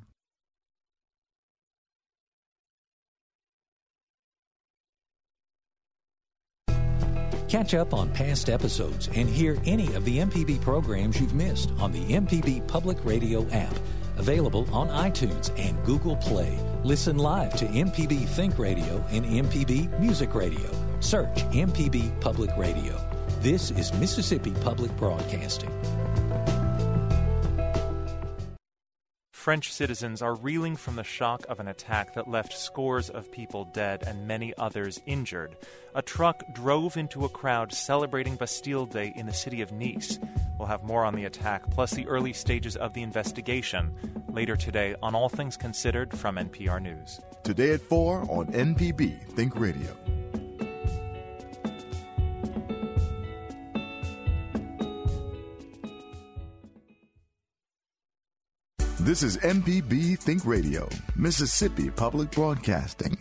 Catch 7.48 7.74
up 7.74 7.92
on 7.92 8.10
past 8.12 8.48
episodes 8.48 9.08
and 9.14 9.28
hear 9.28 9.58
any 9.66 9.92
of 9.94 10.04
the 10.04 10.18
MPB 10.18 10.62
programs 10.62 11.20
you've 11.20 11.34
missed 11.34 11.70
on 11.78 11.92
the 11.92 12.04
MPB 12.04 12.66
Public 12.66 13.04
Radio 13.04 13.46
app. 13.50 13.74
Available 14.18 14.68
on 14.72 14.88
iTunes 14.88 15.50
and 15.58 15.82
Google 15.84 16.16
Play. 16.16 16.58
Listen 16.84 17.18
live 17.18 17.54
to 17.56 17.66
MPB 17.66 18.26
Think 18.26 18.58
Radio 18.58 19.04
and 19.10 19.24
MPB 19.24 19.98
Music 19.98 20.34
Radio. 20.34 20.70
Search 21.00 21.36
MPB 21.52 22.20
Public 22.20 22.50
Radio. 22.56 23.00
This 23.40 23.70
is 23.72 23.92
Mississippi 23.94 24.52
Public 24.62 24.94
Broadcasting. 24.96 25.70
French 29.42 29.72
citizens 29.72 30.22
are 30.22 30.36
reeling 30.36 30.76
from 30.76 30.94
the 30.94 31.02
shock 31.02 31.44
of 31.48 31.58
an 31.58 31.66
attack 31.66 32.14
that 32.14 32.28
left 32.28 32.56
scores 32.56 33.10
of 33.10 33.32
people 33.32 33.64
dead 33.64 34.04
and 34.06 34.28
many 34.28 34.54
others 34.56 35.00
injured. 35.04 35.56
A 35.96 36.00
truck 36.00 36.44
drove 36.52 36.96
into 36.96 37.24
a 37.24 37.28
crowd 37.28 37.72
celebrating 37.72 38.36
Bastille 38.36 38.86
Day 38.86 39.12
in 39.16 39.26
the 39.26 39.32
city 39.32 39.60
of 39.60 39.72
Nice. 39.72 40.20
We'll 40.60 40.68
have 40.68 40.84
more 40.84 41.04
on 41.04 41.16
the 41.16 41.24
attack, 41.24 41.68
plus 41.72 41.90
the 41.90 42.06
early 42.06 42.32
stages 42.32 42.76
of 42.76 42.94
the 42.94 43.02
investigation, 43.02 43.92
later 44.28 44.54
today 44.54 44.94
on 45.02 45.16
All 45.16 45.28
Things 45.28 45.56
Considered 45.56 46.16
from 46.16 46.36
NPR 46.36 46.80
News. 46.80 47.20
Today 47.42 47.72
at 47.72 47.80
4 47.80 48.20
on 48.30 48.46
MPB 48.52 49.24
Think 49.34 49.58
Radio. 49.58 50.21
This 59.02 59.24
is 59.24 59.36
MPB 59.38 60.16
Think 60.16 60.46
Radio, 60.46 60.88
Mississippi 61.16 61.90
Public 61.90 62.30
Broadcasting. 62.30 63.18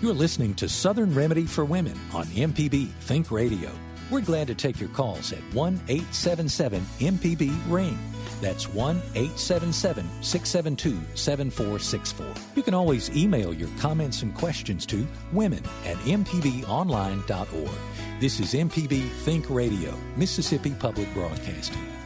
You're 0.00 0.14
listening 0.14 0.54
to 0.54 0.70
Southern 0.70 1.14
Remedy 1.14 1.44
for 1.44 1.66
Women 1.66 1.92
on 2.14 2.24
MPB 2.28 2.88
Think 3.02 3.30
Radio. 3.30 3.70
We're 4.10 4.22
glad 4.22 4.46
to 4.46 4.54
take 4.54 4.80
your 4.80 4.88
calls 4.88 5.34
at 5.34 5.40
1 5.52 5.74
877 5.86 6.80
MPB 6.98 7.54
Ring. 7.68 7.98
That's 8.40 8.70
1 8.70 8.96
877 9.14 10.08
672 10.22 10.98
7464. 11.14 12.26
You 12.56 12.62
can 12.62 12.72
always 12.72 13.14
email 13.14 13.52
your 13.52 13.68
comments 13.78 14.22
and 14.22 14.34
questions 14.34 14.86
to 14.86 15.06
women 15.30 15.62
at 15.84 15.98
mpbonline.org. 16.06 17.78
This 18.18 18.40
is 18.40 18.54
MPB 18.54 19.10
Think 19.26 19.50
Radio, 19.50 19.94
Mississippi 20.16 20.70
Public 20.70 21.12
Broadcasting. 21.12 21.97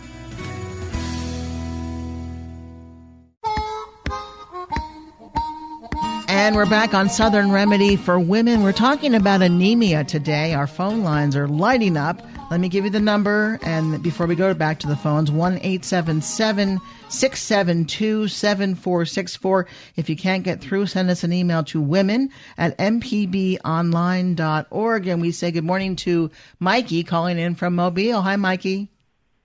And 6.43 6.57
we're 6.57 6.67
back 6.67 6.93
on 6.93 7.09
Southern 7.09 7.53
Remedy 7.53 7.95
for 7.95 8.19
Women. 8.19 8.65
We're 8.65 8.73
talking 8.73 9.15
about 9.15 9.43
anemia 9.43 10.03
today. 10.03 10.55
Our 10.55 10.67
phone 10.67 11.05
lines 11.05 11.37
are 11.37 11.47
lighting 11.47 11.97
up. 11.97 12.21
Let 12.51 12.59
me 12.59 12.69
give 12.69 12.85
you 12.85 12.91
the 12.91 12.99
number. 12.99 13.61
And 13.63 14.03
before 14.03 14.27
we 14.27 14.35
go 14.35 14.53
back 14.53 14.81
to 14.81 14.89
the 14.89 14.97
phones, 14.97 15.31
1 15.31 15.59
877 15.59 16.81
672 17.09 18.27
7464. 18.27 19.69
If 19.95 20.11
you 20.11 20.17
can't 20.17 20.43
get 20.43 20.61
through, 20.61 20.87
send 20.87 21.11
us 21.11 21.23
an 21.23 21.33
email 21.33 21.63
to 21.63 21.81
women 21.81 22.31
at 22.59 22.77
mpbonline.org. 22.77 25.07
And 25.07 25.23
we 25.23 25.31
say 25.31 25.53
good 25.53 25.63
morning 25.63 25.95
to 25.95 26.29
Mikey 26.59 27.05
calling 27.05 27.39
in 27.39 27.55
from 27.55 27.77
Mobile. 27.77 28.21
Hi, 28.21 28.35
Mikey. 28.35 28.89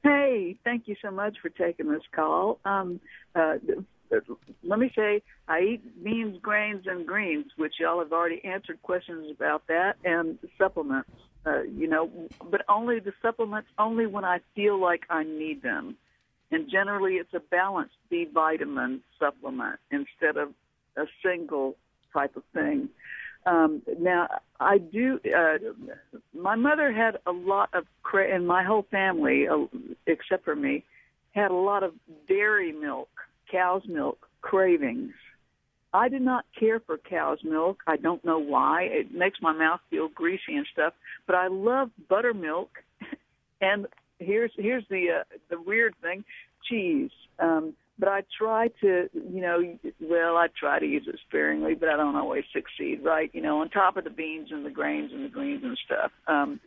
Hey, 0.02 0.56
thank 0.64 0.88
you 0.88 0.96
so 1.04 1.12
much 1.12 1.38
for 1.44 1.50
taking 1.50 1.92
this 1.92 2.02
call. 2.12 2.60
Um, 2.66 3.00
uh, 3.36 3.58
let 4.64 4.80
me 4.80 4.92
say, 4.96 5.22
I 5.48 5.62
eat 5.62 6.04
beans, 6.04 6.38
grains, 6.42 6.86
and 6.88 7.06
greens, 7.06 7.48
which 7.58 7.76
y'all 7.80 8.00
have 8.00 8.14
already 8.14 8.44
answered 8.44 8.82
questions 8.82 9.32
about 9.32 9.68
that, 9.68 9.96
and 10.04 10.38
supplements. 10.58 11.10
Uh, 11.46 11.62
you 11.64 11.88
know, 11.88 12.10
but 12.52 12.62
only 12.68 13.00
the 13.00 13.14
supplements 13.22 13.70
only 13.80 14.06
when 14.06 14.26
I 14.26 14.40
feel 14.54 14.80
like 14.80 15.04
I 15.10 15.24
need 15.24 15.62
them. 15.62 15.96
And 16.52 16.70
generally, 16.70 17.14
it's 17.14 17.34
a 17.34 17.40
balanced 17.40 17.96
B 18.10 18.28
vitamin 18.34 19.02
supplement 19.20 19.80
instead 19.92 20.38
of 20.38 20.54
a 20.98 21.06
single 21.24 21.76
type 22.14 22.36
of 22.36 22.44
thing. 22.54 22.90
Um, 23.46 23.82
now, 24.00 24.28
I 24.60 24.78
do. 24.78 25.20
Uh, 25.26 25.58
my 26.34 26.56
mother 26.56 26.92
had 26.92 27.18
a 27.26 27.32
lot 27.32 27.70
of, 27.74 27.86
cra- 28.04 28.34
and 28.34 28.46
my 28.46 28.64
whole 28.64 28.86
family, 28.92 29.48
uh, 29.48 29.66
except 30.06 30.44
for 30.44 30.56
me, 30.56 30.84
had 31.32 31.52
a 31.52 31.56
lot 31.56 31.84
of 31.84 31.94
dairy 32.28 32.74
milk, 32.74 33.10
cow's 33.52 33.84
milk 33.88 34.28
cravings. 34.42 35.14
I 35.94 36.10
do 36.10 36.20
not 36.20 36.46
care 36.60 36.80
for 36.80 36.98
cow's 36.98 37.40
milk. 37.44 37.82
I 37.88 37.98
don't 37.98 38.24
know 38.24 38.40
why. 38.40 38.84
It 38.84 39.14
makes 39.14 39.42
my 39.42 39.54
mouth 39.54 39.80
feel 39.90 40.10
greasy 40.10 40.56
and 40.56 40.68
stuff. 40.72 40.94
But 41.26 41.36
I 41.36 41.48
love 41.48 41.90
buttermilk, 42.10 42.70
and 43.62 43.88
here's 44.20 44.52
here's 44.58 44.84
the 44.90 45.20
uh, 45.22 45.24
the 45.50 45.62
weird 45.62 45.96
thing, 46.02 46.24
cheese. 46.70 47.12
Um, 47.40 47.74
but 48.00 48.10
I 48.10 48.24
try 48.38 48.68
to, 48.82 49.10
you 49.14 49.42
know, 49.42 49.78
well, 50.00 50.38
I 50.38 50.48
try 50.60 50.80
to 50.80 50.86
use 50.86 51.08
it 51.08 51.20
sparingly, 51.28 51.74
but 51.74 51.90
I 51.90 51.98
don't 51.98 52.16
always 52.16 52.44
succeed, 52.54 53.04
right? 53.04 53.32
You 53.34 53.42
know, 53.42 53.62
on 53.62 53.70
top 53.70 53.98
of 53.98 54.04
the 54.04 54.12
beans 54.12 54.50
and 54.52 54.66
the 54.66 54.70
grains 54.70 55.12
and 55.12 55.26
the 55.26 55.30
greens 55.30 55.64
and 55.64 55.78
stuff. 55.84 56.12
Um, 56.28 56.60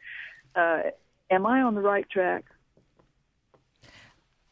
uh, 0.57 0.83
am 1.31 1.47
I 1.47 1.63
on 1.63 1.75
the 1.75 1.81
right 1.81 2.09
track? 2.11 2.45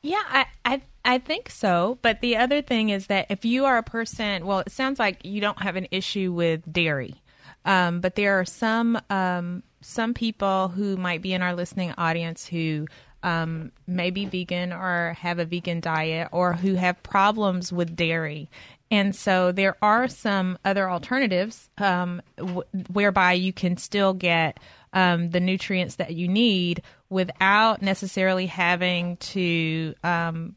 Yeah, 0.03 0.23
I, 0.29 0.47
I 0.65 0.83
I 1.09 1.17
think 1.17 1.49
so. 1.49 1.99
But 2.03 2.21
the 2.21 2.37
other 2.37 2.61
thing 2.61 2.91
is 2.91 3.07
that 3.07 3.29
if 3.31 3.47
you 3.47 3.65
are 3.65 3.79
a 3.79 3.83
person, 3.83 4.45
well, 4.45 4.59
it 4.59 4.71
sounds 4.71 4.99
like 4.99 5.25
you 5.25 5.41
don't 5.41 5.63
have 5.63 5.75
an 5.75 5.89
issue 5.91 6.33
with 6.33 6.71
dairy, 6.71 7.23
um, 7.65 8.03
but 8.03 8.15
there 8.15 8.39
are 8.39 8.45
some 8.45 9.01
um, 9.09 9.63
some 9.81 10.13
people 10.13 10.69
who 10.69 10.99
might 10.99 11.23
be 11.23 11.33
in 11.33 11.41
our 11.41 11.55
listening 11.55 11.95
audience 11.97 12.47
who 12.47 12.87
um, 13.23 13.73
may 13.87 14.11
be 14.11 14.27
vegan 14.27 14.71
or 14.71 15.17
have 15.19 15.39
a 15.39 15.47
vegan 15.47 15.81
diet 15.81 16.29
or 16.31 16.53
who 16.53 16.75
have 16.75 17.03
problems 17.03 17.73
with 17.73 17.97
dairy. 17.97 18.51
And 18.91 19.17
so 19.17 19.51
there 19.51 19.77
are 19.81 20.09
some 20.09 20.59
other 20.63 20.91
alternatives 20.91 21.71
um, 21.79 22.21
w- 22.37 22.65
whereby 22.93 23.33
you 23.33 23.55
can 23.55 23.79
still 23.79 24.13
get 24.13 24.61
um, 24.93 25.31
the 25.31 25.41
nutrients 25.41 25.97
that 25.97 26.15
you 26.15 26.29
need 26.29 26.83
without 27.09 27.81
necessarily 27.81 28.45
having 28.45 29.17
to 29.19 29.95
um, 30.05 30.55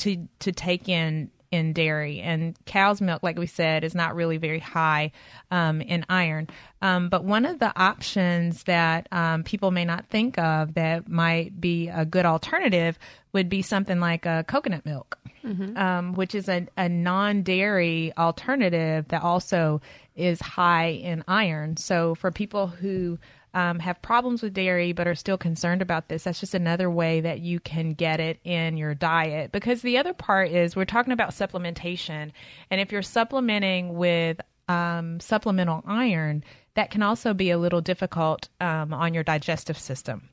to 0.00 0.28
to 0.40 0.52
take 0.52 0.88
in 0.88 1.30
in 1.50 1.72
dairy. 1.72 2.20
And 2.20 2.56
cow's 2.64 3.00
milk, 3.00 3.22
like 3.22 3.38
we 3.38 3.46
said, 3.46 3.82
is 3.82 3.94
not 3.94 4.14
really 4.14 4.36
very 4.36 4.60
high 4.60 5.10
um, 5.50 5.80
in 5.80 6.04
iron. 6.08 6.48
Um, 6.80 7.08
but 7.08 7.24
one 7.24 7.44
of 7.44 7.58
the 7.58 7.76
options 7.78 8.62
that 8.64 9.08
um, 9.10 9.42
people 9.42 9.72
may 9.72 9.84
not 9.84 10.06
think 10.06 10.38
of 10.38 10.74
that 10.74 11.08
might 11.08 11.60
be 11.60 11.88
a 11.88 12.04
good 12.04 12.24
alternative 12.24 12.98
would 13.32 13.48
be 13.48 13.62
something 13.62 13.98
like 13.98 14.26
a 14.26 14.44
coconut 14.46 14.86
milk, 14.86 15.18
mm-hmm. 15.44 15.76
Um, 15.76 16.14
which 16.14 16.34
is 16.34 16.48
a, 16.48 16.66
a 16.76 16.88
non 16.88 17.42
dairy 17.42 18.12
alternative 18.16 19.08
that 19.08 19.22
also 19.22 19.80
is 20.14 20.40
high 20.40 20.88
in 20.88 21.24
iron. 21.26 21.76
So 21.76 22.14
for 22.14 22.30
people 22.30 22.68
who 22.68 23.18
um, 23.54 23.78
have 23.78 24.00
problems 24.02 24.42
with 24.42 24.54
dairy 24.54 24.92
but 24.92 25.08
are 25.08 25.14
still 25.14 25.38
concerned 25.38 25.82
about 25.82 26.08
this, 26.08 26.24
that's 26.24 26.40
just 26.40 26.54
another 26.54 26.90
way 26.90 27.20
that 27.20 27.40
you 27.40 27.60
can 27.60 27.92
get 27.92 28.20
it 28.20 28.38
in 28.44 28.76
your 28.76 28.94
diet. 28.94 29.52
Because 29.52 29.82
the 29.82 29.98
other 29.98 30.14
part 30.14 30.50
is 30.50 30.76
we're 30.76 30.84
talking 30.84 31.12
about 31.12 31.30
supplementation. 31.30 32.30
And 32.70 32.80
if 32.80 32.92
you're 32.92 33.02
supplementing 33.02 33.94
with 33.96 34.40
um, 34.68 35.18
supplemental 35.20 35.82
iron, 35.86 36.44
that 36.74 36.90
can 36.90 37.02
also 37.02 37.34
be 37.34 37.50
a 37.50 37.58
little 37.58 37.80
difficult 37.80 38.48
um, 38.60 38.94
on 38.94 39.14
your 39.14 39.24
digestive 39.24 39.78
system. 39.78 40.28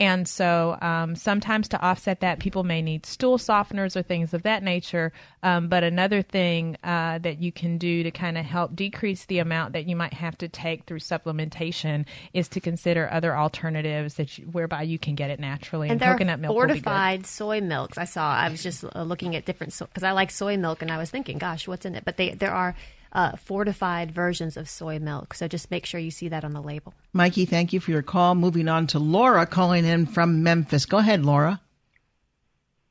And 0.00 0.28
so 0.28 0.78
um, 0.80 1.16
sometimes 1.16 1.68
to 1.68 1.80
offset 1.80 2.20
that, 2.20 2.38
people 2.38 2.62
may 2.62 2.82
need 2.82 3.04
stool 3.04 3.36
softeners 3.36 3.96
or 3.96 4.02
things 4.02 4.32
of 4.32 4.44
that 4.44 4.62
nature. 4.62 5.12
Um, 5.42 5.68
but 5.68 5.82
another 5.82 6.22
thing 6.22 6.76
uh, 6.84 7.18
that 7.18 7.38
you 7.38 7.50
can 7.50 7.78
do 7.78 8.04
to 8.04 8.12
kind 8.12 8.38
of 8.38 8.44
help 8.44 8.76
decrease 8.76 9.24
the 9.24 9.40
amount 9.40 9.72
that 9.72 9.86
you 9.86 9.96
might 9.96 10.14
have 10.14 10.38
to 10.38 10.48
take 10.48 10.84
through 10.84 11.00
supplementation 11.00 12.06
is 12.32 12.46
to 12.48 12.60
consider 12.60 13.10
other 13.10 13.36
alternatives 13.36 14.14
that 14.14 14.38
you, 14.38 14.44
whereby 14.44 14.82
you 14.82 15.00
can 15.00 15.16
get 15.16 15.30
it 15.30 15.40
naturally. 15.40 15.88
And, 15.88 16.00
and 16.00 16.12
coconut 16.12 16.38
milk 16.38 16.52
fortified 16.52 17.26
soy 17.26 17.60
milks. 17.60 17.98
I 17.98 18.04
saw. 18.04 18.32
I 18.32 18.48
was 18.50 18.62
just 18.62 18.84
uh, 18.84 19.02
looking 19.02 19.34
at 19.34 19.46
different 19.46 19.76
because 19.76 20.02
so, 20.02 20.06
I 20.06 20.12
like 20.12 20.30
soy 20.30 20.56
milk, 20.56 20.80
and 20.80 20.92
I 20.92 20.98
was 20.98 21.10
thinking, 21.10 21.38
gosh, 21.38 21.66
what's 21.66 21.84
in 21.84 21.96
it? 21.96 22.04
But 22.04 22.16
they 22.16 22.30
there 22.30 22.52
are 22.52 22.76
uh, 23.12 23.36
fortified 23.36 24.12
versions 24.12 24.56
of 24.56 24.68
soy 24.68 24.98
milk. 24.98 25.34
So 25.34 25.48
just 25.48 25.70
make 25.70 25.86
sure 25.86 26.00
you 26.00 26.10
see 26.10 26.28
that 26.28 26.44
on 26.44 26.52
the 26.52 26.62
label. 26.62 26.94
Mikey, 27.12 27.44
thank 27.44 27.72
you 27.72 27.80
for 27.80 27.90
your 27.90 28.02
call. 28.02 28.34
Moving 28.34 28.68
on 28.68 28.86
to 28.88 28.98
Laura 28.98 29.46
calling 29.46 29.84
in 29.84 30.06
from 30.06 30.42
Memphis. 30.42 30.86
Go 30.86 30.98
ahead, 30.98 31.24
Laura. 31.24 31.60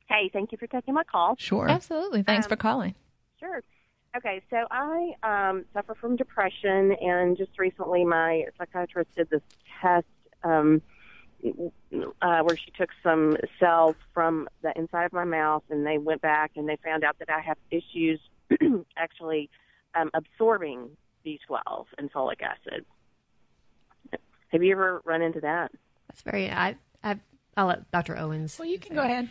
Hey, 0.08 0.30
thank 0.32 0.52
you 0.52 0.58
for 0.58 0.66
taking 0.66 0.94
my 0.94 1.04
call. 1.04 1.36
Sure. 1.38 1.68
Absolutely. 1.68 2.22
Thanks 2.22 2.46
um, 2.46 2.50
for 2.50 2.56
calling. 2.56 2.94
Sure. 3.38 3.62
Okay, 4.16 4.42
so 4.50 4.66
I 4.70 5.12
um, 5.22 5.64
suffer 5.74 5.94
from 5.94 6.16
depression, 6.16 6.92
and 7.00 7.36
just 7.36 7.58
recently 7.58 8.04
my 8.04 8.44
psychiatrist 8.56 9.10
did 9.14 9.28
this 9.28 9.42
test 9.80 10.06
um, 10.42 10.80
uh, 11.44 12.40
where 12.40 12.56
she 12.56 12.70
took 12.76 12.88
some 13.02 13.36
cells 13.60 13.96
from 14.14 14.48
the 14.62 14.72
inside 14.76 15.04
of 15.04 15.12
my 15.12 15.24
mouth, 15.24 15.62
and 15.70 15.86
they 15.86 15.98
went 15.98 16.22
back 16.22 16.52
and 16.56 16.68
they 16.68 16.76
found 16.82 17.04
out 17.04 17.18
that 17.18 17.28
I 17.30 17.40
have 17.40 17.58
issues 17.70 18.18
actually 18.96 19.50
um, 19.98 20.10
absorbing 20.14 20.90
B12 21.24 21.86
and 21.98 22.12
folic 22.12 22.42
acid. 22.42 22.84
Have 24.48 24.62
you 24.62 24.72
ever 24.72 25.02
run 25.04 25.22
into 25.22 25.40
that? 25.40 25.70
That's 26.08 26.22
very. 26.22 26.50
I. 26.50 26.76
I 27.04 27.16
I'll 27.56 27.66
let 27.66 27.90
Dr. 27.90 28.16
Owens. 28.16 28.58
Well, 28.58 28.68
you 28.68 28.78
can 28.78 28.90
say. 28.90 28.96
go 28.96 29.02
ahead. 29.02 29.28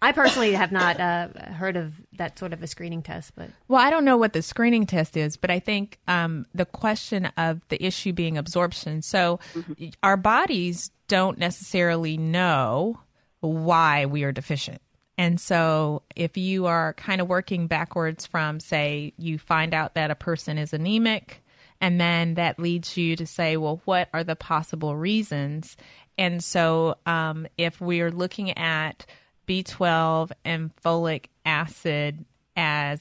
I 0.00 0.10
personally 0.10 0.52
have 0.54 0.72
not 0.72 0.98
uh, 0.98 1.28
heard 1.52 1.76
of 1.76 1.94
that 2.14 2.36
sort 2.36 2.52
of 2.52 2.60
a 2.60 2.66
screening 2.66 3.02
test, 3.02 3.36
but 3.36 3.50
well, 3.68 3.80
I 3.80 3.88
don't 3.88 4.04
know 4.04 4.16
what 4.16 4.32
the 4.32 4.42
screening 4.42 4.84
test 4.84 5.16
is, 5.16 5.36
but 5.36 5.48
I 5.48 5.60
think 5.60 6.00
um, 6.08 6.44
the 6.52 6.64
question 6.64 7.26
of 7.36 7.60
the 7.68 7.80
issue 7.84 8.12
being 8.12 8.36
absorption. 8.36 9.02
So, 9.02 9.38
mm-hmm. 9.54 9.90
our 10.02 10.16
bodies 10.16 10.90
don't 11.06 11.38
necessarily 11.38 12.16
know 12.16 12.98
why 13.40 14.06
we 14.06 14.24
are 14.24 14.32
deficient. 14.32 14.82
And 15.18 15.40
so, 15.40 16.02
if 16.16 16.36
you 16.36 16.66
are 16.66 16.94
kind 16.94 17.20
of 17.20 17.28
working 17.28 17.66
backwards 17.66 18.26
from, 18.26 18.60
say, 18.60 19.12
you 19.18 19.38
find 19.38 19.74
out 19.74 19.94
that 19.94 20.10
a 20.10 20.14
person 20.14 20.56
is 20.58 20.72
anemic, 20.72 21.42
and 21.80 22.00
then 22.00 22.34
that 22.34 22.58
leads 22.58 22.96
you 22.96 23.16
to 23.16 23.26
say, 23.26 23.56
well, 23.56 23.80
what 23.84 24.08
are 24.14 24.24
the 24.24 24.36
possible 24.36 24.96
reasons? 24.96 25.76
And 26.16 26.42
so, 26.42 26.96
um, 27.04 27.46
if 27.58 27.80
we're 27.80 28.10
looking 28.10 28.56
at 28.56 29.04
B12 29.46 30.32
and 30.44 30.74
folic 30.76 31.26
acid 31.44 32.24
as 32.56 33.00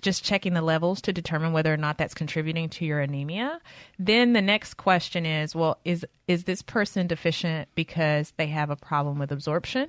just 0.00 0.24
checking 0.24 0.54
the 0.54 0.62
levels 0.62 1.00
to 1.00 1.12
determine 1.12 1.52
whether 1.52 1.72
or 1.72 1.76
not 1.76 1.96
that's 1.96 2.14
contributing 2.14 2.68
to 2.68 2.84
your 2.84 2.98
anemia 2.98 3.60
then 4.00 4.32
the 4.32 4.42
next 4.42 4.74
question 4.74 5.24
is 5.24 5.54
well 5.54 5.78
is 5.84 6.04
is 6.26 6.42
this 6.42 6.60
person 6.60 7.06
deficient 7.06 7.68
because 7.76 8.32
they 8.36 8.48
have 8.48 8.68
a 8.68 8.74
problem 8.74 9.16
with 9.16 9.30
absorption 9.30 9.88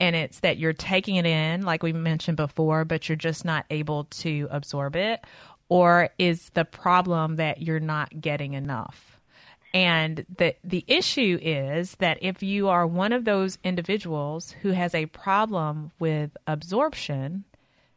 and 0.00 0.14
it's 0.14 0.40
that 0.40 0.58
you're 0.58 0.72
taking 0.72 1.16
it 1.16 1.26
in, 1.26 1.62
like 1.62 1.82
we 1.82 1.92
mentioned 1.92 2.36
before, 2.36 2.84
but 2.84 3.08
you're 3.08 3.16
just 3.16 3.44
not 3.44 3.66
able 3.70 4.04
to 4.04 4.48
absorb 4.50 4.96
it? 4.96 5.24
Or 5.68 6.10
is 6.18 6.50
the 6.50 6.64
problem 6.64 7.36
that 7.36 7.60
you're 7.62 7.80
not 7.80 8.20
getting 8.20 8.54
enough? 8.54 9.20
And 9.74 10.24
the 10.38 10.54
the 10.64 10.84
issue 10.86 11.38
is 11.42 11.94
that 11.96 12.18
if 12.22 12.42
you 12.42 12.68
are 12.68 12.86
one 12.86 13.12
of 13.12 13.24
those 13.24 13.58
individuals 13.62 14.50
who 14.62 14.70
has 14.70 14.94
a 14.94 15.06
problem 15.06 15.90
with 15.98 16.30
absorption, 16.46 17.44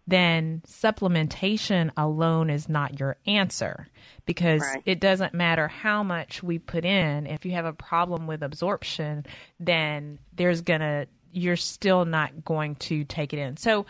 then 0.05 0.61
supplementation 0.67 1.89
alone 1.95 2.49
is 2.49 2.67
not 2.67 2.99
your 2.99 3.15
answer 3.25 3.87
because 4.25 4.61
right. 4.61 4.83
it 4.85 4.99
doesn't 4.99 5.33
matter 5.33 5.69
how 5.69 6.03
much 6.03 6.43
we 6.43 6.59
put 6.59 6.83
in. 6.83 7.25
If 7.25 7.45
you 7.45 7.51
have 7.53 7.65
a 7.65 7.73
problem 7.73 8.27
with 8.27 8.43
absorption, 8.43 9.25
then 9.59 10.19
there's 10.35 10.61
going 10.61 10.81
to 10.81 11.07
you're 11.31 11.55
still 11.55 12.05
not 12.05 12.43
going 12.43 12.75
to 12.75 13.03
take 13.05 13.33
it 13.33 13.39
in. 13.39 13.57
So 13.57 13.85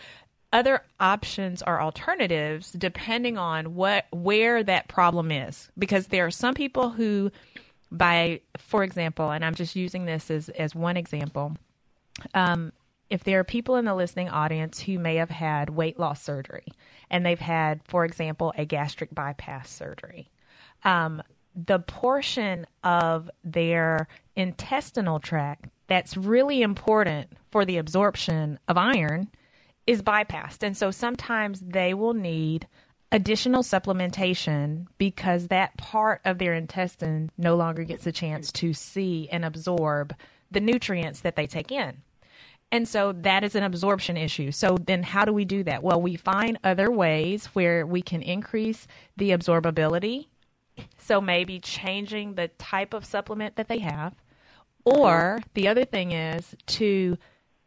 other 0.52 0.82
options 1.00 1.62
or 1.66 1.80
alternatives 1.80 2.72
depending 2.72 3.38
on 3.38 3.74
what 3.74 4.06
where 4.10 4.62
that 4.62 4.86
problem 4.88 5.32
is 5.32 5.70
because 5.78 6.08
there 6.08 6.26
are 6.26 6.30
some 6.30 6.54
people 6.54 6.90
who 6.90 7.30
by 7.90 8.40
for 8.58 8.84
example 8.84 9.30
and 9.30 9.44
i'm 9.44 9.54
just 9.54 9.74
using 9.74 10.04
this 10.04 10.30
as 10.30 10.48
as 10.50 10.74
one 10.74 10.96
example 10.96 11.56
um, 12.34 12.72
if 13.08 13.24
there 13.24 13.40
are 13.40 13.44
people 13.44 13.76
in 13.76 13.86
the 13.86 13.94
listening 13.94 14.28
audience 14.28 14.78
who 14.78 14.98
may 14.98 15.16
have 15.16 15.30
had 15.30 15.70
weight 15.70 15.98
loss 15.98 16.22
surgery 16.22 16.66
and 17.10 17.24
they've 17.24 17.40
had 17.40 17.80
for 17.84 18.04
example 18.04 18.52
a 18.58 18.64
gastric 18.64 19.14
bypass 19.14 19.70
surgery 19.70 20.28
um, 20.84 21.22
the 21.54 21.78
portion 21.78 22.66
of 22.84 23.30
their 23.44 24.08
intestinal 24.36 25.18
tract 25.18 25.66
that's 25.86 26.16
really 26.16 26.62
important 26.62 27.30
for 27.50 27.64
the 27.64 27.78
absorption 27.78 28.58
of 28.68 28.76
iron 28.76 29.28
is 29.86 30.02
bypassed. 30.02 30.62
And 30.62 30.76
so 30.76 30.90
sometimes 30.90 31.60
they 31.60 31.94
will 31.94 32.14
need 32.14 32.66
additional 33.10 33.62
supplementation 33.62 34.86
because 34.96 35.48
that 35.48 35.76
part 35.76 36.20
of 36.24 36.38
their 36.38 36.54
intestine 36.54 37.30
no 37.36 37.56
longer 37.56 37.84
gets 37.84 38.06
a 38.06 38.12
chance 38.12 38.50
to 38.52 38.72
see 38.72 39.28
and 39.30 39.44
absorb 39.44 40.14
the 40.50 40.60
nutrients 40.60 41.20
that 41.20 41.36
they 41.36 41.46
take 41.46 41.70
in. 41.70 42.02
And 42.70 42.88
so 42.88 43.12
that 43.12 43.44
is 43.44 43.54
an 43.54 43.64
absorption 43.64 44.16
issue. 44.16 44.50
So 44.50 44.78
then 44.86 45.02
how 45.02 45.26
do 45.26 45.32
we 45.34 45.44
do 45.44 45.62
that? 45.64 45.82
Well, 45.82 46.00
we 46.00 46.16
find 46.16 46.58
other 46.64 46.90
ways 46.90 47.46
where 47.52 47.86
we 47.86 48.00
can 48.00 48.22
increase 48.22 48.86
the 49.18 49.30
absorbability. 49.30 50.28
So 50.96 51.20
maybe 51.20 51.60
changing 51.60 52.34
the 52.34 52.48
type 52.48 52.94
of 52.94 53.04
supplement 53.04 53.56
that 53.56 53.68
they 53.68 53.80
have. 53.80 54.14
Or 54.84 55.38
mm-hmm. 55.38 55.48
the 55.54 55.68
other 55.68 55.84
thing 55.84 56.12
is 56.12 56.54
to 56.66 57.16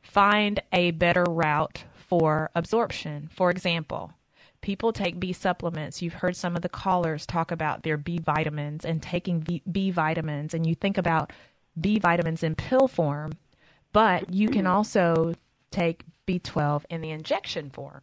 find 0.01 0.61
a 0.71 0.91
better 0.91 1.23
route 1.23 1.83
for 1.93 2.51
absorption. 2.55 3.29
For 3.33 3.49
example, 3.49 4.13
people 4.61 4.93
take 4.93 5.19
B 5.19 5.33
supplements. 5.33 6.01
You've 6.01 6.13
heard 6.13 6.35
some 6.35 6.55
of 6.55 6.61
the 6.61 6.69
callers 6.69 7.25
talk 7.25 7.51
about 7.51 7.83
their 7.83 7.97
B 7.97 8.19
vitamins 8.19 8.85
and 8.85 9.01
taking 9.01 9.39
B, 9.39 9.61
B 9.71 9.91
vitamins, 9.91 10.53
and 10.53 10.65
you 10.65 10.75
think 10.75 10.97
about 10.97 11.31
B 11.79 11.99
vitamins 11.99 12.43
in 12.43 12.55
pill 12.55 12.87
form, 12.87 13.33
but 13.91 14.33
you 14.33 14.47
can 14.49 14.63
mm-hmm. 14.63 14.75
also 14.75 15.33
take 15.71 16.03
B12 16.27 16.83
in 16.89 17.01
the 17.01 17.11
injection 17.11 17.69
form. 17.69 18.01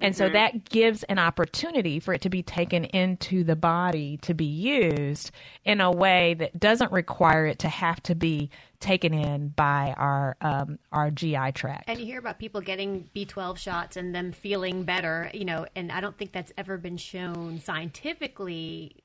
And 0.00 0.16
so 0.16 0.28
Mhm. 0.28 0.32
that 0.32 0.68
gives 0.68 1.02
an 1.04 1.18
opportunity 1.18 2.00
for 2.00 2.14
it 2.14 2.22
to 2.22 2.30
be 2.30 2.42
taken 2.42 2.84
into 2.86 3.44
the 3.44 3.56
body 3.56 4.16
to 4.18 4.34
be 4.34 4.44
used 4.44 5.30
in 5.64 5.80
a 5.80 5.90
way 5.90 6.34
that 6.34 6.58
doesn't 6.58 6.90
require 6.92 7.46
it 7.46 7.58
to 7.60 7.68
have 7.68 8.02
to 8.04 8.14
be 8.14 8.50
taken 8.80 9.12
in 9.12 9.48
by 9.48 9.94
our 9.98 10.36
um, 10.40 10.78
our 10.92 11.10
GI 11.10 11.52
tract. 11.52 11.84
And 11.88 11.98
you 12.00 12.06
hear 12.06 12.18
about 12.18 12.38
people 12.38 12.60
getting 12.62 13.10
B12 13.14 13.58
shots 13.58 13.96
and 13.96 14.14
them 14.14 14.32
feeling 14.32 14.84
better, 14.84 15.30
you 15.34 15.44
know, 15.44 15.66
and 15.76 15.92
I 15.92 16.00
don't 16.00 16.16
think 16.16 16.32
that's 16.32 16.52
ever 16.56 16.78
been 16.78 16.96
shown 16.96 17.60
scientifically, 17.60 18.96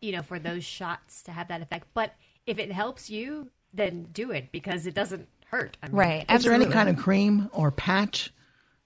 you 0.00 0.12
know, 0.12 0.22
for 0.22 0.38
those 0.38 0.64
shots 0.64 1.22
to 1.22 1.32
have 1.32 1.48
that 1.48 1.62
effect. 1.62 1.86
But 1.94 2.14
if 2.46 2.58
it 2.58 2.70
helps 2.72 3.08
you, 3.08 3.50
then 3.72 4.08
do 4.12 4.30
it 4.30 4.52
because 4.52 4.86
it 4.86 4.94
doesn't 4.94 5.28
hurt. 5.46 5.78
I 5.82 5.88
mean, 5.88 5.96
Right. 5.96 6.30
Is 6.30 6.44
there 6.44 6.52
any 6.52 6.66
kind 6.66 6.88
of 6.88 6.96
cream 6.98 7.48
or 7.52 7.70
patch 7.70 8.32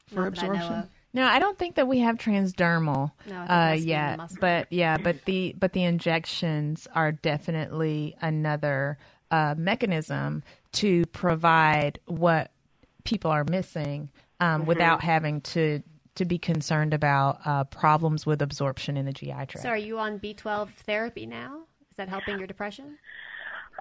for 0.06 0.24
Not 0.24 0.34
that 0.36 0.44
I 0.44 0.46
know 0.46 0.54
absorption? 0.54 0.90
Of. 1.08 1.14
No, 1.14 1.24
I 1.24 1.38
don't 1.38 1.58
think 1.58 1.76
that 1.76 1.88
we 1.88 2.00
have 2.00 2.16
transdermal 2.16 3.12
No, 3.28 3.36
uh, 3.36 3.46
that's 3.46 3.80
in 3.80 3.86
the 3.86 3.88
yet. 3.88 4.20
But 4.40 4.72
yeah, 4.72 4.96
but 4.98 5.24
the 5.24 5.54
but 5.58 5.72
the 5.72 5.84
injections 5.84 6.86
are 6.94 7.12
definitely 7.12 8.16
another 8.20 8.98
uh, 9.30 9.54
mechanism 9.56 10.42
to 10.72 11.04
provide 11.06 11.98
what 12.06 12.50
people 13.04 13.30
are 13.30 13.44
missing 13.44 14.10
um, 14.40 14.62
Mhm. 14.62 14.66
without 14.66 15.02
having 15.02 15.40
to 15.42 15.82
to 16.16 16.24
be 16.24 16.38
concerned 16.38 16.94
about 16.94 17.40
uh, 17.44 17.64
problems 17.64 18.24
with 18.24 18.40
absorption 18.40 18.96
in 18.96 19.04
the 19.04 19.12
GI 19.12 19.32
tract. 19.32 19.60
So 19.60 19.68
are 19.68 19.76
you 19.76 19.98
on 19.98 20.18
B12 20.18 20.70
therapy 20.86 21.26
now? 21.26 21.60
Is 21.90 21.96
that 21.98 22.08
helping 22.08 22.38
your 22.38 22.46
depression? 22.46 22.96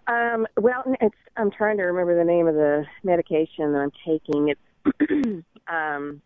Um, 0.08 0.46
well, 0.58 0.84
it's 1.02 1.16
I'm 1.38 1.50
trying 1.52 1.78
to 1.78 1.84
remember 1.84 2.16
the 2.18 2.26
name 2.26 2.48
of 2.48 2.56
the 2.56 2.86
medication 3.04 3.72
that 3.74 3.80
I'm 3.80 3.92
taking. 4.06 4.50
It's 4.50 5.44
um, 5.68 6.22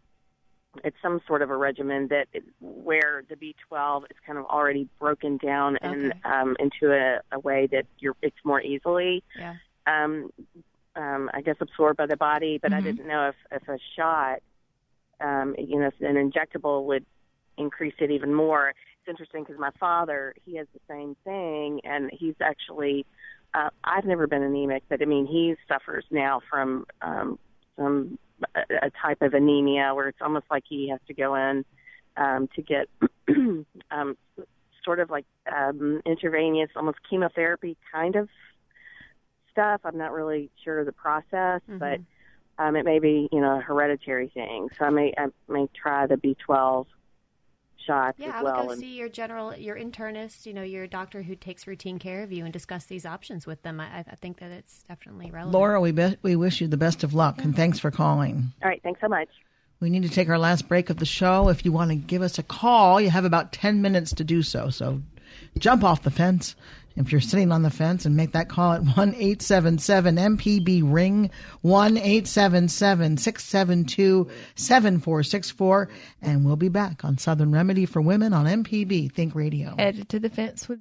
it's 0.84 0.98
some 1.02 1.20
sort 1.28 1.42
of 1.42 1.50
a 1.50 1.58
regimen 1.58 2.08
that 2.10 2.28
where 2.62 3.24
the 3.28 3.36
B12 3.36 4.04
is 4.12 4.18
kind 4.26 4.38
of 4.38 4.46
already 4.46 4.88
broken 5.00 5.38
down 5.38 5.78
and 5.82 6.14
um, 6.24 6.56
into 6.60 6.94
a, 6.94 7.20
a 7.32 7.40
way 7.40 7.68
that 7.72 7.86
you're 8.00 8.16
it's 8.22 8.38
more 8.44 8.62
easily 8.62 9.24
Yeah. 9.36 9.56
um, 9.88 10.32
um, 10.96 11.30
I 11.34 11.42
guess 11.42 11.56
absorbed 11.60 11.98
by 11.98 12.06
the 12.06 12.18
body. 12.18 12.60
But 12.62 12.74
I 12.74 12.82
Mhm. 12.82 12.84
didn't 12.84 13.08
know 13.08 13.30
if 13.30 13.36
if 13.52 13.68
a 13.68 13.80
shot, 13.96 14.40
um, 15.22 15.56
you 15.58 15.80
know, 15.80 15.88
if 15.88 16.00
an 16.02 16.16
injectable 16.16 16.86
would 16.86 17.06
increase 17.58 17.96
it 18.00 18.12
even 18.12 18.34
more. 18.34 18.70
It's 18.70 19.10
interesting 19.10 19.44
because 19.44 19.60
my 19.60 19.72
father 19.80 20.34
he 20.46 20.56
has 20.58 20.68
the 20.74 20.80
same 20.88 21.16
thing, 21.24 21.82
and 21.84 22.12
he's 22.14 22.36
actually 22.42 23.06
uh, 23.54 23.70
I've 23.84 24.06
never 24.06 24.28
been 24.28 24.44
anemic, 24.44 24.84
but 24.90 25.02
I 25.02 25.06
mean 25.06 25.26
he 25.26 25.56
suffers 25.68 26.06
now 26.12 26.42
from 26.50 26.86
um, 27.02 27.40
some 27.76 28.20
a, 28.56 28.88
a 28.88 28.92
type 29.02 29.22
of 29.22 29.34
anemia 29.34 29.94
where 29.94 30.08
it's 30.08 30.22
almost 30.22 30.46
like 30.50 30.64
he 30.68 30.90
has 30.90 31.00
to 31.08 31.14
go 31.14 31.36
in 31.36 31.66
um, 32.18 32.50
to 32.56 32.62
get 32.62 32.90
um, 33.92 34.18
sort 34.84 35.00
of 35.00 35.10
like 35.10 35.26
um, 35.52 36.02
intravenous, 36.06 36.70
almost 36.76 36.98
chemotherapy 37.10 37.78
kind 37.92 38.16
of 38.16 38.30
stuff. 39.52 39.82
I'm 39.84 39.98
not 39.98 40.12
really 40.12 40.50
sure 40.64 40.80
of 40.80 40.86
the 40.86 40.92
process, 40.92 41.62
but 41.68 42.00
um, 42.58 42.76
it 42.76 42.86
may 42.86 43.00
be 43.00 43.30
you 43.32 43.40
know 43.40 43.58
a 43.58 43.62
hereditary 43.62 44.30
thing. 44.30 44.70
So 44.78 44.86
I 44.86 44.90
may 44.90 45.14
I 45.18 45.28
may 45.48 45.68
try 45.74 46.08
the 46.08 46.16
B12 46.16 46.86
shots 47.90 48.20
Yeah, 48.20 48.28
as 48.28 48.34
I 48.36 48.44
would 48.44 48.54
go 48.54 48.70
and- 48.72 48.80
see 48.80 48.96
your 48.96 49.10
general, 49.10 49.56
your 49.56 49.76
internist, 49.76 50.46
you 50.46 50.54
know, 50.54 50.62
your 50.62 50.88
doctor 50.88 51.24
who 51.24 51.36
takes 51.36 51.66
routine 51.68 52.00
care 52.00 52.24
of 52.24 52.32
you 52.32 52.44
and 52.44 52.54
discuss 52.54 52.86
these 52.86 53.06
options 53.06 53.48
with 53.48 53.64
them. 53.64 53.80
I, 53.80 54.00
I 54.00 54.16
think 54.16 54.40
that 54.40 54.52
it's 54.52 54.84
definitely 54.84 55.32
relevant. 55.32 55.54
Laura, 55.54 55.82
we 55.82 55.92
be- 55.92 56.18
we 56.22 56.36
wish 56.36 56.62
you 56.62 56.68
the 56.68 56.78
best 56.78 57.04
of 57.04 57.14
luck 57.14 57.44
and 57.44 57.56
thanks 57.56 57.80
for 57.80 57.92
calling. 57.92 58.54
All 58.62 58.70
right, 58.70 58.82
thanks 58.84 59.02
so 59.02 59.08
much. 59.08 59.30
We 59.80 59.90
need 59.90 60.04
to 60.04 60.10
take 60.10 60.28
our 60.30 60.38
last 60.38 60.68
break 60.68 60.90
of 60.90 60.98
the 60.98 61.06
show. 61.06 61.48
If 61.50 61.64
you 61.64 61.72
want 61.72 61.90
to 61.92 61.96
give 61.96 62.22
us 62.22 62.38
a 62.38 62.44
call, 62.44 63.00
you 63.00 63.10
have 63.10 63.26
about 63.26 63.54
10 63.54 63.82
minutes 63.82 64.14
to 64.16 64.24
do 64.24 64.44
so. 64.44 64.70
So 64.70 65.02
jump 65.58 65.84
off 65.84 66.04
the 66.04 66.12
fence 66.12 66.56
if 67.00 67.12
you're 67.12 67.22
sitting 67.22 67.52
on 67.52 67.64
the 67.64 67.70
fence 67.70 68.06
and 68.06 68.16
make 68.16 68.34
that 68.34 68.50
call 68.50 68.74
at 68.74 68.82
1 68.82 68.92
877 69.16 70.18
MPB 70.18 70.82
Ring, 70.86 71.32
1 71.62 71.98
877 71.98 73.18
672 73.18 74.30
7464. 74.56 75.90
And 76.22 76.46
we'll 76.46 76.58
be 76.58 76.70
back 76.70 77.06
on 77.06 77.18
Southern 77.18 77.52
Remedy 77.52 77.86
for 77.86 78.02
Women 78.02 78.34
on 78.34 78.46
MPB 78.46 79.12
Think 79.14 79.34
Radio. 79.34 79.76
Headed 79.78 80.10
to 80.10 80.20
the 80.20 80.30
fence 80.30 80.68
with 80.68 80.80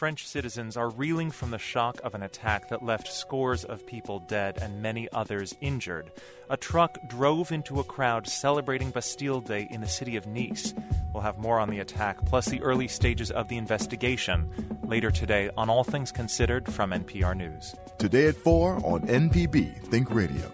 French 0.00 0.26
citizens 0.26 0.78
are 0.78 0.88
reeling 0.88 1.30
from 1.30 1.50
the 1.50 1.58
shock 1.58 2.00
of 2.02 2.14
an 2.14 2.22
attack 2.22 2.70
that 2.70 2.82
left 2.82 3.06
scores 3.06 3.64
of 3.64 3.86
people 3.86 4.18
dead 4.18 4.56
and 4.62 4.80
many 4.80 5.06
others 5.12 5.54
injured. 5.60 6.10
A 6.48 6.56
truck 6.56 6.96
drove 7.06 7.52
into 7.52 7.80
a 7.80 7.84
crowd 7.84 8.26
celebrating 8.26 8.92
Bastille 8.92 9.42
Day 9.42 9.68
in 9.70 9.82
the 9.82 9.86
city 9.86 10.16
of 10.16 10.26
Nice. 10.26 10.72
We'll 11.12 11.22
have 11.22 11.36
more 11.36 11.60
on 11.60 11.68
the 11.68 11.80
attack, 11.80 12.24
plus 12.24 12.46
the 12.46 12.62
early 12.62 12.88
stages 12.88 13.30
of 13.30 13.48
the 13.48 13.58
investigation, 13.58 14.48
later 14.86 15.10
today 15.10 15.50
on 15.58 15.68
All 15.68 15.84
Things 15.84 16.12
Considered 16.12 16.72
from 16.72 16.92
NPR 16.92 17.36
News. 17.36 17.74
Today 17.98 18.28
at 18.28 18.36
4 18.36 18.76
on 18.76 19.02
MPB 19.02 19.82
Think 19.90 20.14
Radio. 20.14 20.50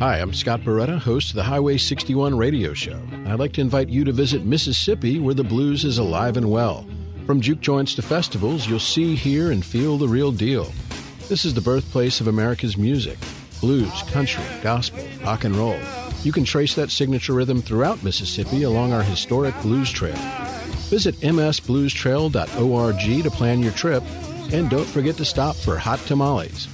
Hi, 0.00 0.16
I'm 0.16 0.32
Scott 0.32 0.62
Barretta, 0.62 0.98
host 0.98 1.28
of 1.28 1.36
the 1.36 1.42
Highway 1.42 1.76
61 1.76 2.34
radio 2.34 2.72
show. 2.72 2.98
I'd 3.26 3.38
like 3.38 3.52
to 3.52 3.60
invite 3.60 3.90
you 3.90 4.02
to 4.04 4.12
visit 4.12 4.46
Mississippi, 4.46 5.18
where 5.18 5.34
the 5.34 5.44
blues 5.44 5.84
is 5.84 5.98
alive 5.98 6.38
and 6.38 6.50
well. 6.50 6.86
From 7.26 7.42
juke 7.42 7.60
joints 7.60 7.94
to 7.96 8.02
festivals, 8.02 8.66
you'll 8.66 8.78
see, 8.78 9.14
hear, 9.14 9.50
and 9.50 9.62
feel 9.62 9.98
the 9.98 10.08
real 10.08 10.32
deal. 10.32 10.72
This 11.28 11.44
is 11.44 11.52
the 11.52 11.60
birthplace 11.60 12.18
of 12.18 12.28
America's 12.28 12.78
music 12.78 13.18
blues, 13.60 13.92
country, 14.04 14.42
gospel, 14.62 15.06
rock 15.22 15.44
and 15.44 15.54
roll. 15.54 15.78
You 16.22 16.32
can 16.32 16.44
trace 16.44 16.74
that 16.76 16.90
signature 16.90 17.34
rhythm 17.34 17.60
throughout 17.60 18.02
Mississippi 18.02 18.62
along 18.62 18.94
our 18.94 19.02
historic 19.02 19.54
blues 19.60 19.90
trail. 19.90 20.16
Visit 20.88 21.14
msbluestrail.org 21.16 23.22
to 23.22 23.30
plan 23.30 23.60
your 23.60 23.72
trip, 23.72 24.02
and 24.50 24.70
don't 24.70 24.88
forget 24.88 25.18
to 25.18 25.26
stop 25.26 25.56
for 25.56 25.76
hot 25.76 26.00
tamales. 26.06 26.68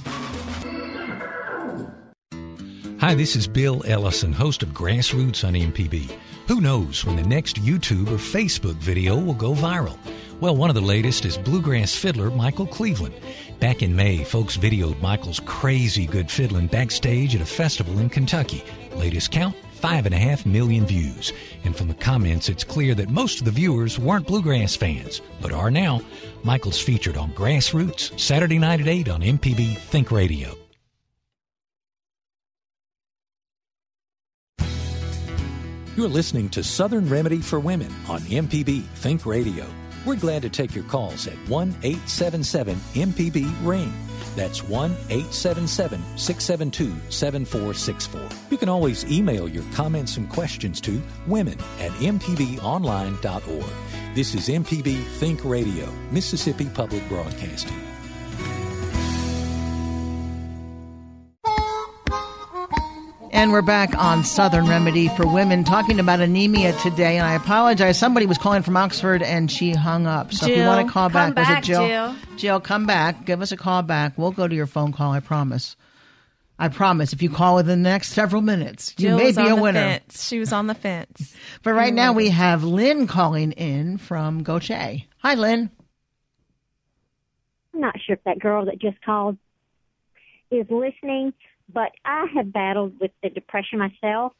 Hi, 3.07 3.15
this 3.15 3.37
is 3.37 3.47
Bill 3.47 3.81
Ellison, 3.85 4.33
host 4.33 4.63
of 4.63 4.73
Grassroots 4.73 5.47
on 5.47 5.53
MPB. 5.53 6.11
Who 6.49 6.59
knows 6.59 7.05
when 7.05 7.15
the 7.15 7.23
next 7.23 7.55
YouTube 7.55 8.09
or 8.09 8.17
Facebook 8.17 8.75
video 8.75 9.17
will 9.17 9.33
go 9.33 9.53
viral? 9.53 9.97
Well, 10.41 10.57
one 10.57 10.69
of 10.69 10.75
the 10.75 10.81
latest 10.81 11.23
is 11.23 11.37
bluegrass 11.37 11.95
fiddler 11.95 12.29
Michael 12.29 12.67
Cleveland. 12.67 13.15
Back 13.61 13.81
in 13.81 13.95
May, 13.95 14.25
folks 14.25 14.57
videoed 14.57 15.01
Michael's 15.01 15.39
crazy 15.45 16.05
good 16.05 16.29
fiddling 16.29 16.67
backstage 16.67 17.33
at 17.33 17.39
a 17.39 17.45
festival 17.45 17.97
in 17.99 18.09
Kentucky. 18.09 18.61
Latest 18.93 19.31
count 19.31 19.55
5.5 19.79 20.45
million 20.45 20.85
views. 20.85 21.31
And 21.63 21.73
from 21.73 21.87
the 21.87 21.93
comments, 21.93 22.49
it's 22.49 22.65
clear 22.65 22.93
that 22.95 23.09
most 23.09 23.39
of 23.39 23.45
the 23.45 23.51
viewers 23.51 23.97
weren't 23.97 24.27
bluegrass 24.27 24.75
fans, 24.75 25.21
but 25.39 25.53
are 25.53 25.71
now. 25.71 26.01
Michael's 26.43 26.81
featured 26.81 27.15
on 27.15 27.31
Grassroots, 27.31 28.19
Saturday 28.19 28.59
night 28.59 28.81
at 28.81 28.89
8 28.89 29.07
on 29.07 29.21
MPB 29.21 29.77
Think 29.77 30.11
Radio. 30.11 30.66
You're 35.97 36.07
listening 36.07 36.47
to 36.49 36.63
Southern 36.63 37.09
Remedy 37.09 37.41
for 37.41 37.59
Women 37.59 37.91
on 38.07 38.19
MPB 38.19 38.83
Think 38.83 39.25
Radio. 39.25 39.65
We're 40.05 40.15
glad 40.15 40.43
to 40.43 40.49
take 40.49 40.75
your 40.75 40.83
calls 40.83 41.25
at 41.25 41.33
1 41.49 41.69
877 41.81 42.75
MPB 42.93 43.51
Ring. 43.63 43.91
That's 44.35 44.63
1 44.63 44.91
877 44.91 45.99
672 46.15 46.95
7464. 47.09 48.29
You 48.51 48.57
can 48.59 48.69
always 48.69 49.11
email 49.11 49.49
your 49.49 49.63
comments 49.73 50.17
and 50.17 50.29
questions 50.29 50.79
to 50.81 51.01
women 51.25 51.57
at 51.79 51.89
mpbonline.org. 51.93 53.65
This 54.13 54.35
is 54.35 54.49
MPB 54.49 55.03
Think 55.17 55.43
Radio, 55.43 55.91
Mississippi 56.11 56.69
Public 56.75 57.09
Broadcasting. 57.09 57.86
And 63.37 63.51
we're 63.51 63.61
back 63.61 63.95
on 63.95 64.23
Southern 64.23 64.65
Remedy 64.65 65.09
for 65.09 65.31
Women 65.31 65.63
talking 65.63 65.99
about 65.99 66.21
anemia 66.21 66.73
today. 66.73 67.17
And 67.17 67.25
I 67.27 67.35
apologize. 67.35 67.95
Somebody 67.95 68.25
was 68.25 68.39
calling 68.39 68.63
from 68.63 68.75
Oxford 68.75 69.21
and 69.21 69.51
she 69.51 69.73
hung 69.73 70.07
up. 70.07 70.33
So 70.33 70.47
Jill, 70.47 70.55
if 70.55 70.61
you 70.61 70.65
want 70.65 70.87
to 70.87 70.91
call 70.91 71.09
back, 71.09 71.35
come 71.35 71.45
was 71.45 71.57
it 71.59 71.63
Jill? 71.63 71.87
Jill. 71.87 72.15
Jill, 72.35 72.59
come 72.59 72.87
back. 72.87 73.25
Give 73.25 73.39
us 73.43 73.51
a 73.51 73.55
call 73.55 73.83
back. 73.83 74.17
We'll 74.17 74.31
go 74.31 74.47
to 74.47 74.55
your 74.55 74.65
phone 74.65 74.91
call. 74.91 75.11
I 75.11 75.19
promise. 75.19 75.75
I 76.57 76.69
promise. 76.69 77.13
If 77.13 77.21
you 77.21 77.29
call 77.29 77.57
within 77.57 77.83
the 77.83 77.89
next 77.89 78.09
several 78.09 78.41
minutes, 78.41 78.95
you 78.97 79.15
may 79.15 79.31
be 79.31 79.47
a 79.47 79.55
winner. 79.55 79.81
Fence. 79.81 80.27
She 80.27 80.39
was 80.39 80.51
on 80.51 80.65
the 80.65 80.73
fence. 80.73 81.35
But 81.61 81.73
right 81.73 81.93
now 81.93 82.13
we 82.13 82.29
have 82.29 82.63
Lynn 82.63 83.05
calling 83.05 83.51
in 83.51 83.99
from 83.99 84.41
Gautier. 84.41 85.03
Hi, 85.19 85.35
Lynn. 85.35 85.69
I'm 87.75 87.81
not 87.81 88.01
sure 88.03 88.15
if 88.15 88.23
that 88.23 88.39
girl 88.39 88.65
that 88.65 88.81
just 88.81 88.99
called 89.03 89.37
is 90.49 90.65
listening, 90.71 91.33
but 91.71 91.91
I 92.05 92.27
have 92.35 92.51
battled 92.51 92.99
with 92.99 93.11
the 93.21 93.29
depression 93.29 93.79
myself. 93.79 94.33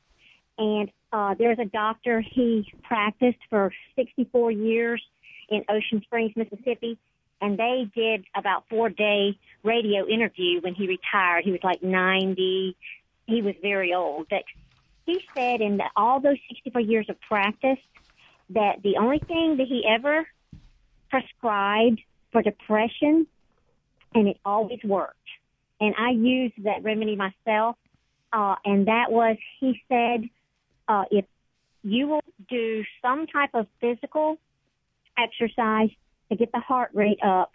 And 0.58 0.90
uh, 1.12 1.36
there's 1.38 1.60
a 1.60 1.66
doctor, 1.66 2.22
he 2.22 2.72
practiced 2.84 3.40
for 3.50 3.72
64 3.96 4.52
years 4.52 5.02
in 5.50 5.64
Ocean 5.70 6.02
Springs, 6.04 6.34
Mississippi. 6.36 6.98
And 7.40 7.58
they 7.58 7.90
did 7.96 8.26
about 8.36 8.64
four 8.70 8.90
day 8.90 9.38
radio 9.64 10.08
interview 10.08 10.60
when 10.62 10.74
he 10.74 10.88
retired. 10.88 11.44
He 11.44 11.52
was 11.52 11.60
like 11.64 11.84
90. 11.84 12.76
He 13.28 13.42
was 13.42 13.54
very 13.62 13.94
old. 13.94 14.28
But 14.30 14.44
he 15.06 15.24
said 15.36 15.62
in 15.62 15.80
all 15.96 16.20
those 16.20 16.38
64 16.50 16.82
years 16.82 17.06
of 17.10 17.20
practice 17.22 17.78
that 18.50 18.82
the 18.82 18.98
only 18.98 19.20
thing 19.20 19.58
that 19.58 19.68
he 19.68 19.86
ever 19.88 20.28
prescribed 21.10 22.02
for 22.32 22.42
depression, 22.42 23.28
and 24.14 24.28
it 24.28 24.38
always 24.44 24.80
worked. 24.84 25.17
And 25.80 25.94
I 25.98 26.12
used 26.12 26.56
that 26.64 26.84
remedy 26.84 27.16
myself, 27.16 27.76
uh, 28.34 28.56
and 28.66 28.88
that 28.88 29.12
was 29.12 29.38
he 29.60 29.82
said, 29.88 30.30
uh, 30.88 31.04
if 31.12 31.26
you 31.84 32.08
will 32.08 32.24
do 32.50 32.84
some 33.02 33.28
type 33.28 33.52
of 33.54 33.68
physical 33.80 34.38
exercise 35.18 35.90
to 36.30 36.36
get 36.36 36.52
the 36.52 36.60
heart 36.60 36.90
rate 36.94 37.20
up, 37.24 37.52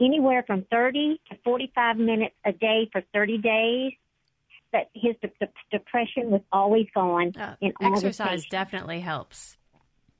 anywhere 0.00 0.44
from 0.46 0.66
30 0.70 1.20
to 1.30 1.38
45 1.44 1.96
minutes 1.96 2.34
a 2.44 2.52
day 2.52 2.88
for 2.92 3.02
30 3.12 3.38
days, 3.38 3.92
that 4.72 4.90
his 4.94 5.14
de- 5.22 5.28
de- 5.40 5.52
depression 5.70 6.30
was 6.30 6.42
always 6.52 6.86
gone. 6.94 7.32
in 7.60 7.72
all 7.80 7.96
Exercise 7.96 8.44
definitely 8.46 9.00
helps. 9.00 9.56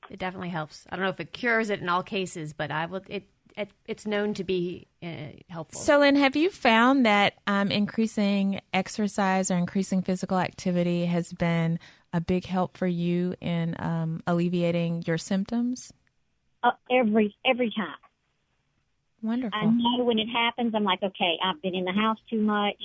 It 0.09 0.19
definitely 0.19 0.49
helps. 0.49 0.85
I 0.89 0.95
don't 0.95 1.03
know 1.03 1.11
if 1.11 1.19
it 1.19 1.33
cures 1.33 1.69
it 1.69 1.81
in 1.81 1.89
all 1.89 2.03
cases, 2.03 2.53
but 2.53 2.71
I 2.71 2.85
will. 2.85 3.01
It, 3.07 3.27
it 3.57 3.69
it's 3.87 4.05
known 4.05 4.33
to 4.35 4.43
be 4.43 4.87
uh, 5.03 5.07
helpful. 5.49 5.81
So, 5.81 5.99
Lynn, 5.99 6.15
have 6.15 6.35
you 6.35 6.49
found 6.49 7.05
that 7.05 7.33
um, 7.47 7.71
increasing 7.71 8.61
exercise 8.73 9.51
or 9.51 9.57
increasing 9.57 10.01
physical 10.01 10.37
activity 10.37 11.05
has 11.05 11.33
been 11.33 11.79
a 12.13 12.21
big 12.21 12.45
help 12.45 12.77
for 12.77 12.87
you 12.87 13.35
in 13.41 13.75
um, 13.79 14.21
alleviating 14.25 15.03
your 15.05 15.17
symptoms? 15.17 15.91
uh, 16.63 16.71
every 16.91 17.35
every 17.45 17.71
time. 17.75 17.95
Wonderful. 19.21 19.59
I 19.59 19.65
know 19.65 20.03
when 20.03 20.19
it 20.19 20.27
happens, 20.27 20.73
I'm 20.75 20.83
like, 20.83 21.01
okay, 21.01 21.37
I've 21.43 21.61
been 21.61 21.73
in 21.73 21.85
the 21.85 21.91
house 21.91 22.19
too 22.29 22.39
much, 22.39 22.75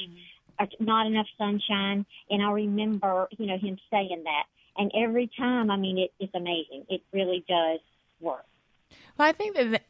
or 0.58 0.66
not 0.80 1.06
enough 1.06 1.26
sunshine, 1.36 2.06
and 2.30 2.42
I 2.42 2.50
remember, 2.50 3.28
you 3.38 3.46
know, 3.46 3.58
him 3.58 3.78
saying 3.90 4.22
that. 4.24 4.44
And 4.78 4.90
every 4.96 5.30
time, 5.36 5.70
I 5.70 5.76
mean, 5.76 5.98
it, 5.98 6.12
it's 6.18 6.34
amazing. 6.34 6.86
It 6.88 7.02
really 7.12 7.44
does 7.46 7.80
work. 8.20 8.46
Well, 9.18 9.28
I 9.28 9.32
think 9.32 9.56
that 9.56 9.82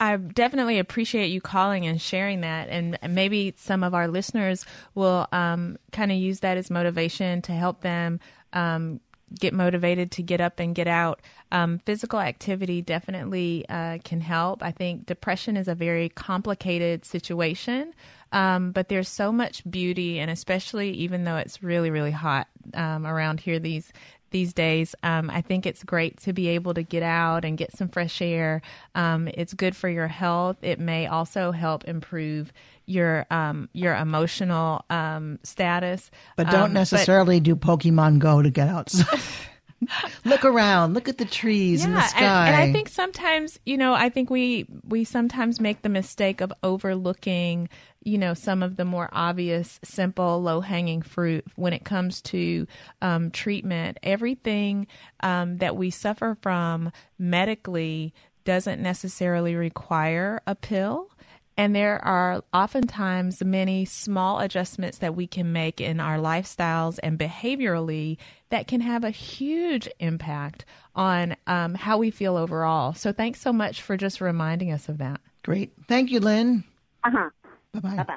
I 0.00 0.16
definitely 0.16 0.78
appreciate 0.78 1.28
you 1.28 1.40
calling 1.40 1.86
and 1.86 2.00
sharing 2.00 2.40
that, 2.40 2.68
and 2.68 2.98
maybe 3.08 3.54
some 3.56 3.82
of 3.82 3.94
our 3.94 4.08
listeners 4.08 4.64
will 4.94 5.26
um, 5.32 5.76
kind 5.92 6.10
of 6.10 6.18
use 6.18 6.40
that 6.40 6.56
as 6.56 6.70
motivation 6.70 7.42
to 7.42 7.52
help 7.52 7.82
them 7.82 8.20
um, 8.52 9.00
get 9.38 9.52
motivated 9.52 10.10
to 10.12 10.22
get 10.22 10.40
up 10.40 10.60
and 10.60 10.74
get 10.74 10.86
out. 10.86 11.20
Um, 11.52 11.78
physical 11.80 12.20
activity 12.20 12.82
definitely 12.82 13.64
uh, 13.68 13.98
can 14.04 14.20
help. 14.20 14.62
I 14.62 14.72
think 14.72 15.06
depression 15.06 15.56
is 15.56 15.68
a 15.68 15.74
very 15.74 16.08
complicated 16.08 17.04
situation, 17.04 17.92
um, 18.32 18.72
but 18.72 18.88
there's 18.88 19.08
so 19.08 19.32
much 19.32 19.68
beauty, 19.68 20.18
and 20.18 20.30
especially 20.30 20.90
even 20.90 21.24
though 21.24 21.36
it's 21.36 21.62
really, 21.62 21.90
really 21.90 22.10
hot 22.10 22.48
um, 22.74 23.06
around 23.06 23.40
here 23.40 23.58
these 23.58 23.92
these 24.30 24.52
days. 24.52 24.94
Um, 25.02 25.30
I 25.30 25.40
think 25.40 25.66
it's 25.66 25.82
great 25.84 26.18
to 26.22 26.32
be 26.32 26.48
able 26.48 26.74
to 26.74 26.82
get 26.82 27.02
out 27.02 27.44
and 27.44 27.56
get 27.56 27.76
some 27.76 27.88
fresh 27.88 28.20
air. 28.20 28.62
Um, 28.94 29.28
it's 29.28 29.54
good 29.54 29.74
for 29.76 29.88
your 29.88 30.08
health. 30.08 30.56
It 30.62 30.78
may 30.80 31.06
also 31.06 31.52
help 31.52 31.84
improve 31.84 32.52
your 32.86 33.26
um, 33.30 33.68
your 33.72 33.94
emotional 33.96 34.84
um, 34.90 35.38
status. 35.42 36.10
But 36.36 36.50
don't 36.50 36.64
Um, 36.66 36.72
necessarily 36.72 37.40
do 37.40 37.56
Pokemon 37.56 38.18
Go 38.18 38.42
to 38.42 38.50
get 38.50 38.68
outside. 38.68 39.20
look 40.24 40.44
around. 40.44 40.94
Look 40.94 41.08
at 41.08 41.18
the 41.18 41.24
trees 41.24 41.84
and 41.84 41.94
the 41.94 42.00
and, 42.16 42.24
and 42.24 42.56
I 42.56 42.72
think 42.72 42.88
sometimes, 42.88 43.58
you 43.64 43.76
know, 43.76 43.94
I 43.94 44.08
think 44.08 44.30
we 44.30 44.66
we 44.84 45.04
sometimes 45.04 45.60
make 45.60 45.82
the 45.82 45.88
mistake 45.88 46.40
of 46.40 46.52
overlooking, 46.62 47.68
you 48.02 48.18
know, 48.18 48.34
some 48.34 48.62
of 48.62 48.76
the 48.76 48.84
more 48.84 49.08
obvious, 49.12 49.78
simple, 49.84 50.42
low 50.42 50.60
hanging 50.60 51.02
fruit 51.02 51.44
when 51.56 51.72
it 51.72 51.84
comes 51.84 52.22
to 52.22 52.66
um, 53.02 53.30
treatment. 53.30 53.98
Everything 54.02 54.86
um, 55.20 55.58
that 55.58 55.76
we 55.76 55.90
suffer 55.90 56.36
from 56.40 56.92
medically 57.18 58.14
doesn't 58.44 58.80
necessarily 58.80 59.56
require 59.56 60.40
a 60.46 60.54
pill. 60.54 61.10
And 61.56 61.74
there 61.74 62.04
are 62.04 62.42
oftentimes 62.52 63.42
many 63.42 63.86
small 63.86 64.40
adjustments 64.40 64.98
that 64.98 65.16
we 65.16 65.26
can 65.26 65.52
make 65.52 65.80
in 65.80 66.00
our 66.00 66.18
lifestyles 66.18 66.98
and 67.02 67.18
behaviorally 67.18 68.18
that 68.50 68.66
can 68.66 68.82
have 68.82 69.04
a 69.04 69.10
huge 69.10 69.88
impact 69.98 70.66
on 70.94 71.34
um, 71.46 71.74
how 71.74 71.96
we 71.96 72.10
feel 72.10 72.36
overall. 72.36 72.92
So, 72.92 73.12
thanks 73.12 73.40
so 73.40 73.52
much 73.52 73.80
for 73.80 73.96
just 73.96 74.20
reminding 74.20 74.70
us 74.70 74.88
of 74.88 74.98
that. 74.98 75.20
Great. 75.42 75.72
Thank 75.88 76.10
you, 76.10 76.20
Lynn. 76.20 76.64
Uh 77.04 77.10
huh. 77.10 77.30
Bye 77.72 77.80
bye. 77.80 78.02
Bye 78.02 78.16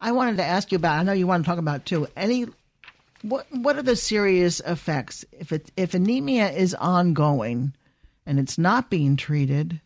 I 0.00 0.10
wanted 0.10 0.38
to 0.38 0.44
ask 0.44 0.72
you 0.72 0.76
about. 0.76 0.98
I 0.98 1.02
know 1.04 1.12
you 1.12 1.28
want 1.28 1.44
to 1.44 1.48
talk 1.48 1.58
about 1.58 1.86
too. 1.86 2.08
Any 2.16 2.46
what 3.22 3.46
what 3.52 3.76
are 3.76 3.82
the 3.82 3.94
serious 3.94 4.60
effects 4.60 5.24
if 5.30 5.52
it 5.52 5.70
if 5.76 5.94
anemia 5.94 6.50
is 6.50 6.74
ongoing 6.74 7.72
and 8.26 8.40
it's 8.40 8.58
not 8.58 8.90
being 8.90 9.16
treated? 9.16 9.80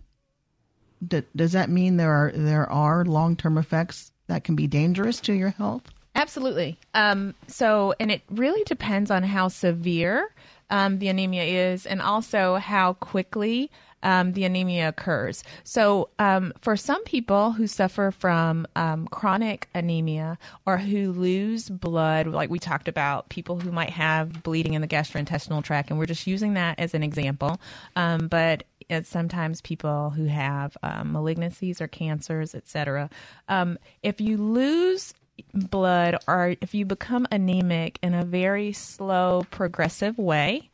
D- 1.07 1.23
does 1.35 1.53
that 1.53 1.71
mean 1.71 1.97
there 1.97 2.13
are 2.13 2.33
there 2.35 2.71
are 2.71 3.05
long 3.05 3.37
term 3.37 3.59
effects 3.59 4.13
that 4.27 4.45
can 4.45 4.57
be 4.57 4.67
dangerous 4.67 5.21
to 5.21 5.33
your 5.33 5.51
health? 5.51 5.83
Absolutely. 6.15 6.79
Um, 6.95 7.35
so, 7.47 7.95
and 8.01 8.11
it 8.11 8.23
really 8.31 8.65
depends 8.65 9.11
on 9.11 9.23
how 9.23 9.49
severe 9.49 10.31
um, 10.71 10.99
the 10.99 11.09
anemia 11.09 11.45
is 11.73 11.85
and 11.85 12.01
also 12.01 12.57
how 12.57 12.95
quickly 12.95 13.71
um, 14.03 14.33
the 14.33 14.45
anemia 14.45 14.89
occurs. 14.89 15.43
So, 15.65 16.09
um, 16.19 16.53
for 16.61 16.77
some 16.77 17.03
people 17.05 17.53
who 17.53 17.67
suffer 17.67 18.11
from 18.11 18.67
um, 18.77 19.09
chronic 19.09 19.69
anemia 19.75 20.39
or 20.65 20.79
who 20.79 21.13
lose 21.13 21.69
blood, 21.69 22.27
like 22.27 22.49
we 22.49 22.59
talked 22.59 22.89
about, 22.89 23.29
people 23.29 23.59
who 23.59 23.73
might 23.73 23.91
have 23.91 24.43
bleeding 24.43 24.75
in 24.75 24.81
the 24.81 24.89
gastrointestinal 24.89 25.63
tract, 25.63 25.91
and 25.91 25.99
we're 25.99 26.07
just 26.07 26.27
using 26.27 26.55
that 26.55 26.79
as 26.79 26.95
an 26.95 27.03
example. 27.03 27.61
Um, 27.97 28.29
but 28.29 28.65
it's 28.89 29.09
sometimes 29.09 29.61
people 29.61 30.11
who 30.11 30.27
have 30.27 30.77
um, 30.83 31.13
malignancies 31.13 31.81
or 31.81 31.89
cancers, 31.89 32.55
etc. 32.55 33.11
Um, 33.49 33.79
if 34.03 34.21
you 34.21 34.37
lose 34.37 35.13
blood 35.53 36.17
or 36.27 36.57
if 36.61 36.75
you 36.75 36.85
become 36.85 37.27
anemic 37.31 37.99
in 38.03 38.15
a 38.15 38.25
very 38.25 38.73
slow, 38.73 39.45
progressive 39.51 40.19
way, 40.19 40.71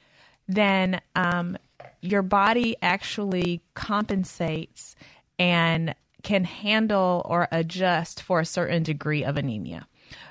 then 0.46 1.00
um, 1.14 1.56
your 2.00 2.22
body 2.22 2.76
actually 2.82 3.62
compensates 3.74 4.94
and 5.38 5.94
can 6.22 6.44
handle 6.44 7.22
or 7.24 7.48
adjust 7.50 8.22
for 8.22 8.40
a 8.40 8.44
certain 8.44 8.82
degree 8.82 9.24
of 9.24 9.36
anemia. 9.36 9.86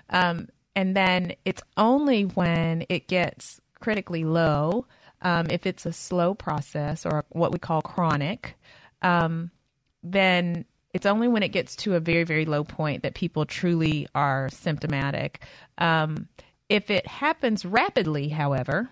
Um, 0.10 0.48
and 0.76 0.96
then 0.96 1.34
it's 1.44 1.62
only 1.76 2.24
when 2.24 2.86
it 2.88 3.08
gets 3.08 3.60
critically 3.80 4.24
low. 4.24 4.86
Um, 5.22 5.48
if 5.50 5.66
it's 5.66 5.86
a 5.86 5.94
slow 5.94 6.34
process 6.34 7.06
or 7.06 7.26
what 7.30 7.52
we 7.52 7.60
call 7.60 7.82
chronic, 7.82 8.56
um, 9.02 9.52
then 10.04 10.66
it's 10.94 11.06
only 11.06 11.28
when 11.28 11.44
it 11.44 11.50
gets 11.50 11.76
to 11.78 11.96
a 11.96 12.00
very, 12.00 12.24
very 12.24 12.46
low 12.46 12.64
point 12.64 13.04
that 13.04 13.14
people 13.14 13.46
truly 13.46 14.08
are 14.14 14.50
symptomatic. 14.50 15.44
Um, 15.78 16.28
if 16.70 16.90
it 16.90 17.08
happens 17.08 17.66
rapidly, 17.66 18.30
however, 18.30 18.90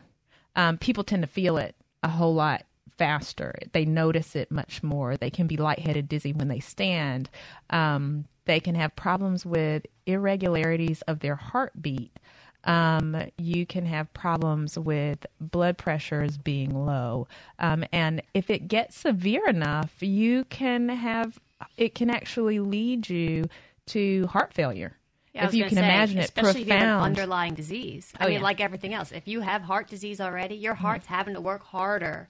um, 0.55 0.77
people 0.77 1.03
tend 1.03 1.23
to 1.23 1.27
feel 1.27 1.57
it 1.57 1.75
a 2.03 2.09
whole 2.09 2.34
lot 2.34 2.63
faster. 2.97 3.55
They 3.71 3.86
notice 3.86 4.36
it 4.36 4.51
much 4.51 4.84
more. 4.84 5.17
They 5.17 5.30
can 5.30 5.47
be 5.47 5.57
lightheaded, 5.57 6.09
dizzy 6.09 6.34
when 6.34 6.49
they 6.49 6.59
stand. 6.59 7.30
Um, 7.69 8.25
they 8.45 8.59
can 8.59 8.75
have 8.75 8.95
problems 8.95 9.45
with 9.45 9.86
irregularities 10.05 11.01
of 11.03 11.19
their 11.19 11.36
heartbeat. 11.36 12.17
Um, 12.66 13.16
you 13.38 13.66
can 13.66 13.86
have 13.86 14.14
problems 14.14 14.78
with 14.78 15.26
blood 15.39 15.78
pressures 15.78 16.38
being 16.38 16.86
low. 16.86 17.28
Um, 17.57 17.86
and 17.91 18.22
if 18.34 18.49
it 18.49 18.68
gets 18.68 18.97
severe 18.97 19.47
enough, 19.47 19.93
you 20.01 20.43
can 20.45 20.89
have, 20.89 21.39
it 21.78 21.95
can 21.95 22.10
actually 22.10 22.60
lead 22.60 23.10
you 23.10 23.45
to 23.88 24.28
heart 24.28 24.53
failure. 24.53 24.95
Yeah, 25.34 25.45
if 25.47 25.53
you 25.53 25.64
can 25.66 25.76
say, 25.76 25.84
imagine 25.84 26.18
it, 26.18 26.26
especially 26.26 26.62
if 26.62 26.68
you 26.68 26.74
have 26.74 26.84
an 26.84 27.03
underlying 27.03 27.53
disease. 27.53 28.12
I 28.20 28.26
Oh, 28.26 28.28
mean, 28.28 28.38
yeah. 28.38 28.43
like 28.43 28.60
everything 28.60 28.93
else, 28.93 29.12
if 29.12 29.28
you 29.28 29.41
have 29.41 29.62
heart 29.62 29.88
disease 29.88 30.20
already, 30.20 30.55
your 30.55 30.74
heart's 30.74 31.05
having 31.05 31.36
to 31.36 31.41
work 31.41 31.64
harder 31.64 32.30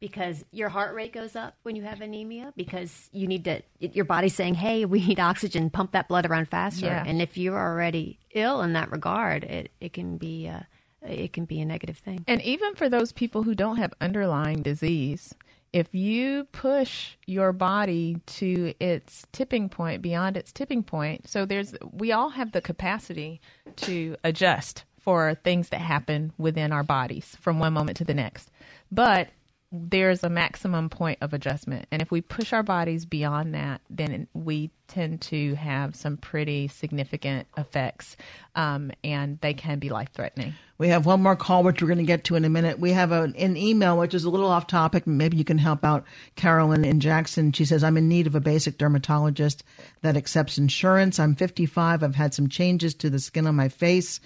because 0.00 0.44
your 0.52 0.68
heart 0.68 0.94
rate 0.94 1.12
goes 1.12 1.36
up 1.36 1.56
when 1.62 1.76
you 1.76 1.82
have 1.82 2.00
anemia 2.00 2.52
because 2.56 3.08
you 3.12 3.26
need 3.26 3.44
to. 3.44 3.62
it- 3.80 3.94
Your 3.96 4.04
body's 4.04 4.34
saying, 4.34 4.54
"Hey, 4.54 4.84
we 4.84 5.06
need 5.06 5.20
oxygen. 5.20 5.70
Pump 5.70 5.92
that 5.92 6.08
blood 6.08 6.26
around 6.26 6.48
faster." 6.48 6.86
Yeah. 6.86 7.04
And 7.06 7.22
if 7.22 7.36
you're 7.36 7.58
already 7.58 8.18
ill 8.34 8.62
in 8.62 8.72
that 8.74 8.90
regard, 8.90 9.44
it 9.44 9.70
it 9.80 9.92
can 9.92 10.16
be 10.18 10.48
uh, 10.48 10.60
it 11.02 11.32
can 11.32 11.44
be 11.44 11.60
a 11.60 11.64
negative 11.64 11.98
thing. 11.98 12.24
And 12.26 12.40
even 12.42 12.74
for 12.74 12.88
those 12.88 13.12
people 13.12 13.42
who 13.42 13.54
don't 13.54 13.76
have 13.76 13.92
underlying 14.00 14.62
disease, 14.62 15.34
if 15.72 15.94
you 15.94 16.44
push 16.52 17.16
your 17.26 17.52
body 17.52 18.18
to 18.26 18.74
its 18.80 19.26
tipping 19.32 19.68
point, 19.68 20.02
beyond 20.02 20.36
its 20.36 20.52
tipping 20.52 20.82
point, 20.82 21.28
so 21.28 21.46
there's 21.46 21.74
we 21.92 22.12
all 22.12 22.30
have 22.30 22.52
the 22.52 22.60
capacity 22.60 23.40
to 23.76 24.16
adjust 24.24 24.84
for 24.98 25.34
things 25.44 25.68
that 25.70 25.80
happen 25.80 26.32
within 26.38 26.72
our 26.72 26.82
bodies 26.82 27.36
from 27.40 27.58
one 27.58 27.72
moment 27.74 27.96
to 27.98 28.04
the 28.04 28.14
next. 28.14 28.50
But 28.90 29.28
there's 29.74 30.22
a 30.22 30.30
maximum 30.30 30.88
point 30.88 31.18
of 31.20 31.34
adjustment. 31.34 31.86
And 31.90 32.00
if 32.00 32.10
we 32.10 32.20
push 32.20 32.52
our 32.52 32.62
bodies 32.62 33.04
beyond 33.04 33.54
that, 33.54 33.80
then 33.90 34.28
we 34.32 34.70
tend 34.86 35.20
to 35.22 35.54
have 35.54 35.96
some 35.96 36.16
pretty 36.16 36.68
significant 36.68 37.48
effects, 37.56 38.16
um, 38.54 38.92
and 39.02 39.40
they 39.40 39.52
can 39.52 39.80
be 39.80 39.88
life 39.88 40.10
threatening. 40.12 40.54
We 40.78 40.88
have 40.88 41.06
one 41.06 41.22
more 41.22 41.34
call, 41.34 41.64
which 41.64 41.82
we're 41.82 41.88
going 41.88 41.98
to 41.98 42.04
get 42.04 42.24
to 42.24 42.36
in 42.36 42.44
a 42.44 42.48
minute. 42.48 42.78
We 42.78 42.92
have 42.92 43.10
a, 43.10 43.22
an 43.36 43.56
email, 43.56 43.98
which 43.98 44.14
is 44.14 44.24
a 44.24 44.30
little 44.30 44.48
off 44.48 44.66
topic. 44.66 45.06
Maybe 45.06 45.36
you 45.36 45.44
can 45.44 45.58
help 45.58 45.84
out 45.84 46.04
Carolyn 46.36 46.84
in 46.84 47.00
Jackson. 47.00 47.52
She 47.52 47.64
says, 47.64 47.82
I'm 47.82 47.96
in 47.96 48.08
need 48.08 48.26
of 48.26 48.34
a 48.34 48.40
basic 48.40 48.78
dermatologist 48.78 49.64
that 50.02 50.16
accepts 50.16 50.58
insurance. 50.58 51.18
I'm 51.18 51.34
55. 51.34 52.02
I've 52.02 52.14
had 52.14 52.34
some 52.34 52.48
changes 52.48 52.94
to 52.96 53.10
the 53.10 53.18
skin 53.18 53.46
on 53.46 53.56
my 53.56 53.68
face. 53.68 54.20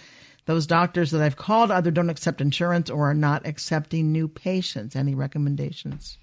Those 0.49 0.67
doctors 0.67 1.11
that 1.11 1.21
I've 1.21 1.37
called 1.37 1.71
either 1.71 1.91
don't 1.91 2.09
accept 2.09 2.41
insurance 2.41 2.89
or 2.89 3.11
are 3.11 3.15
not 3.15 3.47
accepting 3.47 4.13
new 4.13 4.29
patients. 4.29 4.97
Any 4.97 5.15
recommendations? 5.15 6.17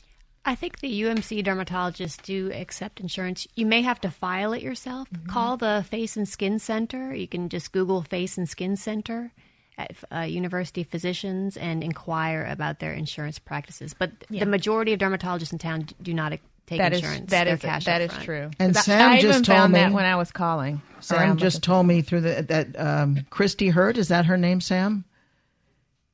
I 0.44 0.56
think 0.56 0.80
the 0.80 1.02
UMC 1.04 1.46
dermatologists 1.46 2.20
do 2.24 2.52
accept 2.52 3.00
insurance. 3.00 3.48
You 3.54 3.68
may 3.68 3.84
have 3.84 4.02
to 4.02 4.10
file 4.10 4.54
it 4.54 4.64
yourself. 4.64 5.08
Mm-hmm. 5.12 5.30
Call 5.30 5.58
the 5.58 5.86
Face 5.92 6.18
and 6.18 6.28
Skin 6.28 6.58
Center. 6.58 7.14
You 7.14 7.28
can 7.28 7.50
just 7.50 7.72
Google 7.72 8.02
Face 8.02 8.36
and 8.36 8.50
Skin 8.50 8.76
Center 8.76 9.32
at 9.78 9.96
uh, 10.12 10.22
University 10.22 10.84
Physicians 10.84 11.56
and 11.56 11.84
inquire 11.84 12.46
about 12.50 12.80
their 12.80 12.94
insurance 12.94 13.38
practices. 13.38 13.94
But 13.94 14.10
Yeah. 14.32 14.40
the 14.40 14.50
majority 14.50 14.92
of 14.94 15.00
dermatologists 15.00 15.52
in 15.54 15.60
town 15.60 15.88
do 16.02 16.16
not 16.16 16.34
take 16.68 16.80
That 16.80 16.94
is- 16.94 17.00
insurance. 17.00 17.30
that 17.32 17.44
They're 17.46 17.58
cash 17.58 17.86
that 17.86 18.02
up 18.02 18.06
is 18.08 18.12
front. 18.12 18.26
true. 18.26 18.52
And 18.60 18.74
'Cause 18.76 18.88
I- 18.90 18.98
Sam 18.98 19.12
I 19.12 19.18
even 19.20 19.32
just 19.32 19.46
told 19.46 19.58
found 19.58 19.74
me 19.74 19.80
that 19.80 19.92
when 19.94 20.06
I 20.06 20.16
was 20.16 20.32
calling. 20.32 20.82
Sam 21.00 21.38
just 21.38 21.62
told 21.62 21.86
me 21.86 22.02
through 22.02 22.22
the 22.22 22.42
that 22.48 22.80
um, 22.80 23.26
Christy 23.30 23.70
Hurd 23.70 23.98
is 23.98 24.08
that 24.08 24.26
her 24.26 24.38
name, 24.38 24.60
Sam? 24.62 25.04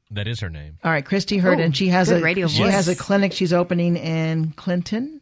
That 0.09 0.27
is 0.27 0.41
her 0.41 0.49
name. 0.49 0.77
All 0.83 0.91
right, 0.91 1.05
Christy 1.05 1.37
Hurd, 1.37 1.59
Ooh, 1.59 1.63
and 1.63 1.75
she 1.77 1.87
has 1.87 2.09
a 2.09 2.19
radio 2.19 2.47
she 2.47 2.63
voice. 2.63 2.73
has 2.73 2.87
a 2.89 2.95
clinic 2.95 3.31
she's 3.31 3.53
opening 3.53 3.95
in 3.95 4.51
Clinton. 4.57 5.20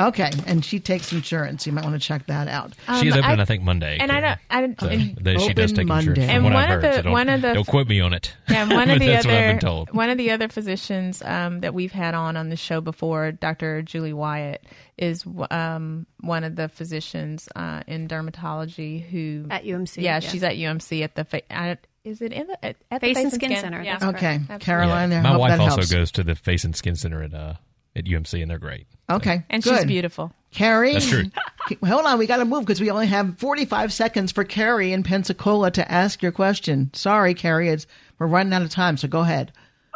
Okay, 0.00 0.28
and 0.46 0.64
she 0.64 0.80
takes 0.80 1.12
insurance. 1.12 1.66
You 1.68 1.72
might 1.72 1.84
want 1.84 1.94
to 1.94 2.04
check 2.04 2.26
that 2.26 2.48
out. 2.48 2.72
She's 3.00 3.12
Um, 3.12 3.20
opening, 3.20 3.38
I- 3.38 3.42
I, 3.42 3.44
think, 3.44 3.62
Monday. 3.62 3.96
and 4.00 4.10
I 4.10 4.20
don't, 4.20 4.38
I 4.50 4.60
don't, 4.60 4.80
So 4.80 4.88
and, 4.88 5.16
that 5.18 5.40
she 5.40 5.54
does 5.54 5.72
Open 5.72 5.86
take 5.86 5.96
insurance. 5.96 6.06
Monday. 6.06 6.20
From 6.26 6.30
And 6.34 6.44
what 6.44 6.52
one 6.54 6.62
I've 6.64 6.70
of 6.78 6.82
heard, 6.82 6.92
the- 6.92 6.96
so 6.96 7.02
don't, 7.02 7.12
one 7.12 7.28
of 7.28 7.42
the- 7.42 7.54
don't 7.54 7.66
quote 7.68 7.86
me 7.88 8.00
on 8.00 8.12
it. 8.12 8.34
and 8.48 8.70
one 8.72 8.90
of 8.90 8.98
the 8.98 9.06
That's 9.06 9.24
other 9.24 9.86
one 9.92 10.10
of 10.10 10.18
the 10.18 10.32
other 10.32 10.48
physicians 10.48 11.22
um, 11.24 11.60
that 11.60 11.74
we've 11.74 11.92
had 11.92 12.14
on 12.14 12.36
on 12.36 12.48
the 12.48 12.56
show 12.56 12.80
before, 12.80 13.30
Dr. 13.30 13.82
Julie 13.82 14.12
Wyatt, 14.12 14.64
is 14.98 15.24
um, 15.52 16.06
one 16.20 16.42
of 16.42 16.56
the 16.56 16.68
physicians 16.68 17.48
uh, 17.54 17.82
in 17.86 18.08
dermatology 18.08 19.00
who 19.08 19.46
At 19.48 19.62
UMC, 19.64 19.98
Yeah, 20.02 20.14
yeah. 20.14 20.20
she's 20.20 20.42
at 20.42 20.54
UMC 20.56 21.04
at 21.04 21.14
the. 21.14 21.24
Fa- 21.24 21.54
I, 21.56 21.76
is 22.04 22.20
it 22.20 22.32
in 22.32 22.48
the 22.48 22.64
at, 22.64 22.76
at 22.90 23.00
the 23.00 23.06
Face 23.14 23.16
and 23.18 23.32
Skin 23.32 23.54
Center, 23.56 23.80
Yeah. 23.82 23.98
Okay, 24.02 24.34
Absolutely. 24.34 24.58
Caroline. 24.58 25.12
I 25.12 25.20
My 25.20 25.28
hope 25.30 25.40
wife 25.40 25.50
that 25.52 25.60
also 25.60 25.76
helps. 25.76 25.92
goes 25.92 26.10
to 26.12 26.24
the 26.24 26.34
Face 26.34 26.64
and 26.64 26.74
Skin 26.76 26.96
Center 26.96 27.22
at 27.22 27.32
uh, 27.32 27.54
at 27.96 28.04
UMC, 28.04 28.42
and 28.42 28.50
they're 28.50 28.58
great. 28.58 28.86
Okay, 29.10 29.44
And 29.50 29.62
good. 29.62 29.76
she's 29.76 29.84
beautiful. 29.86 30.32
Carrie, 30.50 30.92
That's 30.92 31.08
true. 31.08 31.24
Hold 31.84 32.06
on, 32.06 32.18
we 32.18 32.26
got 32.26 32.36
to 32.36 32.44
move 32.44 32.60
because 32.64 32.80
we 32.80 32.90
only 32.90 33.08
have 33.08 33.38
45 33.38 33.92
seconds 33.92 34.30
for 34.32 34.44
Carrie 34.44 34.92
in 34.92 35.02
Pensacola 35.02 35.70
to 35.72 35.90
ask 35.90 36.22
your 36.22 36.30
question. 36.32 36.90
Sorry, 36.94 37.34
Carrie, 37.34 37.68
it's, 37.68 37.86
we're 38.18 38.28
running 38.28 38.52
out 38.52 38.62
of 38.62 38.70
time, 38.70 38.96
so 38.96 39.08
go 39.08 39.20
ahead. 39.20 39.52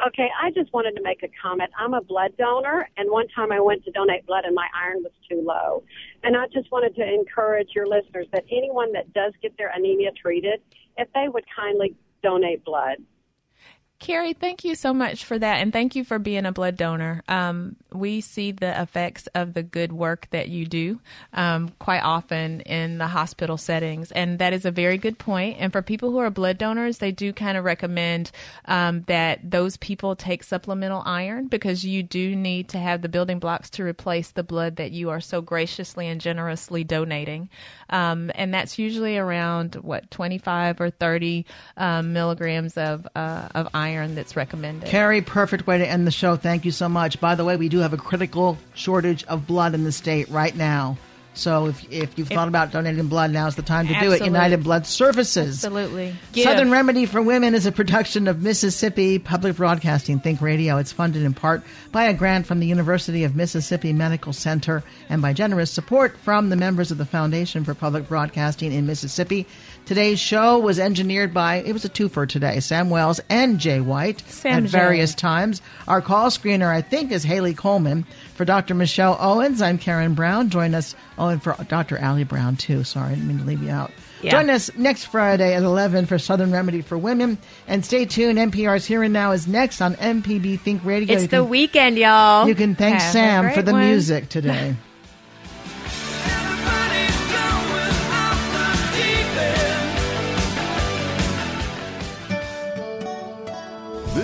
Okay, 0.06 0.28
I 0.40 0.50
just 0.52 0.72
wanted 0.72 0.92
to 0.96 1.02
make 1.02 1.22
a 1.24 1.28
comment. 1.42 1.70
I'm 1.78 1.94
a 1.94 2.00
blood 2.00 2.32
donor, 2.38 2.88
and 2.96 3.10
one 3.10 3.26
time 3.28 3.50
I 3.50 3.60
went 3.60 3.84
to 3.84 3.90
donate 3.90 4.26
blood 4.26 4.44
and 4.44 4.54
my 4.54 4.66
iron 4.80 5.02
was 5.02 5.12
too 5.28 5.42
low. 5.44 5.82
And 6.22 6.36
I 6.36 6.46
just 6.52 6.70
wanted 6.70 6.94
to 6.96 7.02
encourage 7.04 7.70
your 7.74 7.86
listeners 7.86 8.26
that 8.32 8.44
anyone 8.50 8.92
that 8.92 9.12
does 9.12 9.32
get 9.42 9.56
their 9.58 9.72
anemia 9.74 10.10
treated, 10.12 10.60
if 10.96 11.08
they 11.14 11.28
would 11.28 11.44
kindly 11.54 11.96
donate 12.22 12.64
blood. 12.64 12.98
Carrie, 14.00 14.32
thank 14.32 14.64
you 14.64 14.76
so 14.76 14.94
much 14.94 15.24
for 15.24 15.36
that, 15.36 15.56
and 15.56 15.72
thank 15.72 15.96
you 15.96 16.04
for 16.04 16.20
being 16.20 16.46
a 16.46 16.52
blood 16.52 16.76
donor. 16.76 17.24
Um, 17.26 17.74
we 17.92 18.20
see 18.20 18.52
the 18.52 18.80
effects 18.80 19.26
of 19.34 19.54
the 19.54 19.62
good 19.64 19.92
work 19.92 20.28
that 20.30 20.48
you 20.48 20.66
do 20.66 21.00
um, 21.32 21.72
quite 21.80 22.02
often 22.04 22.60
in 22.60 22.98
the 22.98 23.08
hospital 23.08 23.56
settings, 23.56 24.12
and 24.12 24.38
that 24.38 24.52
is 24.52 24.64
a 24.64 24.70
very 24.70 24.98
good 24.98 25.18
point. 25.18 25.56
And 25.58 25.72
for 25.72 25.82
people 25.82 26.12
who 26.12 26.18
are 26.18 26.30
blood 26.30 26.58
donors, 26.58 26.98
they 26.98 27.10
do 27.10 27.32
kind 27.32 27.58
of 27.58 27.64
recommend 27.64 28.30
um, 28.66 29.02
that 29.08 29.40
those 29.42 29.76
people 29.78 30.14
take 30.14 30.44
supplemental 30.44 31.02
iron 31.04 31.48
because 31.48 31.84
you 31.84 32.04
do 32.04 32.36
need 32.36 32.68
to 32.68 32.78
have 32.78 33.02
the 33.02 33.08
building 33.08 33.40
blocks 33.40 33.68
to 33.70 33.82
replace 33.82 34.30
the 34.30 34.44
blood 34.44 34.76
that 34.76 34.92
you 34.92 35.10
are 35.10 35.20
so 35.20 35.40
graciously 35.40 36.06
and 36.06 36.20
generously 36.20 36.84
donating. 36.84 37.48
Um, 37.90 38.30
and 38.36 38.54
that's 38.54 38.78
usually 38.78 39.18
around 39.18 39.74
what 39.74 40.08
25 40.12 40.80
or 40.80 40.90
30 40.90 41.46
um, 41.76 42.12
milligrams 42.12 42.76
of 42.76 43.08
uh, 43.16 43.48
of 43.56 43.66
iron 43.74 43.87
that's 43.96 44.36
recommended. 44.36 44.88
Carrie, 44.88 45.22
perfect 45.22 45.66
way 45.66 45.78
to 45.78 45.86
end 45.86 46.06
the 46.06 46.10
show. 46.10 46.36
Thank 46.36 46.64
you 46.64 46.70
so 46.70 46.88
much. 46.88 47.20
By 47.20 47.34
the 47.34 47.44
way, 47.44 47.56
we 47.56 47.68
do 47.68 47.78
have 47.78 47.92
a 47.92 47.96
critical 47.96 48.58
shortage 48.74 49.24
of 49.24 49.46
blood 49.46 49.74
in 49.74 49.84
the 49.84 49.92
state 49.92 50.28
right 50.28 50.54
now. 50.54 50.98
So 51.38 51.66
if, 51.66 51.92
if 51.92 52.18
you've 52.18 52.28
thought 52.28 52.48
about 52.48 52.72
donating 52.72 53.06
blood, 53.06 53.30
now's 53.30 53.54
the 53.54 53.62
time 53.62 53.86
to 53.86 53.94
do 54.00 54.10
it. 54.10 54.24
United 54.24 54.64
Blood 54.64 54.86
Services. 54.86 55.64
Absolutely. 55.64 56.16
Southern 56.34 56.70
Remedy 56.70 57.06
for 57.06 57.22
Women 57.22 57.54
is 57.54 57.64
a 57.64 57.70
production 57.70 58.26
of 58.26 58.42
Mississippi 58.42 59.20
Public 59.20 59.54
Broadcasting 59.54 60.18
Think 60.18 60.40
Radio. 60.40 60.78
It's 60.78 60.90
funded 60.90 61.22
in 61.22 61.34
part 61.34 61.62
by 61.92 62.04
a 62.04 62.12
grant 62.14 62.46
from 62.46 62.58
the 62.58 62.66
University 62.66 63.22
of 63.22 63.36
Mississippi 63.36 63.92
Medical 63.92 64.32
Center 64.32 64.82
and 65.08 65.22
by 65.22 65.32
generous 65.32 65.70
support 65.70 66.16
from 66.18 66.50
the 66.50 66.56
members 66.56 66.90
of 66.90 66.98
the 66.98 67.06
Foundation 67.06 67.62
for 67.62 67.72
Public 67.72 68.08
Broadcasting 68.08 68.72
in 68.72 68.86
Mississippi. 68.86 69.46
Today's 69.88 70.20
show 70.20 70.58
was 70.58 70.78
engineered 70.78 71.32
by, 71.32 71.62
it 71.64 71.72
was 71.72 71.82
a 71.82 71.88
twofer 71.88 72.28
today, 72.28 72.60
Sam 72.60 72.90
Wells 72.90 73.22
and 73.30 73.58
Jay 73.58 73.80
White 73.80 74.20
Sam 74.28 74.52
at 74.52 74.62
J. 74.64 74.68
various 74.68 75.14
times. 75.14 75.62
Our 75.86 76.02
call 76.02 76.26
screener, 76.28 76.66
I 76.66 76.82
think, 76.82 77.10
is 77.10 77.24
Haley 77.24 77.54
Coleman. 77.54 78.04
For 78.34 78.44
Dr. 78.44 78.74
Michelle 78.74 79.16
Owens, 79.18 79.62
I'm 79.62 79.78
Karen 79.78 80.12
Brown. 80.12 80.50
Join 80.50 80.74
us, 80.74 80.94
oh, 81.16 81.28
and 81.28 81.42
for 81.42 81.56
Dr. 81.68 81.96
Allie 81.96 82.24
Brown, 82.24 82.56
too. 82.56 82.84
Sorry, 82.84 83.12
I 83.12 83.14
didn't 83.14 83.28
mean 83.28 83.38
to 83.38 83.44
leave 83.44 83.62
you 83.62 83.70
out. 83.70 83.90
Yeah. 84.20 84.32
Join 84.32 84.50
us 84.50 84.70
next 84.76 85.06
Friday 85.06 85.54
at 85.54 85.62
11 85.62 86.04
for 86.04 86.18
Southern 86.18 86.52
Remedy 86.52 86.82
for 86.82 86.98
Women. 86.98 87.38
And 87.66 87.82
stay 87.82 88.04
tuned. 88.04 88.38
NPR's 88.38 88.84
Here 88.84 89.02
and 89.02 89.14
Now 89.14 89.32
is 89.32 89.48
next 89.48 89.80
on 89.80 89.94
MPB 89.94 90.60
Think 90.60 90.84
Radio. 90.84 91.14
It's 91.14 91.22
You 91.22 91.28
the 91.28 91.44
weekend, 91.44 91.96
y'all. 91.96 92.46
You 92.46 92.54
can 92.54 92.74
thank 92.74 92.98
Have 92.98 93.10
Sam 93.10 93.54
for 93.54 93.62
the 93.62 93.72
one. 93.72 93.86
music 93.88 94.28
today. 94.28 94.76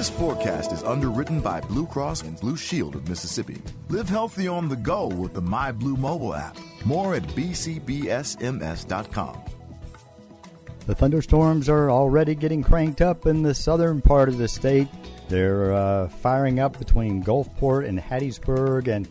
This 0.04 0.12
forecast 0.18 0.70
is 0.70 0.82
underwritten 0.82 1.40
by 1.40 1.62
Blue 1.62 1.86
Cross 1.86 2.24
and 2.24 2.38
Blue 2.38 2.58
Shield 2.58 2.94
of 2.94 3.08
Mississippi. 3.08 3.62
Live 3.88 4.06
healthy 4.06 4.46
on 4.46 4.68
the 4.68 4.76
go 4.76 5.06
with 5.06 5.32
the 5.32 5.40
My 5.40 5.72
Blue 5.72 5.96
mobile 5.96 6.34
app. 6.34 6.58
More 6.84 7.14
at 7.14 7.22
bcbsms.com. 7.28 7.84
The 10.86 10.94
thunderstorms 10.94 11.70
are 11.70 11.90
already 11.90 12.34
getting 12.34 12.62
cranked 12.62 13.00
up 13.00 13.24
in 13.24 13.42
the 13.42 13.54
southern 13.54 14.02
part 14.02 14.28
of 14.28 14.36
the 14.36 14.46
state. 14.46 14.88
They're 15.30 15.72
uh, 15.72 16.08
firing 16.08 16.60
up 16.60 16.78
between 16.78 17.24
Gulfport 17.24 17.88
and 17.88 17.98
Hattiesburg, 17.98 18.88
and 18.88 19.08